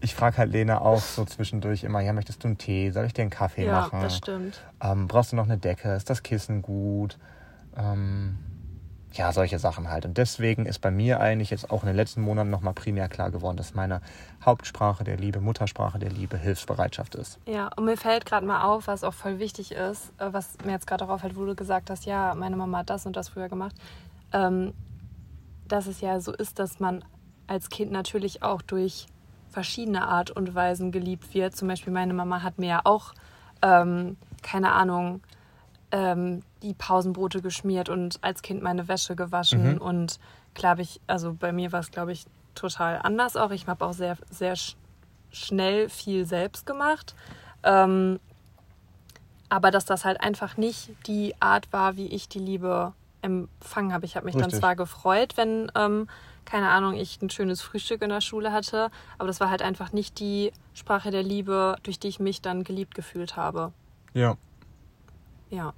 Ich 0.00 0.14
frage 0.14 0.36
halt 0.36 0.52
Lena 0.52 0.80
auch 0.82 1.00
so 1.00 1.24
zwischendurch 1.24 1.84
immer, 1.84 2.00
ja, 2.00 2.12
möchtest 2.12 2.44
du 2.44 2.48
einen 2.48 2.58
Tee? 2.58 2.90
Soll 2.90 3.06
ich 3.06 3.14
dir 3.14 3.22
einen 3.22 3.30
Kaffee 3.30 3.64
ja, 3.64 3.72
machen? 3.72 3.98
Ja, 3.98 4.04
das 4.04 4.16
stimmt. 4.18 4.60
Ähm, 4.82 5.08
brauchst 5.08 5.32
du 5.32 5.36
noch 5.36 5.46
eine 5.46 5.56
Decke? 5.56 5.94
Ist 5.94 6.10
das 6.10 6.22
Kissen 6.22 6.60
gut? 6.60 7.16
Ähm, 7.76 8.38
ja, 9.12 9.32
solche 9.32 9.58
Sachen 9.58 9.90
halt. 9.90 10.04
Und 10.04 10.18
deswegen 10.18 10.66
ist 10.66 10.80
bei 10.80 10.90
mir 10.90 11.18
eigentlich 11.18 11.50
jetzt 11.50 11.70
auch 11.70 11.82
in 11.82 11.86
den 11.86 11.96
letzten 11.96 12.20
Monaten 12.20 12.50
nochmal 12.50 12.74
primär 12.74 13.08
klar 13.08 13.30
geworden, 13.30 13.56
dass 13.56 13.74
meine 13.74 14.02
Hauptsprache 14.44 15.02
der 15.02 15.16
Liebe, 15.16 15.40
Muttersprache 15.40 15.98
der 15.98 16.10
Liebe, 16.10 16.36
Hilfsbereitschaft 16.36 17.14
ist. 17.14 17.38
Ja, 17.46 17.70
und 17.76 17.86
mir 17.86 17.96
fällt 17.96 18.26
gerade 18.26 18.46
mal 18.46 18.64
auf, 18.64 18.86
was 18.86 19.02
auch 19.02 19.14
voll 19.14 19.38
wichtig 19.38 19.72
ist, 19.72 20.12
äh, 20.18 20.28
was 20.30 20.58
mir 20.64 20.72
jetzt 20.72 20.86
gerade 20.86 21.06
auch 21.06 21.08
auffällt, 21.08 21.36
wo 21.36 21.44
du 21.46 21.54
gesagt 21.54 21.88
hast, 21.88 22.04
ja, 22.04 22.34
meine 22.34 22.56
Mama 22.56 22.78
hat 22.78 22.90
das 22.90 23.06
und 23.06 23.16
das 23.16 23.30
früher 23.30 23.48
gemacht, 23.48 23.74
ähm, 24.32 24.74
dass 25.72 25.86
es 25.86 26.00
ja 26.00 26.20
so 26.20 26.32
ist, 26.32 26.58
dass 26.58 26.80
man 26.80 27.04
als 27.46 27.68
Kind 27.68 27.90
natürlich 27.90 28.42
auch 28.42 28.62
durch 28.62 29.06
verschiedene 29.50 30.06
Art 30.06 30.30
und 30.30 30.54
Weisen 30.54 30.92
geliebt 30.92 31.34
wird. 31.34 31.56
Zum 31.56 31.68
Beispiel 31.68 31.92
meine 31.92 32.14
Mama 32.14 32.42
hat 32.42 32.58
mir 32.58 32.68
ja 32.68 32.80
auch, 32.84 33.12
ähm, 33.62 34.16
keine 34.42 34.72
Ahnung, 34.72 35.20
ähm, 35.90 36.42
die 36.62 36.74
Pausenbrote 36.74 37.42
geschmiert 37.42 37.88
und 37.88 38.18
als 38.22 38.42
Kind 38.42 38.62
meine 38.62 38.86
Wäsche 38.88 39.16
gewaschen. 39.16 39.74
Mhm. 39.74 39.78
Und 39.78 40.20
glaube 40.54 40.82
ich, 40.82 41.00
also 41.06 41.34
bei 41.34 41.52
mir 41.52 41.72
war 41.72 41.80
es, 41.80 41.90
glaube 41.90 42.12
ich, 42.12 42.26
total 42.54 43.00
anders 43.02 43.36
auch. 43.36 43.50
Ich 43.50 43.66
habe 43.66 43.84
auch 43.84 43.92
sehr, 43.92 44.16
sehr 44.30 44.56
sch 44.56 44.76
schnell 45.32 45.88
viel 45.88 46.26
selbst 46.26 46.66
gemacht. 46.66 47.14
Ähm, 47.62 48.18
aber 49.48 49.70
dass 49.70 49.84
das 49.84 50.04
halt 50.04 50.20
einfach 50.20 50.56
nicht 50.56 50.90
die 51.06 51.34
Art 51.40 51.72
war, 51.72 51.96
wie 51.96 52.06
ich 52.06 52.28
die 52.28 52.40
Liebe 52.40 52.94
empfangen 53.22 53.92
habe. 53.92 54.04
Ich 54.06 54.16
habe 54.16 54.26
mich 54.26 54.34
Richtig. 54.34 54.52
dann 54.52 54.60
zwar 54.60 54.76
gefreut, 54.76 55.36
wenn, 55.36 55.70
ähm, 55.74 56.08
keine 56.44 56.70
Ahnung, 56.70 56.94
ich 56.94 57.20
ein 57.22 57.30
schönes 57.30 57.62
Frühstück 57.62 58.02
in 58.02 58.10
der 58.10 58.20
Schule 58.20 58.52
hatte, 58.52 58.90
aber 59.18 59.26
das 59.26 59.40
war 59.40 59.50
halt 59.50 59.62
einfach 59.62 59.92
nicht 59.92 60.18
die 60.18 60.52
Sprache 60.74 61.10
der 61.10 61.22
Liebe, 61.22 61.76
durch 61.82 61.98
die 61.98 62.08
ich 62.08 62.20
mich 62.20 62.42
dann 62.42 62.64
geliebt 62.64 62.94
gefühlt 62.94 63.36
habe. 63.36 63.72
Ja. 64.14 64.36
Ja. 65.50 65.72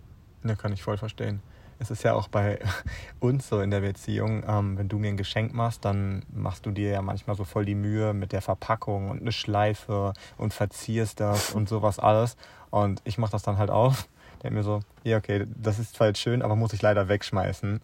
Ja, 0.45 0.55
kann 0.55 0.73
ich 0.73 0.83
voll 0.83 0.99
verstehen. 0.99 1.43
Es 1.79 1.91
ist 1.91 2.05
ja 2.05 2.15
auch 2.15 2.29
bei 2.29 2.61
uns 3.21 3.49
so 3.49 3.61
in 3.61 3.71
der 3.71 3.81
Beziehung, 3.81 4.45
ähm, 4.47 4.79
wenn 4.79 4.89
du 4.89 4.99
mir 4.99 5.09
ein 5.09 5.17
Geschenk 5.17 5.53
machst, 5.53 5.85
dann 5.85 6.25
machst 6.33 6.65
du 6.65 6.71
dir 6.71 6.91
ja 6.91 7.03
manchmal 7.03 7.35
so 7.35 7.45
voll 7.45 7.65
die 7.65 7.75
Mühe 7.75 8.15
mit 8.15 8.33
der 8.33 8.41
Verpackung 8.41 9.11
und 9.11 9.21
eine 9.21 9.33
Schleife 9.33 10.13
und 10.37 10.55
verzierst 10.55 11.19
das 11.19 11.53
und 11.53 11.69
sowas 11.69 11.99
alles. 11.99 12.37
Und 12.71 13.03
ich 13.05 13.19
mache 13.19 13.33
das 13.33 13.43
dann 13.43 13.59
halt 13.59 13.71
auf, 13.71 14.09
denke 14.43 14.57
mir 14.57 14.63
so, 14.63 14.81
ja 15.05 15.19
okay, 15.19 15.47
das 15.57 15.79
ist 15.79 15.97
zwar 15.97 16.15
schön, 16.15 16.43
aber 16.43 16.57
muss 16.57 16.73
ich 16.73 16.83
leider 16.83 17.09
wegschmeißen. 17.09 17.81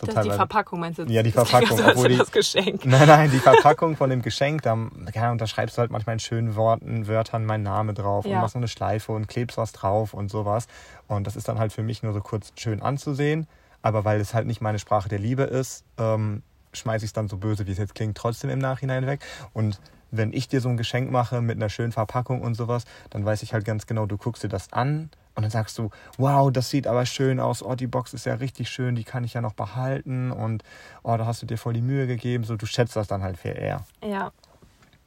So 0.00 0.06
das 0.06 0.16
ist 0.16 0.24
die 0.24 0.30
Verpackung, 0.30 0.80
meinst 0.80 0.98
du? 0.98 1.04
Ja, 1.04 1.22
die 1.22 1.30
Verpackung. 1.30 1.76
Das 1.78 1.90
obwohl 1.90 2.08
die, 2.08 2.16
das 2.16 2.32
Geschenk. 2.32 2.84
Nein, 2.84 3.06
nein, 3.06 3.30
die 3.30 3.38
Verpackung 3.38 3.96
von 3.96 4.10
dem 4.10 4.22
Geschenk, 4.22 4.62
da, 4.62 4.76
ja, 5.14 5.30
und 5.30 5.40
da 5.40 5.46
schreibst 5.46 5.76
du 5.76 5.80
halt 5.80 5.92
manchmal 5.92 6.14
in 6.14 6.20
schönen 6.20 6.56
Worten, 6.56 7.06
Wörtern 7.06 7.44
meinen 7.46 7.62
Namen 7.62 7.94
drauf 7.94 8.26
ja. 8.26 8.34
und 8.34 8.40
machst 8.40 8.56
noch 8.56 8.60
eine 8.60 8.68
Schleife 8.68 9.12
und 9.12 9.28
klebst 9.28 9.56
was 9.56 9.72
drauf 9.72 10.12
und 10.12 10.30
sowas. 10.30 10.66
Und 11.06 11.26
das 11.26 11.36
ist 11.36 11.46
dann 11.46 11.60
halt 11.60 11.72
für 11.72 11.84
mich 11.84 12.02
nur 12.02 12.12
so 12.12 12.20
kurz 12.20 12.52
schön 12.56 12.82
anzusehen. 12.82 13.46
Aber 13.82 14.04
weil 14.04 14.20
es 14.20 14.34
halt 14.34 14.46
nicht 14.46 14.60
meine 14.60 14.78
Sprache 14.78 15.08
der 15.08 15.18
Liebe 15.20 15.44
ist, 15.44 15.84
ähm, 15.98 16.42
schmeiße 16.72 17.04
ich 17.04 17.10
es 17.10 17.12
dann 17.12 17.28
so 17.28 17.36
böse, 17.36 17.66
wie 17.66 17.72
es 17.72 17.78
jetzt 17.78 17.94
klingt, 17.94 18.16
trotzdem 18.16 18.50
im 18.50 18.58
Nachhinein 18.58 19.06
weg. 19.06 19.20
Und 19.52 19.80
wenn 20.10 20.32
ich 20.32 20.48
dir 20.48 20.60
so 20.60 20.68
ein 20.68 20.76
Geschenk 20.76 21.10
mache 21.10 21.40
mit 21.40 21.56
einer 21.56 21.68
schönen 21.68 21.92
Verpackung 21.92 22.40
und 22.42 22.54
sowas, 22.54 22.84
dann 23.10 23.24
weiß 23.24 23.42
ich 23.42 23.52
halt 23.52 23.64
ganz 23.64 23.86
genau, 23.86 24.06
du 24.06 24.16
guckst 24.16 24.42
dir 24.42 24.48
das 24.48 24.72
an 24.72 25.10
und 25.34 25.42
dann 25.42 25.50
sagst 25.50 25.78
du, 25.78 25.90
wow, 26.16 26.50
das 26.52 26.70
sieht 26.70 26.86
aber 26.86 27.06
schön 27.06 27.40
aus, 27.40 27.62
oh, 27.62 27.74
die 27.74 27.86
Box 27.86 28.14
ist 28.14 28.26
ja 28.26 28.34
richtig 28.34 28.68
schön, 28.68 28.94
die 28.94 29.04
kann 29.04 29.24
ich 29.24 29.34
ja 29.34 29.40
noch 29.40 29.54
behalten 29.54 30.30
und 30.30 30.62
oh, 31.02 31.16
da 31.16 31.26
hast 31.26 31.42
du 31.42 31.46
dir 31.46 31.58
voll 31.58 31.72
die 31.72 31.82
Mühe 31.82 32.06
gegeben, 32.06 32.44
so 32.44 32.56
du 32.56 32.66
schätzt 32.66 32.96
das 32.96 33.08
dann 33.08 33.22
halt 33.22 33.38
viel 33.38 33.56
eher. 33.56 33.84
Ja, 34.02 34.32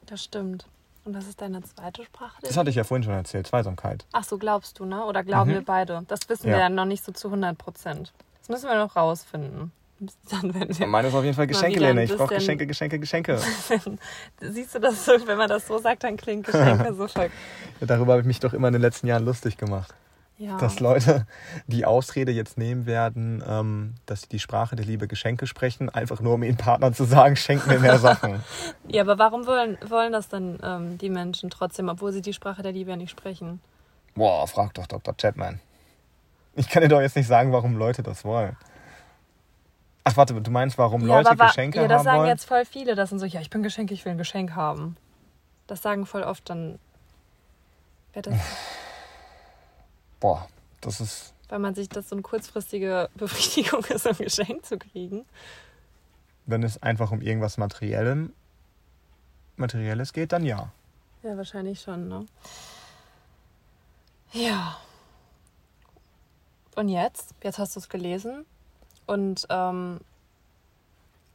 das 0.06 0.24
stimmt. 0.24 0.66
Und 1.04 1.14
was 1.16 1.26
ist 1.26 1.40
deine 1.40 1.62
zweite 1.62 2.04
Sprache? 2.04 2.36
Das 2.42 2.56
hatte 2.58 2.68
ich 2.68 2.76
ja 2.76 2.84
vorhin 2.84 3.02
schon 3.02 3.14
erzählt, 3.14 3.46
Zweisamkeit. 3.46 4.04
Ach 4.12 4.24
so, 4.24 4.36
glaubst 4.36 4.78
du, 4.78 4.84
ne? 4.84 5.04
Oder 5.06 5.24
glauben 5.24 5.50
mhm. 5.50 5.54
wir 5.54 5.64
beide? 5.64 6.04
Das 6.06 6.28
wissen 6.28 6.48
ja. 6.48 6.56
wir 6.56 6.60
ja 6.60 6.68
noch 6.68 6.84
nicht 6.84 7.02
so 7.02 7.12
zu 7.12 7.28
100 7.28 7.56
Prozent. 7.56 8.12
Das 8.40 8.50
müssen 8.50 8.68
wir 8.68 8.76
noch 8.76 8.94
rausfinden. 8.94 9.72
Dann 10.30 10.54
werden 10.54 10.78
wir 10.78 10.86
Meine 10.86 11.08
ist 11.08 11.14
auf 11.14 11.24
jeden 11.24 11.34
Fall 11.34 11.46
Geschenkelehne. 11.46 12.04
Ich 12.04 12.14
brauche 12.14 12.34
Geschenke, 12.34 12.66
Geschenke, 12.66 12.98
Geschenke. 12.98 13.40
Siehst 14.40 14.74
du 14.74 14.80
das 14.80 15.04
so, 15.04 15.12
wenn 15.26 15.38
man 15.38 15.48
das 15.48 15.66
so 15.66 15.78
sagt, 15.78 16.04
dann 16.04 16.16
klingt 16.16 16.46
Geschenke 16.46 16.94
so 16.98 17.08
voll. 17.08 17.30
Ja, 17.80 17.86
darüber 17.86 18.12
habe 18.12 18.20
ich 18.20 18.26
mich 18.26 18.40
doch 18.40 18.52
immer 18.52 18.68
in 18.68 18.74
den 18.74 18.82
letzten 18.82 19.06
Jahren 19.06 19.24
lustig 19.24 19.56
gemacht. 19.56 19.94
Ja. 20.38 20.56
Dass 20.58 20.78
Leute 20.78 21.26
die 21.66 21.84
Ausrede 21.84 22.30
jetzt 22.30 22.58
nehmen 22.58 22.86
werden, 22.86 23.42
ähm, 23.46 23.94
dass 24.06 24.22
sie 24.22 24.28
die 24.28 24.38
Sprache 24.38 24.76
der 24.76 24.86
Liebe 24.86 25.08
Geschenke 25.08 25.48
sprechen, 25.48 25.88
einfach 25.90 26.20
nur 26.20 26.34
um 26.34 26.44
ihren 26.44 26.56
Partnern 26.56 26.94
zu 26.94 27.02
sagen, 27.04 27.34
schenk 27.34 27.66
mir 27.66 27.80
mehr 27.80 27.98
Sachen. 27.98 28.44
ja, 28.88 29.02
aber 29.02 29.18
warum 29.18 29.46
wollen, 29.46 29.78
wollen 29.88 30.12
das 30.12 30.28
dann 30.28 30.60
ähm, 30.62 30.96
die 30.96 31.10
Menschen 31.10 31.50
trotzdem, 31.50 31.88
obwohl 31.88 32.12
sie 32.12 32.22
die 32.22 32.32
Sprache 32.32 32.62
der 32.62 32.70
Liebe 32.70 32.90
ja 32.90 32.96
nicht 32.96 33.10
sprechen? 33.10 33.60
Boah, 34.14 34.46
frag 34.46 34.74
doch 34.74 34.86
Dr. 34.86 35.12
Chapman. 35.16 35.58
Ich 36.54 36.68
kann 36.68 36.82
dir 36.82 36.88
doch 36.88 37.00
jetzt 37.00 37.16
nicht 37.16 37.26
sagen, 37.26 37.52
warum 37.52 37.76
Leute 37.76 38.04
das 38.04 38.24
wollen. 38.24 38.56
Ach, 40.04 40.16
warte, 40.16 40.40
du 40.40 40.50
meinst, 40.52 40.78
warum 40.78 41.06
ja, 41.06 41.18
Leute 41.18 41.36
Geschenke 41.36 41.80
haben? 41.80 41.90
Ja, 41.90 41.96
das 41.96 42.04
sagen 42.04 42.18
wollen? 42.18 42.28
jetzt 42.28 42.44
voll 42.44 42.64
viele. 42.64 42.94
Das 42.94 43.08
sind 43.10 43.18
so, 43.18 43.26
ja, 43.26 43.40
ich 43.40 43.50
bin 43.50 43.64
Geschenk, 43.64 43.90
ich 43.90 44.04
will 44.04 44.12
ein 44.12 44.18
Geschenk 44.18 44.54
haben. 44.54 44.96
Das 45.66 45.82
sagen 45.82 46.06
voll 46.06 46.22
oft 46.22 46.48
dann. 46.48 46.78
Wer 48.12 48.22
das. 48.22 48.34
Boah, 50.20 50.48
das 50.80 51.00
ist. 51.00 51.34
Weil 51.48 51.58
man 51.60 51.74
sich 51.74 51.88
das 51.88 52.08
so 52.08 52.14
eine 52.14 52.22
kurzfristige 52.22 53.08
Befriedigung 53.14 53.84
ist, 53.84 54.06
ein 54.06 54.16
Geschenk 54.16 54.66
zu 54.66 54.78
kriegen. 54.78 55.24
Wenn 56.46 56.62
es 56.62 56.82
einfach 56.82 57.10
um 57.10 57.20
irgendwas 57.20 57.58
Materiellem, 57.58 58.32
Materielles 59.56 60.12
geht, 60.12 60.32
dann 60.32 60.44
ja. 60.44 60.72
Ja, 61.22 61.36
wahrscheinlich 61.36 61.80
schon, 61.80 62.08
ne? 62.08 62.26
Ja. 64.32 64.76
Und 66.76 66.88
jetzt? 66.88 67.34
Jetzt 67.42 67.58
hast 67.58 67.74
du 67.74 67.80
es 67.80 67.88
gelesen. 67.88 68.44
Und 69.06 69.46
ähm, 69.50 70.00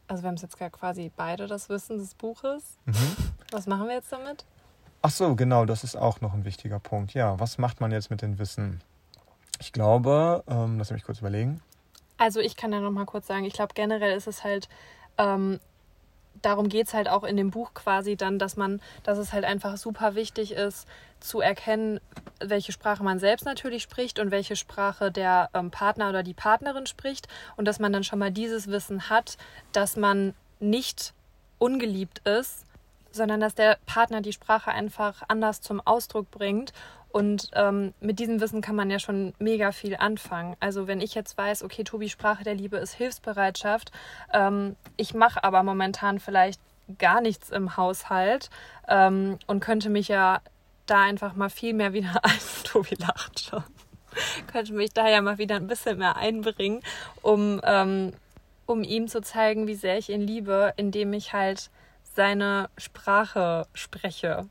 also 0.07 0.23
wir 0.23 0.27
haben 0.27 0.35
es 0.35 0.41
jetzt 0.41 0.57
quasi 0.57 1.11
beide 1.15 1.47
das 1.47 1.69
Wissen 1.69 1.97
des 1.97 2.13
Buches. 2.13 2.77
Mhm. 2.85 3.15
Was 3.51 3.67
machen 3.67 3.87
wir 3.87 3.95
jetzt 3.95 4.11
damit? 4.11 4.45
Ach 5.05 5.11
so, 5.11 5.35
genau, 5.35 5.65
das 5.65 5.83
ist 5.83 5.97
auch 5.97 6.21
noch 6.21 6.33
ein 6.33 6.45
wichtiger 6.45 6.79
Punkt. 6.79 7.13
Ja, 7.13 7.37
was 7.37 7.57
macht 7.57 7.81
man 7.81 7.91
jetzt 7.91 8.09
mit 8.09 8.21
dem 8.21 8.39
Wissen? 8.39 8.81
Ich 9.59 9.73
glaube, 9.73 10.45
ähm, 10.47 10.77
lass 10.77 10.91
mich 10.91 11.03
kurz 11.03 11.19
überlegen. 11.19 11.61
Also 12.17 12.39
ich 12.39 12.55
kann 12.55 12.71
ja 12.71 12.79
noch 12.79 12.89
mal 12.89 13.03
kurz 13.03 13.27
sagen, 13.27 13.43
ich 13.43 13.51
glaube 13.51 13.73
generell 13.73 14.15
ist 14.15 14.27
es 14.27 14.45
halt, 14.45 14.69
ähm, 15.17 15.59
darum 16.41 16.69
geht 16.69 16.87
es 16.87 16.93
halt 16.93 17.09
auch 17.09 17.25
in 17.25 17.35
dem 17.35 17.51
Buch 17.51 17.73
quasi 17.73 18.15
dann, 18.15 18.39
dass 18.39 18.55
man, 18.55 18.79
dass 19.03 19.17
es 19.17 19.33
halt 19.33 19.43
einfach 19.43 19.75
super 19.75 20.15
wichtig 20.15 20.53
ist, 20.53 20.87
zu 21.19 21.41
erkennen, 21.41 21.99
welche 22.39 22.71
Sprache 22.71 23.03
man 23.03 23.19
selbst 23.19 23.43
natürlich 23.43 23.83
spricht 23.83 24.19
und 24.19 24.31
welche 24.31 24.55
Sprache 24.55 25.11
der 25.11 25.49
ähm, 25.53 25.69
Partner 25.69 26.07
oder 26.07 26.23
die 26.23 26.33
Partnerin 26.33 26.85
spricht 26.85 27.27
und 27.57 27.65
dass 27.65 27.77
man 27.77 27.91
dann 27.91 28.05
schon 28.05 28.19
mal 28.19 28.31
dieses 28.31 28.67
Wissen 28.67 29.09
hat, 29.09 29.37
dass 29.73 29.97
man 29.97 30.33
nicht 30.61 31.13
ungeliebt 31.59 32.19
ist 32.19 32.63
sondern 33.13 33.39
dass 33.39 33.55
der 33.55 33.77
Partner 33.85 34.21
die 34.21 34.33
Sprache 34.33 34.71
einfach 34.71 35.23
anders 35.27 35.61
zum 35.61 35.79
Ausdruck 35.79 36.29
bringt. 36.31 36.73
Und 37.09 37.51
ähm, 37.53 37.93
mit 38.01 38.17
diesem 38.17 38.41
Wissen 38.41 38.61
kann 38.61 38.75
man 38.75 38.89
ja 38.89 38.97
schon 38.97 39.33
mega 39.37 39.71
viel 39.71 39.95
anfangen. 39.95 40.55
Also 40.59 40.87
wenn 40.87 40.99
ich 40.99 41.13
jetzt 41.13 41.37
weiß, 41.37 41.63
okay, 41.63 41.83
Tobi, 41.83 42.09
Sprache 42.09 42.43
der 42.43 42.55
Liebe 42.55 42.77
ist 42.77 42.93
Hilfsbereitschaft, 42.93 43.91
ähm, 44.33 44.75
ich 44.97 45.13
mache 45.13 45.43
aber 45.43 45.61
momentan 45.61 46.19
vielleicht 46.19 46.59
gar 46.97 47.21
nichts 47.21 47.51
im 47.51 47.77
Haushalt 47.77 48.49
ähm, 48.87 49.37
und 49.45 49.59
könnte 49.59 49.89
mich 49.89 50.07
ja 50.07 50.41
da 50.87 51.03
einfach 51.03 51.35
mal 51.35 51.49
viel 51.49 51.73
mehr 51.73 51.93
wieder 51.93 52.19
ein. 52.23 52.31
Tobi 52.63 52.95
lacht 52.95 53.39
schon. 53.39 53.63
könnte 54.51 54.73
mich 54.73 54.91
da 54.91 55.07
ja 55.07 55.21
mal 55.21 55.37
wieder 55.37 55.55
ein 55.55 55.67
bisschen 55.67 55.99
mehr 55.99 56.17
einbringen, 56.17 56.81
um, 57.21 57.61
ähm, 57.63 58.13
um 58.65 58.83
ihm 58.83 59.07
zu 59.07 59.21
zeigen, 59.21 59.67
wie 59.67 59.75
sehr 59.75 59.99
ich 59.99 60.09
ihn 60.09 60.21
liebe, 60.21 60.73
indem 60.77 61.13
ich 61.13 61.33
halt 61.33 61.69
seine 62.15 62.69
Sprache 62.77 63.67
spreche. 63.73 64.47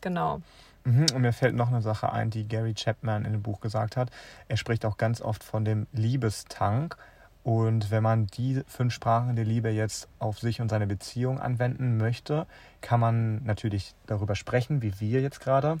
Genau. 0.00 0.40
Mhm, 0.84 1.06
und 1.14 1.22
mir 1.22 1.32
fällt 1.32 1.54
noch 1.54 1.68
eine 1.68 1.82
Sache 1.82 2.12
ein, 2.12 2.30
die 2.30 2.48
Gary 2.48 2.74
Chapman 2.74 3.24
in 3.24 3.32
dem 3.32 3.42
Buch 3.42 3.60
gesagt 3.60 3.96
hat. 3.96 4.10
Er 4.48 4.56
spricht 4.56 4.84
auch 4.84 4.96
ganz 4.96 5.20
oft 5.20 5.44
von 5.44 5.64
dem 5.64 5.86
Liebestank. 5.92 6.96
Und 7.42 7.90
wenn 7.90 8.02
man 8.02 8.26
die 8.26 8.62
fünf 8.66 8.92
Sprachen 8.92 9.34
der 9.34 9.46
Liebe 9.46 9.70
jetzt 9.70 10.08
auf 10.18 10.38
sich 10.38 10.60
und 10.60 10.68
seine 10.68 10.86
Beziehung 10.86 11.40
anwenden 11.40 11.96
möchte, 11.96 12.46
kann 12.82 13.00
man 13.00 13.42
natürlich 13.44 13.94
darüber 14.06 14.34
sprechen, 14.34 14.82
wie 14.82 15.00
wir 15.00 15.22
jetzt 15.22 15.40
gerade, 15.40 15.78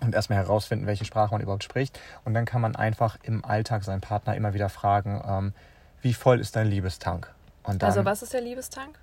und 0.00 0.14
erstmal 0.14 0.38
herausfinden, 0.38 0.86
welche 0.86 1.04
Sprache 1.04 1.32
man 1.32 1.40
überhaupt 1.40 1.64
spricht. 1.64 1.98
Und 2.24 2.34
dann 2.34 2.44
kann 2.44 2.60
man 2.60 2.74
einfach 2.76 3.16
im 3.22 3.44
Alltag 3.44 3.84
seinen 3.84 4.00
Partner 4.00 4.34
immer 4.34 4.54
wieder 4.54 4.68
fragen, 4.68 5.22
ähm, 5.24 5.52
wie 6.02 6.14
voll 6.14 6.40
ist 6.40 6.56
dein 6.56 6.68
Liebestank? 6.68 7.32
Also 7.80 8.04
was 8.04 8.22
ist 8.22 8.32
der 8.32 8.40
Liebestank? 8.40 8.98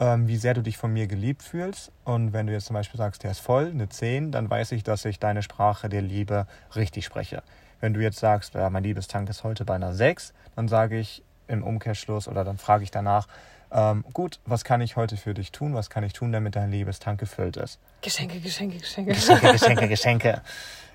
Ähm, 0.00 0.28
wie 0.28 0.36
sehr 0.36 0.54
du 0.54 0.62
dich 0.62 0.76
von 0.76 0.92
mir 0.92 1.06
geliebt 1.06 1.42
fühlst. 1.42 1.92
Und 2.04 2.32
wenn 2.32 2.46
du 2.46 2.52
jetzt 2.52 2.66
zum 2.66 2.74
Beispiel 2.74 2.98
sagst, 2.98 3.22
der 3.22 3.30
ist 3.30 3.40
voll, 3.40 3.70
eine 3.70 3.88
10, 3.88 4.32
dann 4.32 4.48
weiß 4.50 4.72
ich, 4.72 4.82
dass 4.82 5.04
ich 5.04 5.18
deine 5.18 5.42
Sprache 5.42 5.88
der 5.88 6.02
Liebe 6.02 6.46
richtig 6.74 7.04
spreche. 7.04 7.42
Wenn 7.80 7.94
du 7.94 8.00
jetzt 8.00 8.18
sagst, 8.18 8.54
ja, 8.54 8.70
mein 8.70 8.82
Liebestank 8.82 9.28
ist 9.28 9.44
heute 9.44 9.64
bei 9.64 9.74
einer 9.74 9.94
6, 9.94 10.32
dann 10.56 10.68
sage 10.68 10.98
ich 10.98 11.22
im 11.48 11.62
Umkehrschluss 11.62 12.28
oder 12.28 12.44
dann 12.44 12.58
frage 12.58 12.84
ich 12.84 12.90
danach, 12.90 13.26
ähm, 13.70 14.04
gut, 14.12 14.38
was 14.46 14.64
kann 14.64 14.80
ich 14.80 14.96
heute 14.96 15.16
für 15.16 15.34
dich 15.34 15.50
tun? 15.50 15.74
Was 15.74 15.90
kann 15.90 16.04
ich 16.04 16.12
tun, 16.12 16.32
damit 16.32 16.54
dein 16.54 16.70
Liebestank 16.70 17.18
gefüllt 17.18 17.56
ist? 17.56 17.80
Geschenke, 18.02 18.38
Geschenke, 18.38 18.78
Geschenke. 18.78 19.12
Geschenke, 19.12 19.52
Geschenke, 19.52 19.88
Geschenke. 19.88 20.42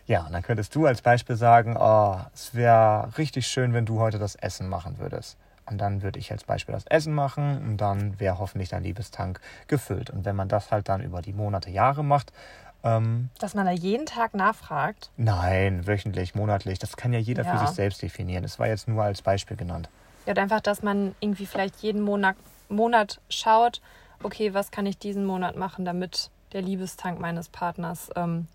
Ja, 0.05 0.25
und 0.25 0.31
dann 0.33 0.41
könntest 0.41 0.73
du 0.73 0.85
als 0.85 1.01
Beispiel 1.01 1.35
sagen, 1.35 1.77
oh, 1.77 2.17
es 2.33 2.55
wäre 2.55 3.09
richtig 3.17 3.47
schön, 3.47 3.73
wenn 3.73 3.85
du 3.85 3.99
heute 3.99 4.17
das 4.17 4.35
Essen 4.35 4.67
machen 4.67 4.97
würdest. 4.97 5.37
Und 5.69 5.77
dann 5.77 6.01
würde 6.01 6.19
ich 6.19 6.31
als 6.31 6.43
Beispiel 6.43 6.73
das 6.73 6.85
Essen 6.87 7.13
machen 7.13 7.57
und 7.59 7.77
dann 7.77 8.19
wäre 8.19 8.39
hoffentlich 8.39 8.69
dein 8.69 8.83
Liebestank 8.83 9.39
gefüllt. 9.67 10.09
Und 10.09 10.25
wenn 10.25 10.35
man 10.35 10.47
das 10.47 10.71
halt 10.71 10.89
dann 10.89 11.01
über 11.01 11.21
die 11.21 11.33
Monate, 11.33 11.69
Jahre 11.69 12.03
macht, 12.03 12.33
ähm, 12.83 13.29
Dass 13.39 13.53
man 13.55 13.65
da 13.65 13.71
jeden 13.71 14.05
Tag 14.05 14.33
nachfragt. 14.33 15.11
nein, 15.17 15.85
wöchentlich, 15.85 16.33
monatlich, 16.33 16.79
das 16.79 16.95
kann 16.97 17.11
ja 17.13 17.19
jeder 17.19 17.43
für 17.43 17.57
Ja. 17.57 17.67
sich 17.67 17.75
selbst 17.75 18.01
definieren. 18.01 18.43
Das 18.43 18.57
war 18.57 18.67
jetzt 18.67 18.87
nur 18.87 19.03
als 19.03 19.21
Beispiel 19.21 19.57
genannt. 19.57 19.89
Ja, 20.25 20.33
einfach, 20.35 20.61
dass 20.61 20.81
man 20.81 21.13
irgendwie 21.19 21.45
vielleicht 21.45 21.77
jeden 21.81 22.01
Monat, 22.01 22.35
Monat 22.69 23.19
schaut, 23.29 23.81
okay, 24.23 24.53
was 24.53 24.71
kann 24.71 24.85
ich 24.85 24.97
diesen 24.97 25.25
Monat 25.25 25.55
machen, 25.55 25.85
damit 25.85 26.29
der 26.53 26.61
Liebestank 26.61 27.19
meines 27.19 27.49
Partners 27.49 28.09
ähm, 28.15 28.47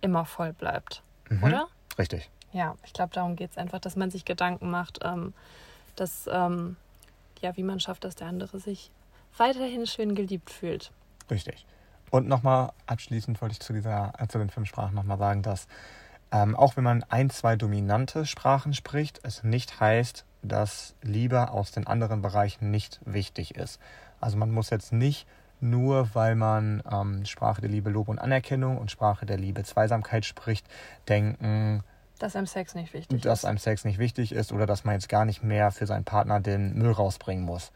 immer 0.00 0.24
voll 0.24 0.52
bleibt. 0.52 1.02
Mhm. 1.30 1.44
Oder? 1.44 1.66
Richtig. 1.98 2.28
Ja, 2.52 2.74
ich 2.84 2.92
glaube, 2.92 3.14
darum 3.14 3.36
geht 3.36 3.52
es 3.52 3.58
einfach, 3.58 3.78
dass 3.78 3.96
man 3.96 4.10
sich 4.10 4.24
Gedanken 4.24 4.70
macht, 4.70 4.98
ähm, 5.02 5.32
dass, 5.96 6.28
ähm, 6.30 6.76
ja, 7.40 7.56
wie 7.56 7.62
man 7.62 7.80
schafft, 7.80 8.04
dass 8.04 8.14
der 8.14 8.28
andere 8.28 8.58
sich 8.58 8.90
weiterhin 9.36 9.86
schön 9.86 10.14
geliebt 10.14 10.50
fühlt. 10.50 10.92
Richtig. 11.30 11.66
Und 12.10 12.28
nochmal 12.28 12.72
abschließend 12.86 13.40
wollte 13.40 13.54
ich 13.54 13.60
zu, 13.60 13.72
dieser, 13.72 14.12
äh, 14.18 14.26
zu 14.28 14.38
den 14.38 14.50
fünf 14.50 14.68
Sprachen 14.68 14.94
nochmal 14.94 15.18
sagen, 15.18 15.42
dass 15.42 15.66
ähm, 16.30 16.56
auch 16.56 16.76
wenn 16.76 16.84
man 16.84 17.04
ein, 17.04 17.30
zwei 17.30 17.56
dominante 17.56 18.24
Sprachen 18.24 18.72
spricht, 18.72 19.20
es 19.22 19.44
nicht 19.44 19.80
heißt, 19.80 20.24
dass 20.42 20.94
Liebe 21.02 21.50
aus 21.50 21.72
den 21.72 21.86
anderen 21.86 22.22
Bereichen 22.22 22.70
nicht 22.70 23.00
wichtig 23.04 23.54
ist. 23.54 23.78
Also 24.20 24.36
man 24.36 24.50
muss 24.50 24.70
jetzt 24.70 24.92
nicht 24.92 25.26
nur, 25.60 26.14
weil 26.14 26.34
man 26.34 26.82
ähm, 26.90 27.24
Sprache 27.24 27.60
der 27.60 27.70
Liebe, 27.70 27.90
Lob 27.90 28.08
und 28.08 28.18
Anerkennung 28.18 28.78
und 28.78 28.90
Sprache 28.90 29.26
der 29.26 29.36
Liebe, 29.36 29.62
Zweisamkeit 29.62 30.24
spricht, 30.24 30.66
denken, 31.08 31.84
Dass 32.22 32.36
einem 32.36 32.46
Sex 32.46 32.76
nicht 32.76 32.94
wichtig 32.94 33.22
dass 33.22 33.40
ist. 33.40 33.44
einem 33.46 33.58
Sex 33.58 33.84
nicht 33.84 33.98
wichtig 33.98 34.30
ist 34.30 34.52
oder 34.52 34.64
dass 34.64 34.84
man 34.84 34.94
jetzt 34.94 35.08
gar 35.08 35.24
nicht 35.24 35.42
mehr 35.42 35.72
für 35.72 35.88
seinen 35.88 36.04
Partner 36.04 36.38
den 36.38 36.78
Müll 36.78 36.92
rausbringen 36.92 37.44
muss. 37.44 37.72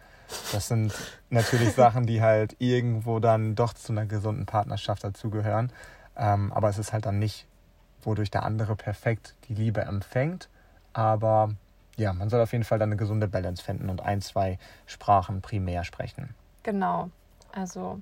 Das 0.53 0.69
sind 0.69 0.95
natürlich 1.31 1.73
Sachen, 1.73 2.07
die 2.07 2.23
halt 2.23 2.55
irgendwo 2.61 3.19
dann 3.19 3.57
doch 3.57 3.73
zu 3.73 3.93
einer 3.93 4.07
gesunden 4.07 4.47
Partnerschaft 4.47 5.03
dazugehören. 5.03 5.73
Ähm, 6.17 6.53
aber 6.53 6.69
es 6.69 6.79
ist 6.79 6.93
halt 6.93 7.07
dann 7.07 7.19
nicht, 7.19 7.49
wodurch 8.03 8.31
der 8.31 8.45
andere 8.45 8.77
perfekt 8.77 9.35
die 9.49 9.55
Liebe 9.55 9.81
empfängt. 9.81 10.49
Aber 10.93 11.51
ja, 11.97 12.13
man 12.13 12.29
soll 12.29 12.41
auf 12.41 12.53
jeden 12.53 12.63
Fall 12.63 12.79
dann 12.79 12.91
eine 12.91 12.97
gesunde 12.97 13.27
Balance 13.27 13.65
finden 13.65 13.91
und 13.91 14.01
ein, 14.01 14.21
zwei 14.21 14.61
Sprachen 14.87 15.43
primär 15.43 15.83
sprechen. 15.83 16.37
Genau. 16.63 17.11
Also 17.51 18.01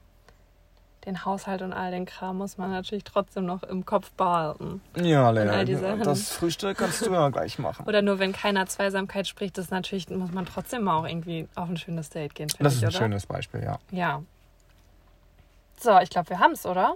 den 1.06 1.24
Haushalt 1.24 1.62
und 1.62 1.72
all 1.72 1.90
den 1.90 2.06
Kram 2.06 2.38
muss 2.38 2.56
man 2.58 2.70
natürlich 2.70 3.04
trotzdem 3.04 3.44
noch 3.46 3.62
im 3.62 3.84
Kopf 3.84 4.10
behalten. 4.12 4.80
Ja, 4.96 5.32
Sachen. 5.34 6.02
das 6.02 6.30
Frühstück 6.30 6.78
kannst 6.78 7.04
du 7.04 7.12
ja 7.12 7.28
gleich 7.30 7.58
machen. 7.58 7.86
Oder 7.86 8.02
nur 8.02 8.18
wenn 8.18 8.32
keiner 8.32 8.66
Zweisamkeit 8.66 9.26
spricht, 9.26 9.58
das 9.58 9.70
natürlich, 9.70 10.08
muss 10.08 10.32
man 10.32 10.46
trotzdem 10.46 10.88
auch 10.88 11.06
irgendwie 11.06 11.48
auf 11.54 11.68
ein 11.68 11.76
schönes 11.76 12.10
Date 12.10 12.34
gehen, 12.34 12.48
Das 12.58 12.74
ich, 12.74 12.78
ist 12.78 12.84
ein 12.84 12.88
oder? 12.88 12.98
schönes 12.98 13.26
Beispiel, 13.26 13.62
ja. 13.62 13.78
Ja. 13.90 14.22
So, 15.80 15.98
ich 16.00 16.10
glaube, 16.10 16.30
wir 16.30 16.38
haben 16.38 16.52
es, 16.52 16.64
oder? 16.64 16.94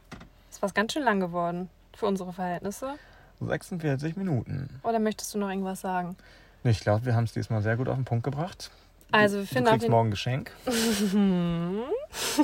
Ist 0.51 0.63
was 0.63 0.73
ganz 0.73 0.93
schön 0.93 1.03
lang 1.03 1.21
geworden 1.21 1.69
für 1.95 2.07
unsere 2.07 2.33
Verhältnisse. 2.33 2.95
46 3.41 4.17
Minuten. 4.17 4.81
Oder 4.83 4.99
möchtest 4.99 5.35
du 5.35 5.39
noch 5.39 5.49
irgendwas 5.49 5.81
sagen? 5.81 6.17
Ich 6.65 6.81
glaube, 6.81 7.05
wir 7.05 7.15
haben 7.15 7.25
es 7.25 7.33
diesmal 7.33 7.63
sehr 7.63 7.77
gut 7.77 7.89
auf 7.89 7.95
den 7.95 8.05
Punkt 8.05 8.25
gebracht. 8.25 8.71
Also, 9.11 9.37
wir 9.37 9.43
Du 9.43 9.47
finden 9.47 9.69
auf 9.69 9.75
kriegst 9.75 9.89
morgen 9.89 10.09
ein 10.09 10.11
Geschenk. 10.11 10.51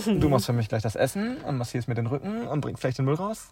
Du 0.07 0.29
machst 0.29 0.47
für 0.47 0.53
mich 0.53 0.69
gleich 0.69 0.83
das 0.83 0.95
Essen 0.95 1.39
und 1.39 1.57
massierst 1.57 1.89
mir 1.89 1.95
den 1.95 2.07
Rücken 2.07 2.47
und 2.47 2.61
bringst 2.61 2.81
vielleicht 2.83 2.99
den 2.99 3.07
Müll 3.07 3.15
raus. 3.15 3.49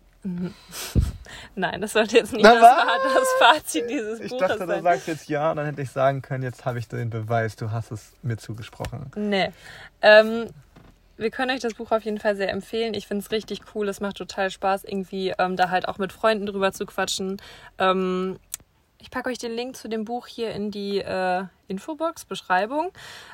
Nein, 1.57 1.81
das 1.81 1.93
sollte 1.95 2.17
jetzt 2.17 2.33
nicht 2.33 2.45
das, 2.45 2.61
das 2.61 3.29
Fazit 3.39 3.89
dieses 3.91 4.21
Ich 4.21 4.31
Buches 4.31 4.49
dachte, 4.49 4.61
du 4.61 4.67
sein. 4.67 4.83
sagst 4.83 5.09
jetzt 5.09 5.29
ja, 5.29 5.55
dann 5.55 5.67
hätte 5.67 5.83
ich 5.83 5.91
sagen 5.91 6.23
können, 6.23 6.43
jetzt 6.43 6.65
habe 6.65 6.79
ich 6.79 6.87
den 6.89 7.11
Beweis, 7.11 7.57
du 7.57 7.71
hast 7.71 7.91
es 7.93 8.13
mir 8.23 8.37
zugesprochen. 8.37 9.11
Nee. 9.17 9.51
Ähm, 10.03 10.47
wir 11.17 11.31
können 11.31 11.51
euch 11.51 11.61
das 11.61 11.75
Buch 11.75 11.91
auf 11.93 12.03
jeden 12.05 12.19
Fall 12.19 12.37
sehr 12.37 12.51
empfehlen. 12.51 12.95
Ich 12.95 13.07
finde 13.07 13.25
es 13.25 13.31
richtig 13.31 13.63
cool. 13.75 13.89
Es 13.89 14.01
macht 14.01 14.17
total 14.17 14.51
Spaß, 14.51 14.85
irgendwie 14.85 15.33
ähm, 15.39 15.57
da 15.57 15.71
halt 15.71 15.89
auch 15.89 15.99
mit 15.99 16.13
Freunden 16.13 16.47
drüber 16.47 16.73
zu 16.73 16.87
quatschen. 16.87 17.41
Ähm, 17.79 18.39
ich 19.03 19.11
packe 19.11 19.29
euch 19.29 19.39
den 19.39 19.53
Link 19.53 19.77
zu 19.77 19.89
dem 19.89 20.05
Buch 20.05 20.27
hier 20.27 20.53
in 20.53 20.71
die 20.71 20.99
äh, 20.99 21.45
Infobox, 21.69 22.25
Beschreibung, 22.25 22.93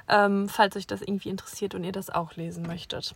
ähm, 0.08 0.48
falls 0.48 0.74
euch 0.76 0.86
das 0.86 1.02
irgendwie 1.02 1.28
interessiert 1.28 1.74
und 1.74 1.84
ihr 1.84 1.92
das 1.92 2.10
auch 2.10 2.34
lesen 2.36 2.66
möchtet. 2.66 3.14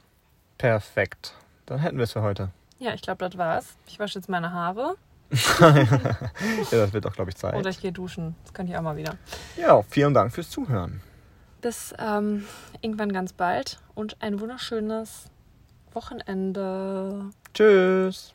Perfekt. 0.59 1.35
Dann 1.67 1.79
hätten 1.79 1.97
wir 1.97 2.05
es 2.05 2.13
für 2.13 2.23
heute. 2.23 2.51
Ja, 2.79 2.93
ich 2.93 3.03
glaube, 3.03 3.25
das 3.25 3.39
war's. 3.39 3.77
Ich 3.87 3.99
wasche 3.99 4.19
jetzt 4.19 4.29
meine 4.29 4.53
Haare 4.53 4.97
Ja, 5.61 5.87
das 6.71 6.93
wird 6.93 7.07
doch, 7.07 7.15
glaube 7.15 7.31
ich, 7.31 7.37
Zeit. 7.37 7.55
oder 7.55 7.71
ich 7.71 7.81
gehe 7.81 7.93
duschen. 7.93 8.37
Das 8.45 8.53
kann 8.53 8.69
ich 8.69 8.77
auch 8.77 8.83
mal 8.83 8.97
wieder. 8.97 9.17
Ja, 9.57 9.83
vielen 9.83 10.13
Dank 10.13 10.33
fürs 10.33 10.51
Zuhören. 10.51 11.01
Bis 11.63 11.95
ähm, 11.99 12.45
irgendwann 12.83 13.13
ganz 13.13 13.33
bald 13.33 13.79
und 13.95 14.17
ein 14.21 14.41
wunderschönes 14.41 15.31
Wochenende. 15.93 17.31
Tschüss. 17.55 18.35